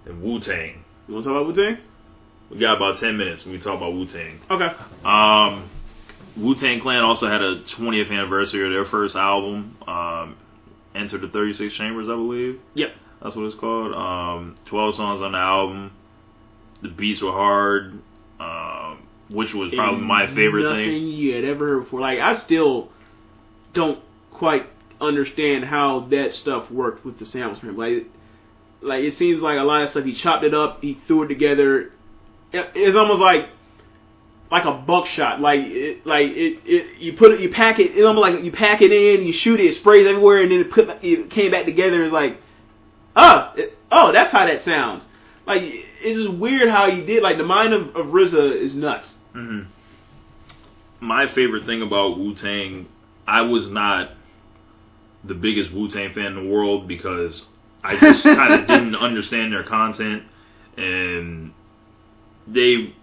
[0.05, 0.83] and Wu Tang.
[1.07, 1.77] You want to talk about Wu Tang?
[2.49, 3.45] We got about ten minutes.
[3.45, 4.41] when We talk about Wu Tang.
[4.49, 4.67] Okay.
[5.05, 5.69] Um,
[6.37, 10.37] Wu Tang Clan also had a 20th anniversary of their first album, um,
[10.93, 12.59] Enter the 36 Chambers, I believe.
[12.73, 12.91] Yep.
[13.21, 13.93] That's what it's called.
[13.93, 15.91] Um, 12 songs on the album.
[16.81, 17.99] The beats were hard,
[18.39, 21.07] um, which was probably And my favorite nothing thing.
[21.07, 22.01] you had ever heard before.
[22.01, 22.89] Like I still
[23.73, 23.99] don't
[24.31, 24.67] quite
[24.99, 27.63] understand how that stuff worked with the samples.
[27.63, 28.07] Like,
[28.81, 31.27] like it seems like a lot of stuff he chopped it up, he threw it
[31.27, 31.91] together.
[32.51, 33.47] It's almost like
[34.51, 35.39] like a buckshot.
[35.41, 37.91] Like it, like it, it, you put it, you pack it.
[37.91, 40.59] It's almost like you pack it in, you shoot it, it sprays everywhere, and then
[40.59, 42.03] it put it came back together.
[42.03, 42.37] It's like,
[43.15, 45.05] oh, it, oh, that's how that sounds.
[45.47, 47.23] Like it's just weird how you did.
[47.23, 49.15] Like the mind of, of RZA is nuts.
[49.33, 49.61] hmm
[51.01, 52.87] my favorite thing about Wu Tang,
[53.27, 54.11] I was not
[55.23, 57.43] the biggest Wu Tang fan in the world because
[57.83, 60.23] I just kind of didn't understand their content,
[60.77, 61.53] and
[62.47, 62.95] they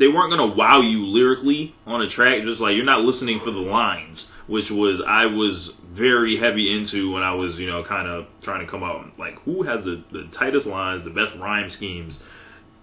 [0.00, 2.42] they weren't gonna wow you lyrically on a track.
[2.44, 7.12] Just like you're not listening for the lines, which was I was very heavy into
[7.12, 10.02] when I was you know kind of trying to come out like who has the
[10.10, 12.18] the tightest lines, the best rhyme schemes,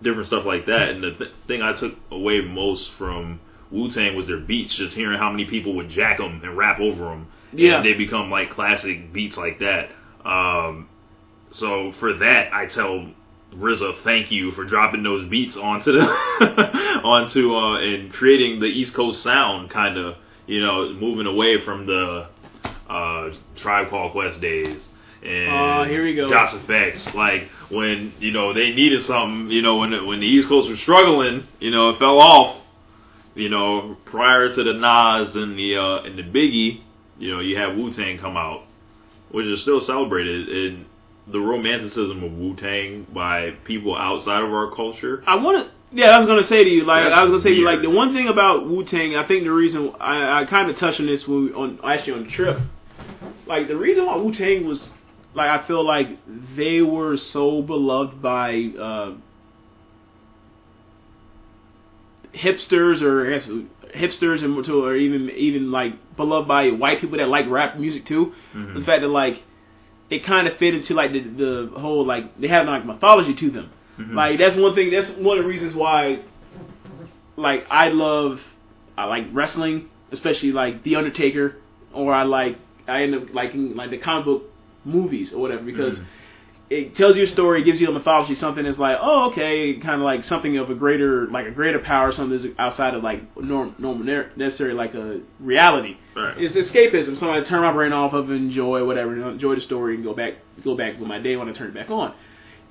[0.04, 0.90] different stuff like that.
[0.90, 3.40] And the th- thing I took away most from
[3.72, 4.76] Wu Tang was their beats.
[4.76, 7.28] Just hearing how many people would jack them and rap over them.
[7.52, 7.78] Yeah.
[7.78, 9.90] and they become like classic beats like that.
[10.24, 10.88] Um,
[11.52, 13.08] so for that, I tell
[13.56, 16.02] RZA thank you for dropping those beats onto the
[17.04, 20.16] onto uh, and creating the East Coast sound, kind of
[20.46, 22.28] you know moving away from the
[22.90, 24.88] uh, Tribe Called Quest days.
[25.24, 26.30] And Oh, here we go.
[26.30, 30.28] Das EFX, like when you know they needed something, you know when the, when the
[30.28, 32.62] East Coast was struggling, you know it fell off.
[33.34, 36.82] You know prior to the Nas and the uh, and the Biggie,
[37.18, 38.64] you know you have Wu Tang come out,
[39.32, 40.86] which is still celebrated and
[41.32, 45.24] the romanticism of Wu Tang by people outside of our culture.
[45.28, 45.72] I want to.
[45.92, 47.66] Yeah, I was gonna say to you, like That's I was gonna say to you,
[47.66, 50.78] like the one thing about Wu Tang, I think the reason I, I kind of
[50.78, 52.60] touched on this when we, on actually on the trip,
[53.46, 54.90] like the reason why Wu Tang was,
[55.34, 56.08] like I feel like
[56.56, 59.14] they were so beloved by uh,
[62.34, 63.48] hipsters or I guess
[63.96, 68.34] hipsters and or even even like beloved by white people that like rap music too.
[68.54, 68.80] Mhm.
[68.80, 69.44] The fact that like
[70.10, 73.50] it kind of fit into like the the whole like they have like mythology to
[73.52, 73.70] them.
[74.00, 74.14] Mhm.
[74.14, 74.92] Like that's one thing.
[74.92, 76.20] That's one of the reasons why,
[77.36, 78.40] like I love,
[78.98, 81.56] I like wrestling, especially like The Undertaker,
[81.94, 82.58] or I like
[82.88, 84.44] I end up liking like the comic book
[84.86, 86.06] movies or whatever because Mhm.
[86.70, 89.96] It tells you a story, gives you a mythology, something that's like oh okay, kind
[89.96, 93.38] of like something of a greater like a greater power, something that's outside of like
[93.38, 95.98] norm normal necessary like a reality.
[96.16, 96.36] Right.
[96.38, 97.18] It's escapism.
[97.18, 100.34] So I turn my brain off of enjoy whatever, enjoy the story, and go back
[100.64, 102.14] go back with my day when I turn it back on.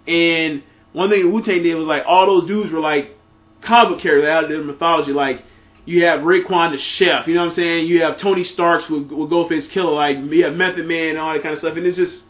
[0.07, 0.63] And
[0.93, 3.17] one thing Wu Tang did was like all those dudes were like
[3.63, 5.13] comic characters out of their mythology.
[5.13, 5.43] Like
[5.87, 7.87] you have Raekwon the chef, you know what I'm saying?
[7.87, 11.33] You have Tony Starks with, with Ghostface Killah, like you have Method Man and all
[11.33, 11.77] that kind of stuff.
[11.77, 12.23] And it's just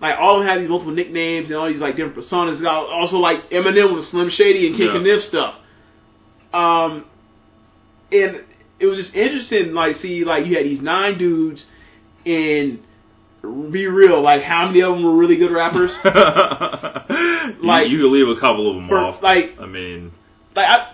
[0.00, 2.64] like all of them have these multiple nicknames and all these like different personas.
[2.66, 4.92] Also like Eminem with Slim Shady and Ken Yeah.
[4.94, 5.54] Kaniff stuff.
[6.52, 7.04] Um,
[8.12, 8.44] and
[8.78, 11.64] it was just interesting, like see like you had these nine dudes
[12.26, 12.80] and
[13.72, 15.90] be real, like how many of them were really good rappers?
[16.02, 19.22] like you, you can leave a couple of them For, off.
[19.22, 20.12] like I mean,
[20.54, 20.93] like I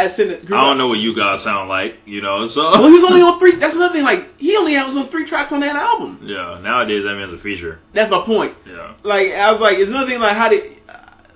[0.00, 0.44] I it.
[0.44, 2.46] I don't know what you guys sound like, you know.
[2.46, 3.56] So Well, he was only on three.
[3.56, 4.04] That's another thing.
[4.04, 6.20] Like he only was on three tracks on that album.
[6.22, 6.58] yeah.
[6.62, 7.78] Nowadays, that man's a feature.
[7.92, 8.56] That's my point.
[8.66, 8.94] Yeah.
[9.02, 10.20] Like I was like, it's another thing.
[10.20, 10.72] Like how did?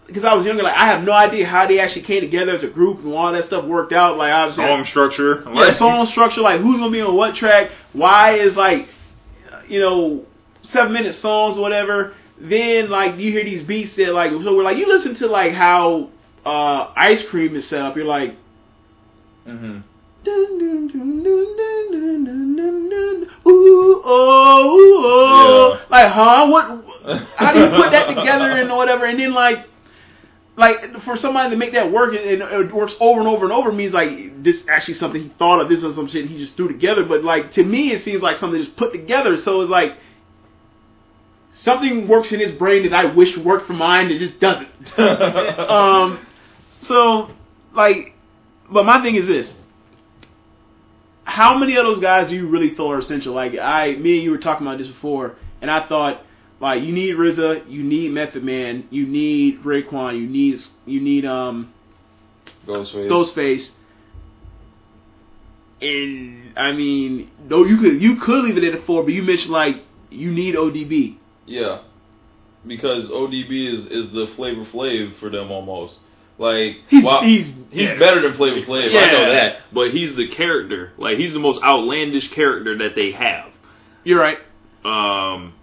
[0.07, 0.63] because I was younger.
[0.63, 3.31] Like I have no idea how they actually came together as a group and all
[3.31, 4.17] that stuff worked out.
[4.17, 5.43] Like I was Song structure.
[5.45, 6.41] yeah, like- song structure.
[6.41, 7.71] Like who's gonna be on what track?
[7.93, 8.89] Why is like,
[9.69, 10.25] you know,
[10.63, 12.15] seven minute songs or whatever.
[12.41, 15.53] Then like you hear these beats that like so we're like you listen to like
[15.53, 16.09] how
[16.47, 17.95] uh ice cream is set up.
[17.97, 18.35] You're like.
[19.49, 19.83] Mhm.
[20.25, 23.31] Dun, dun, dun, dun, dun, dun, dun, dun, dun.
[23.47, 25.73] Ooh, oh, ooh, oh.
[25.73, 25.85] Yeah.
[25.89, 26.47] Like, huh?
[26.49, 27.27] What?
[27.37, 29.07] How do you put that together and whatever?
[29.07, 29.67] And then like,
[30.57, 33.53] like for somebody to make that work and and it works over and over and
[33.53, 35.71] over means like this actually something he thought of.
[35.71, 37.05] This is some shit he just threw together.
[37.05, 39.39] But like to me, it seems like something just put together.
[39.39, 39.97] So it's like
[41.55, 44.11] something works in his brain that I wish worked for mine.
[44.11, 44.99] It just doesn't.
[44.99, 46.27] um,
[46.83, 47.31] so
[47.73, 48.15] like,
[48.71, 49.53] but my thing is this:
[51.25, 53.35] how many of those guys do you really feel are essential?
[53.35, 56.23] Like I, me and you were talking about this before, and I thought
[56.61, 61.25] like you need RZA, you need Method Man, you need Raekwon, you need you need
[61.25, 61.73] um
[62.67, 63.09] Ghostface.
[63.09, 63.71] Ghostface.
[65.81, 69.23] And I mean, no, you could you could leave it at a four, but you
[69.23, 69.77] mentioned like
[70.11, 71.19] you need ODB.
[71.47, 71.83] Yeah,
[72.67, 75.99] because ODB is is the Flavor Flav for them almost.
[76.39, 77.99] Like He's he's he's yeah.
[77.99, 78.87] better than Flavor Flav.
[78.95, 79.57] I know that.
[79.73, 80.93] But he's the character.
[80.97, 83.51] Like he's the most outlandish character that they have.
[84.05, 84.39] You're right.
[84.85, 85.55] Um,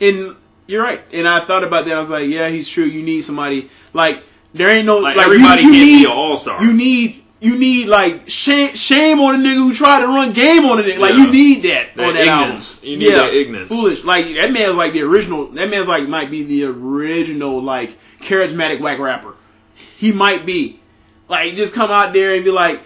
[0.00, 0.36] And
[0.66, 1.00] you're right.
[1.12, 1.94] And I thought about that.
[1.94, 2.84] I was like, yeah, he's true.
[2.84, 4.22] You need somebody like
[4.54, 6.62] there ain't no like, like, everybody you, you can't need, be an all star.
[6.64, 10.64] You need you need like shame shame on a nigga who tried to run game
[10.64, 10.98] on the nigga.
[10.98, 11.26] Like Yeah.
[11.26, 12.74] you need that, That on that ignorance.
[12.76, 12.88] album.
[12.88, 13.68] You need that ignorance.
[13.68, 14.02] Foolish.
[14.04, 15.52] Like that man's like the original.
[15.52, 17.90] That man's like might be the original like
[18.22, 19.34] charismatic whack rapper.
[19.98, 20.80] He might be.
[21.28, 22.80] Like just come out there and be like,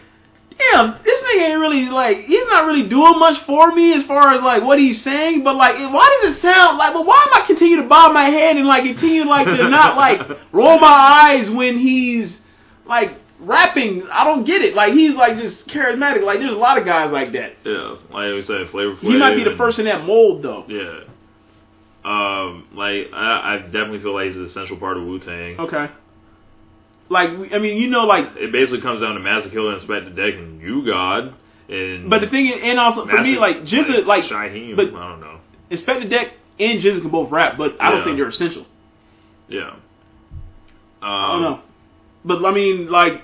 [0.58, 4.34] damn, this nigga ain't really like he's not really doing much for me as far
[4.34, 5.44] as like what he's saying.
[5.44, 6.94] But like, why does it sound like?
[6.94, 9.96] But why am I continue to bob my head and like continue like to not
[9.98, 10.20] like
[10.52, 12.40] roll my eyes when he's
[12.86, 14.74] like rapping, I don't get it.
[14.74, 16.22] Like he's like just charismatic.
[16.22, 17.56] Like there's a lot of guys like that.
[17.64, 19.00] Yeah, like we said, Flavor Flav.
[19.00, 20.64] He might be the first in that mold though.
[20.68, 21.04] Yeah.
[22.02, 25.58] Um, like I, I definitely feel like he's an essential part of Wu Tang.
[25.58, 25.90] Okay.
[27.10, 30.34] Like I mean, you know, like, It basically comes down to Masta Killa, Inspectah Deck,
[30.34, 31.34] and U-God.
[31.68, 35.08] And but the thing is, and also for me, like GZA, like Shaheem, but- I
[35.10, 35.40] don't know.
[35.70, 36.28] Inspectah Deck
[36.58, 38.64] and GZA can both rap, but I don't think they're essential.
[39.48, 39.70] Yeah.
[39.70, 39.80] Um,
[41.02, 41.60] I don't know.
[42.24, 43.22] But I mean, like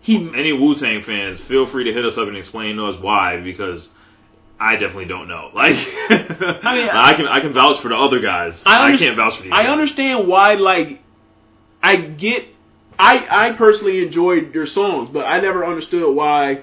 [0.00, 3.00] he Any Wu Tang fans, feel free to hit us up and explain to us
[3.00, 3.88] why, because
[4.58, 5.50] I definitely don't know.
[5.54, 8.60] Like, I mean, I can I can vouch for the other guys.
[8.66, 9.52] I, I, can't vouch for these.
[9.52, 11.00] I understand why, like,
[11.82, 12.44] I get,
[13.00, 16.62] I I personally enjoyed their songs, but I never understood why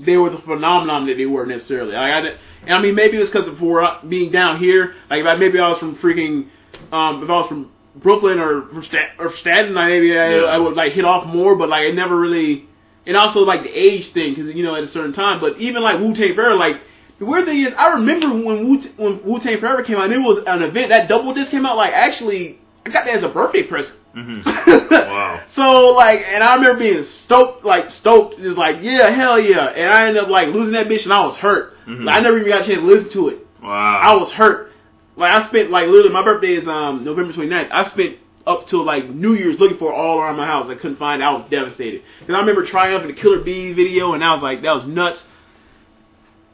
[0.00, 1.92] they were the phenomenon that they were necessarily.
[1.92, 2.18] Like, I,
[2.62, 4.94] and I mean, maybe it was because of I- being down here.
[5.10, 6.48] Like, if I, maybe I was from freaking,
[6.90, 10.42] um, if I was from Brooklyn or from Stat- or Staten, like maybe I, Yeah.
[10.44, 11.54] I would like hit off more.
[11.56, 12.66] But like, it never really,
[13.06, 15.40] and also like the age thing, because you know at a certain time.
[15.40, 16.80] But even like Wu Tang Forever, like.
[17.18, 20.14] The weird thing is, I remember when Wu when Wu Tang Forever came out, and
[20.14, 20.88] it was an event.
[20.88, 21.76] That double disc came out.
[21.76, 23.94] Like, actually, I got that as a birthday present.
[24.14, 24.44] Mhm.
[24.90, 25.40] Wow.
[25.54, 29.66] So like, and I remember being stoked, like stoked, just like, yeah, hell yeah.
[29.66, 31.74] And I ended up like losing that bitch, and I was hurt.
[31.86, 32.04] Mhm.
[32.04, 33.46] Like, I never even got a chance to listen to it.
[33.62, 33.98] Wow.
[34.02, 34.72] I was hurt.
[35.16, 37.68] Like I spent like literally, my birthday is um November 29th.
[37.70, 38.16] I spent
[38.46, 40.68] up till like New Year's looking for it all around my house.
[40.70, 41.24] I couldn't find it.
[41.24, 44.42] I was devastated because I remember Triumph and the Killer Bees video, and I was
[44.42, 45.24] like, that was nuts.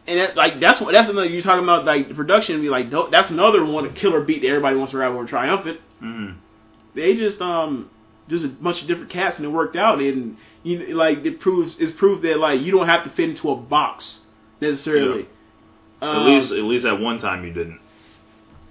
[0.08, 2.60] And that, like that's what that's another you talking about like the production.
[2.60, 5.26] Be like no, that's another one a killer beat that everybody wants to rap over
[5.26, 6.36] Triumphant Mhm.
[6.96, 7.88] They just um
[8.28, 11.76] just a bunch of different cats and it worked out and you like it proves
[11.78, 14.18] it's proof that like you don't have to fit into a box
[14.60, 15.28] necessarily.
[16.02, 17.78] At Um, least at least at one time you didn't.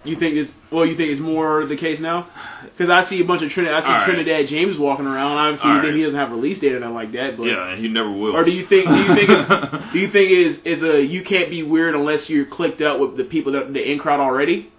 [0.03, 2.27] you think it's well you think it's more the case now
[2.63, 4.05] because I see a bunch of Trinidad I see right.
[4.05, 5.93] Trinidad James walking around obviously right.
[5.95, 8.35] he doesn't have release date or nothing like that but Yeah, he never will.
[8.35, 9.47] or do you think do you think it's
[9.93, 13.15] do you think is is a you can't be weird unless you're clicked up with
[13.17, 14.69] the people that the in crowd already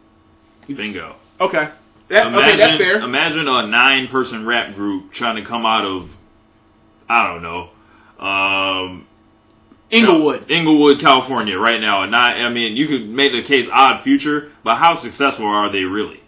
[0.68, 1.16] Bingo.
[1.40, 1.70] okay
[2.08, 6.10] that, Imagine, okay that's fair Imagine a nine-person rap group trying to come out of,
[7.08, 7.70] I don't know,
[8.24, 9.06] um,
[9.90, 12.02] Inglewood Inglewood, California, right now.
[12.02, 15.70] And not, I mean, you could make the case Odd Future, but how successful are
[15.70, 16.20] they really?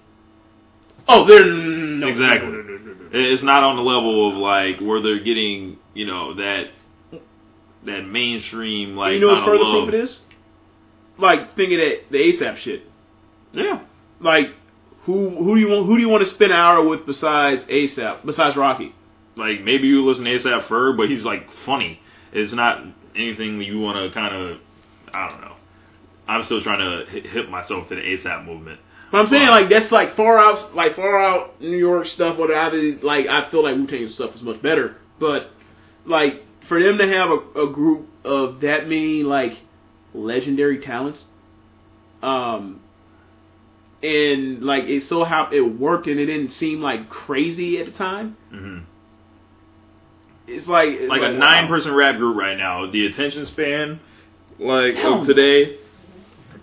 [1.08, 2.50] oh they're no, Exactly.
[2.50, 3.08] no, no.
[3.10, 6.64] It's not on the level of like where they're getting, you know, that
[7.86, 9.14] that mainstream like.
[9.14, 9.88] you know what's further love.
[9.88, 10.18] proof of this?
[11.16, 12.82] Like thinking that the ASAP shit.
[13.52, 13.82] Yeah.
[14.20, 14.48] Like
[15.08, 17.62] who who do you want who do you want to spend an hour with besides
[17.62, 18.94] ASAP besides Rocky?
[19.36, 21.98] Like maybe you listen to ASAP Ferg, but he's like funny.
[22.30, 22.84] It's not
[23.16, 24.58] anything you want to kind of.
[25.14, 25.56] I don't know.
[26.28, 28.80] I'm still trying to hit myself to the ASAP movement.
[29.10, 32.36] But I'm saying like that's like far out like far out New York stuff.
[32.38, 32.68] I
[33.00, 34.96] like I feel like Wu Tang stuff is much better.
[35.18, 35.50] But
[36.04, 39.54] like for them to have a, a group of that many like
[40.12, 41.24] legendary talents,
[42.22, 42.82] um,
[44.02, 47.92] and like it so how it worked and it didn't seem like crazy at the
[47.92, 48.36] time.
[48.50, 48.78] hmm
[50.46, 51.38] It's like it's Like a wow.
[51.38, 54.00] nine-person rap group right now, the attention span,
[54.58, 55.78] like Hell of today.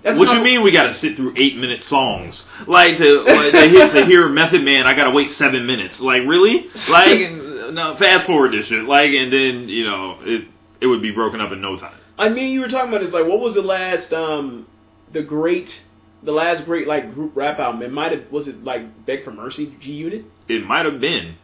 [0.03, 2.45] That's What you mean we gotta sit through eight minute songs?
[2.67, 5.99] Like to like, to, hear, to hear Method Man, I gotta wait seven minutes.
[5.99, 6.67] Like really?
[6.89, 7.19] Like
[7.73, 8.83] no, fast forward this shit.
[8.83, 10.47] Like and then you know it
[10.81, 11.97] it would be broken up in no time.
[12.17, 13.11] I mean, you were talking about this.
[13.11, 14.67] Like, what was the last, um,
[15.11, 15.81] the great,
[16.23, 17.81] the last great like group rap album?
[17.81, 20.25] It might have was it like Beg for Mercy, G Unit?
[20.47, 21.35] It might have been,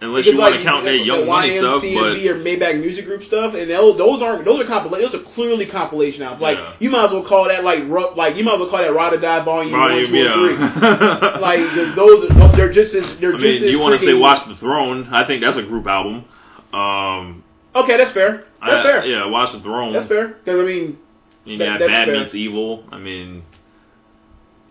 [0.00, 1.82] unless Because, you want like, to count that Young the Money stuff.
[1.82, 5.10] YMCMB or Maybach Music Group stuff, and those, those aren't those are compilation.
[5.10, 6.42] Those are clearly compilation albums.
[6.42, 6.74] Like Yeah.
[6.80, 7.80] you might as well call that like
[8.16, 10.06] like you might as well call that Ride or Die Volume But One, Two, or
[10.06, 10.22] Three.
[10.24, 11.38] yeah.
[11.40, 11.60] Like
[11.96, 14.46] those, are, they're just as they're I just mean, as you want to say Watch
[14.48, 15.08] the Throne?
[15.12, 16.24] I think that's a group album.
[16.72, 17.42] Um,
[17.74, 18.44] Okay, that's fair.
[18.64, 19.04] That's I- fair.
[19.04, 19.92] Yeah, Watch the Throne.
[19.92, 20.28] That's fair.
[20.28, 20.98] Because I mean,
[21.44, 22.20] You That- got Bad fair.
[22.22, 22.84] Meets Evil.
[22.90, 23.42] I mean,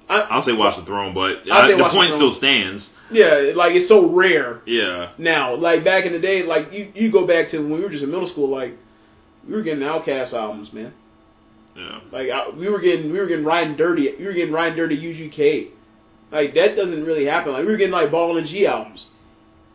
[0.07, 2.32] I, I'll say Watch the Throne, but I, the the point Throne.
[2.32, 2.90] still stands.
[3.11, 4.61] yeah, like it's so rare.
[4.65, 5.11] Yeah.
[5.18, 5.56] now.
[5.56, 8.03] Like back in the day, like you, you go back to when we were just
[8.03, 8.73] in middle school, like
[9.48, 10.94] we were getting OutKast albums, man.
[11.76, 11.99] Yeah.
[12.11, 14.98] Like I, we were getting we were getting Riding Dirty, we were getting Riding Dirty
[14.98, 15.72] UGK.
[16.32, 17.53] Like that doesn't really happen.
[17.53, 19.06] Like we were getting like Ball and G albums.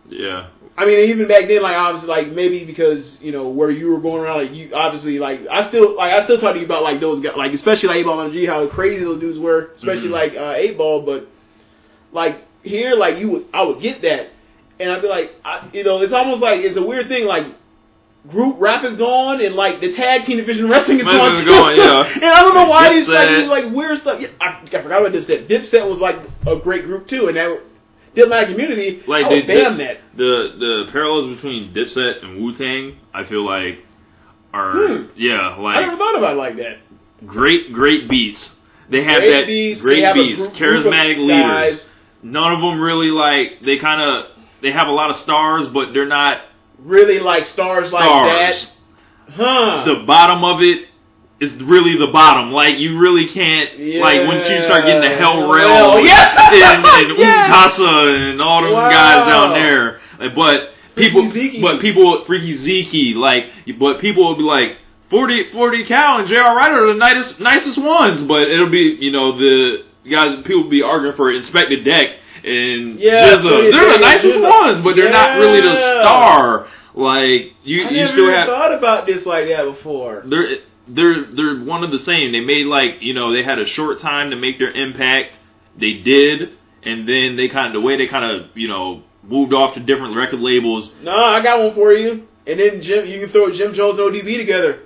[0.08, 0.48] Yeah.
[0.76, 4.00] I mean, even back then, like obviously, like maybe because you know where you were
[4.00, 6.82] going around, like you obviously, like I still, like I still talk to you about
[6.82, 9.72] like those guys, like especially like Eight Ball and G, how crazy those dudes were,
[9.76, 10.12] especially Mhm.
[10.12, 11.02] like uh, Eight Ball.
[11.02, 11.28] But
[12.12, 14.28] like here, like you would, I would get that,
[14.78, 17.46] and I'd be like, I, you know, it's almost like it's a weird thing, like.
[18.30, 21.40] Group rap is gone and like the tag team division wrestling is Wrestling gone.
[21.40, 22.02] is gone, yeah.
[22.16, 24.20] and I don't know why these like, these like weird stuff.
[24.20, 25.48] Yeah, I, I forgot about Dipset.
[25.48, 26.16] Dipset was like
[26.46, 27.62] a great group too, and that
[28.14, 29.96] diplomatic community, Like I would the, ban the, that.
[30.16, 33.78] the the parallels between Dipset and Wu Tang, I feel like
[34.52, 35.04] are Hmm.
[35.16, 36.78] yeah, like I never thought about it like that.
[37.26, 38.52] great great beats.
[38.90, 41.64] They have Great that beats, great they beats, group- group of charismatic guys.
[41.74, 41.86] leaders.
[42.22, 44.26] None of them really like they kind of
[44.60, 46.42] they have a lot of stars, but they're not
[46.78, 48.70] Really like stars like that,
[49.36, 49.84] huh?
[49.84, 50.86] The bottom of it
[51.40, 52.52] is really the bottom.
[52.52, 56.52] Like you really can't like once you start getting the Hell Rell Well, oh, yeah.
[56.52, 57.50] and, and Yeah.
[57.50, 58.90] Ukasa and all them Wow.
[58.90, 60.00] guys down there.
[60.18, 60.56] Like, But
[60.96, 61.22] people,
[61.62, 63.44] but people, Freaky Zeke, like,
[63.78, 64.76] but people will be like.
[65.10, 66.54] 40, 40 Cal and J.R.
[66.54, 70.70] Writer are the nicest, nicest ones, but it'll be, you know, the guys, people will
[70.70, 72.10] be arguing for Inspectah Deck
[72.44, 73.72] and Yeah, GZA.
[73.72, 74.48] They're the nicest GZA.
[74.48, 76.68] ones, but they're not really the star.
[76.94, 80.22] Like, you, I you still have, thought about this like that before.
[80.88, 82.32] They're they're one of the same.
[82.32, 85.36] They made like you know they had a short time to make their impact.
[85.78, 89.52] They did, and then they kind of the way they kind of you know moved
[89.52, 90.90] off to different record labels.
[91.02, 92.26] No, I got one for you.
[92.46, 94.80] And then Jim, you can throw Jim Jones and ODB together.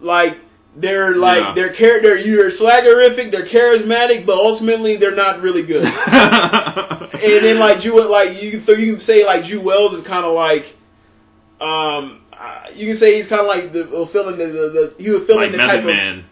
[0.00, 0.38] Like
[0.76, 1.54] they're like Yeah.
[1.54, 5.84] their character, you're swaggerific, they're charismatic, but ultimately they're not really good.
[5.84, 10.34] and then like Jew, like you throw, you can say like Juelz is kind of
[10.34, 10.74] like,
[11.60, 15.10] um, uh, you can say he's kind of like the fulfilling the, the, the he
[15.10, 16.18] was filling like the Method type Man.
[16.18, 16.24] of.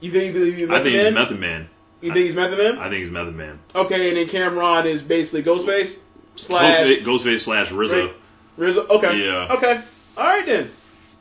[0.00, 1.04] You think he's Method I think Man?
[1.06, 1.68] he's Method Man.
[2.00, 2.78] You think he's Method Man?
[2.78, 3.60] I think he's Method Man.
[3.74, 5.94] Okay, and then Cam'ron is basically Ghostface
[6.34, 8.14] slash Ghostface, Ghostface slash RZA.
[8.58, 8.88] RZA.
[8.90, 9.18] Okay.
[9.18, 9.56] Yeah.
[9.56, 9.84] Okay.
[10.16, 10.70] All right then.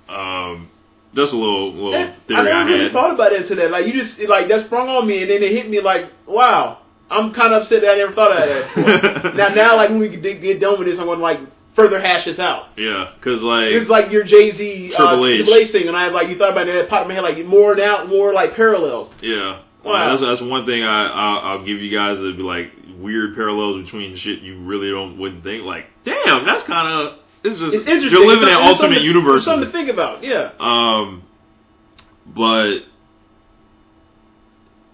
[0.09, 0.71] Um,
[1.13, 3.67] just a little little Yeah, I theory never I, really thought about it today.
[3.67, 6.79] Like you just like that sprung on me, and then it hit me like, wow.
[7.11, 9.35] I'm kind of upset that I never thought of that.
[9.35, 11.39] now, now, like when we get get done with this, I'm going to like
[11.75, 12.69] further hash this out.
[12.77, 15.71] yeah, because like It's like your Jay Z uh, Triple H.
[15.71, 16.75] Thing, and I like you thought about it.
[16.75, 19.09] It popped in my head like more now, more like parallels.
[19.21, 19.61] Yeah.
[19.83, 19.93] Wow.
[19.93, 23.35] Well, that's that's one thing I I'll, I'll give you guys would be like weird
[23.35, 27.73] parallels between shit you really don't wouldn't think like damn that's kind of it's just
[27.75, 28.11] It's interesting.
[28.11, 29.45] you're living in alternate universes.
[29.45, 30.23] Something to think about.
[30.23, 30.51] Yeah.
[30.59, 31.23] Um,
[32.27, 32.81] but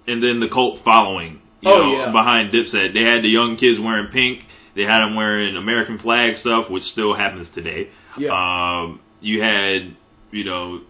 [0.07, 2.11] and then the cult following, you Oh, know, yeah.
[2.13, 4.43] behind Dipset, they had the young kids wearing pink.
[4.77, 7.89] They had them wearing American flag stuff, which still happens today.
[8.15, 8.29] Yeah.
[8.29, 9.95] Um, you had,
[10.29, 10.81] you know,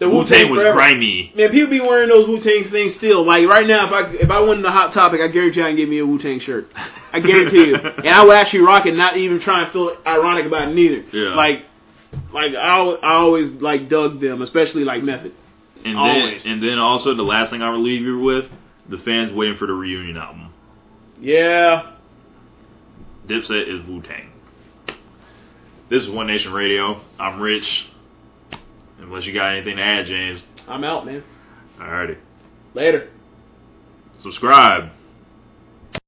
[0.00, 1.32] The Wu Wu-Tang was grimy.
[1.34, 3.24] Man, people be wearing those Wu Tang things still.
[3.24, 5.68] Like right now, if I if I went in the hot topic, I guarantee I
[5.68, 6.70] can get me a Wu Tang shirt.
[7.10, 10.44] I guarantee you, and I would actually rock it, not even try and feel ironic
[10.44, 11.02] about it neither.
[11.10, 11.34] Yeah.
[11.34, 11.64] Like,
[12.34, 15.32] like I, I always like dug them, especially like Method.
[15.86, 16.44] And Always.
[16.44, 18.44] then, and then also the last thing I will leave you with,
[18.90, 20.52] the fans waiting for the reunion album.
[21.18, 21.92] Yeah.
[23.30, 24.28] Dipset is Wu Tang.
[25.88, 27.00] This is One Nation Radio.
[27.16, 27.86] I'm Rich.
[28.98, 30.42] Unless you got anything to add, James.
[30.66, 31.22] I'm out, man.
[31.78, 32.18] Alrighty.
[32.74, 33.08] Later.
[34.20, 34.90] Subscribe.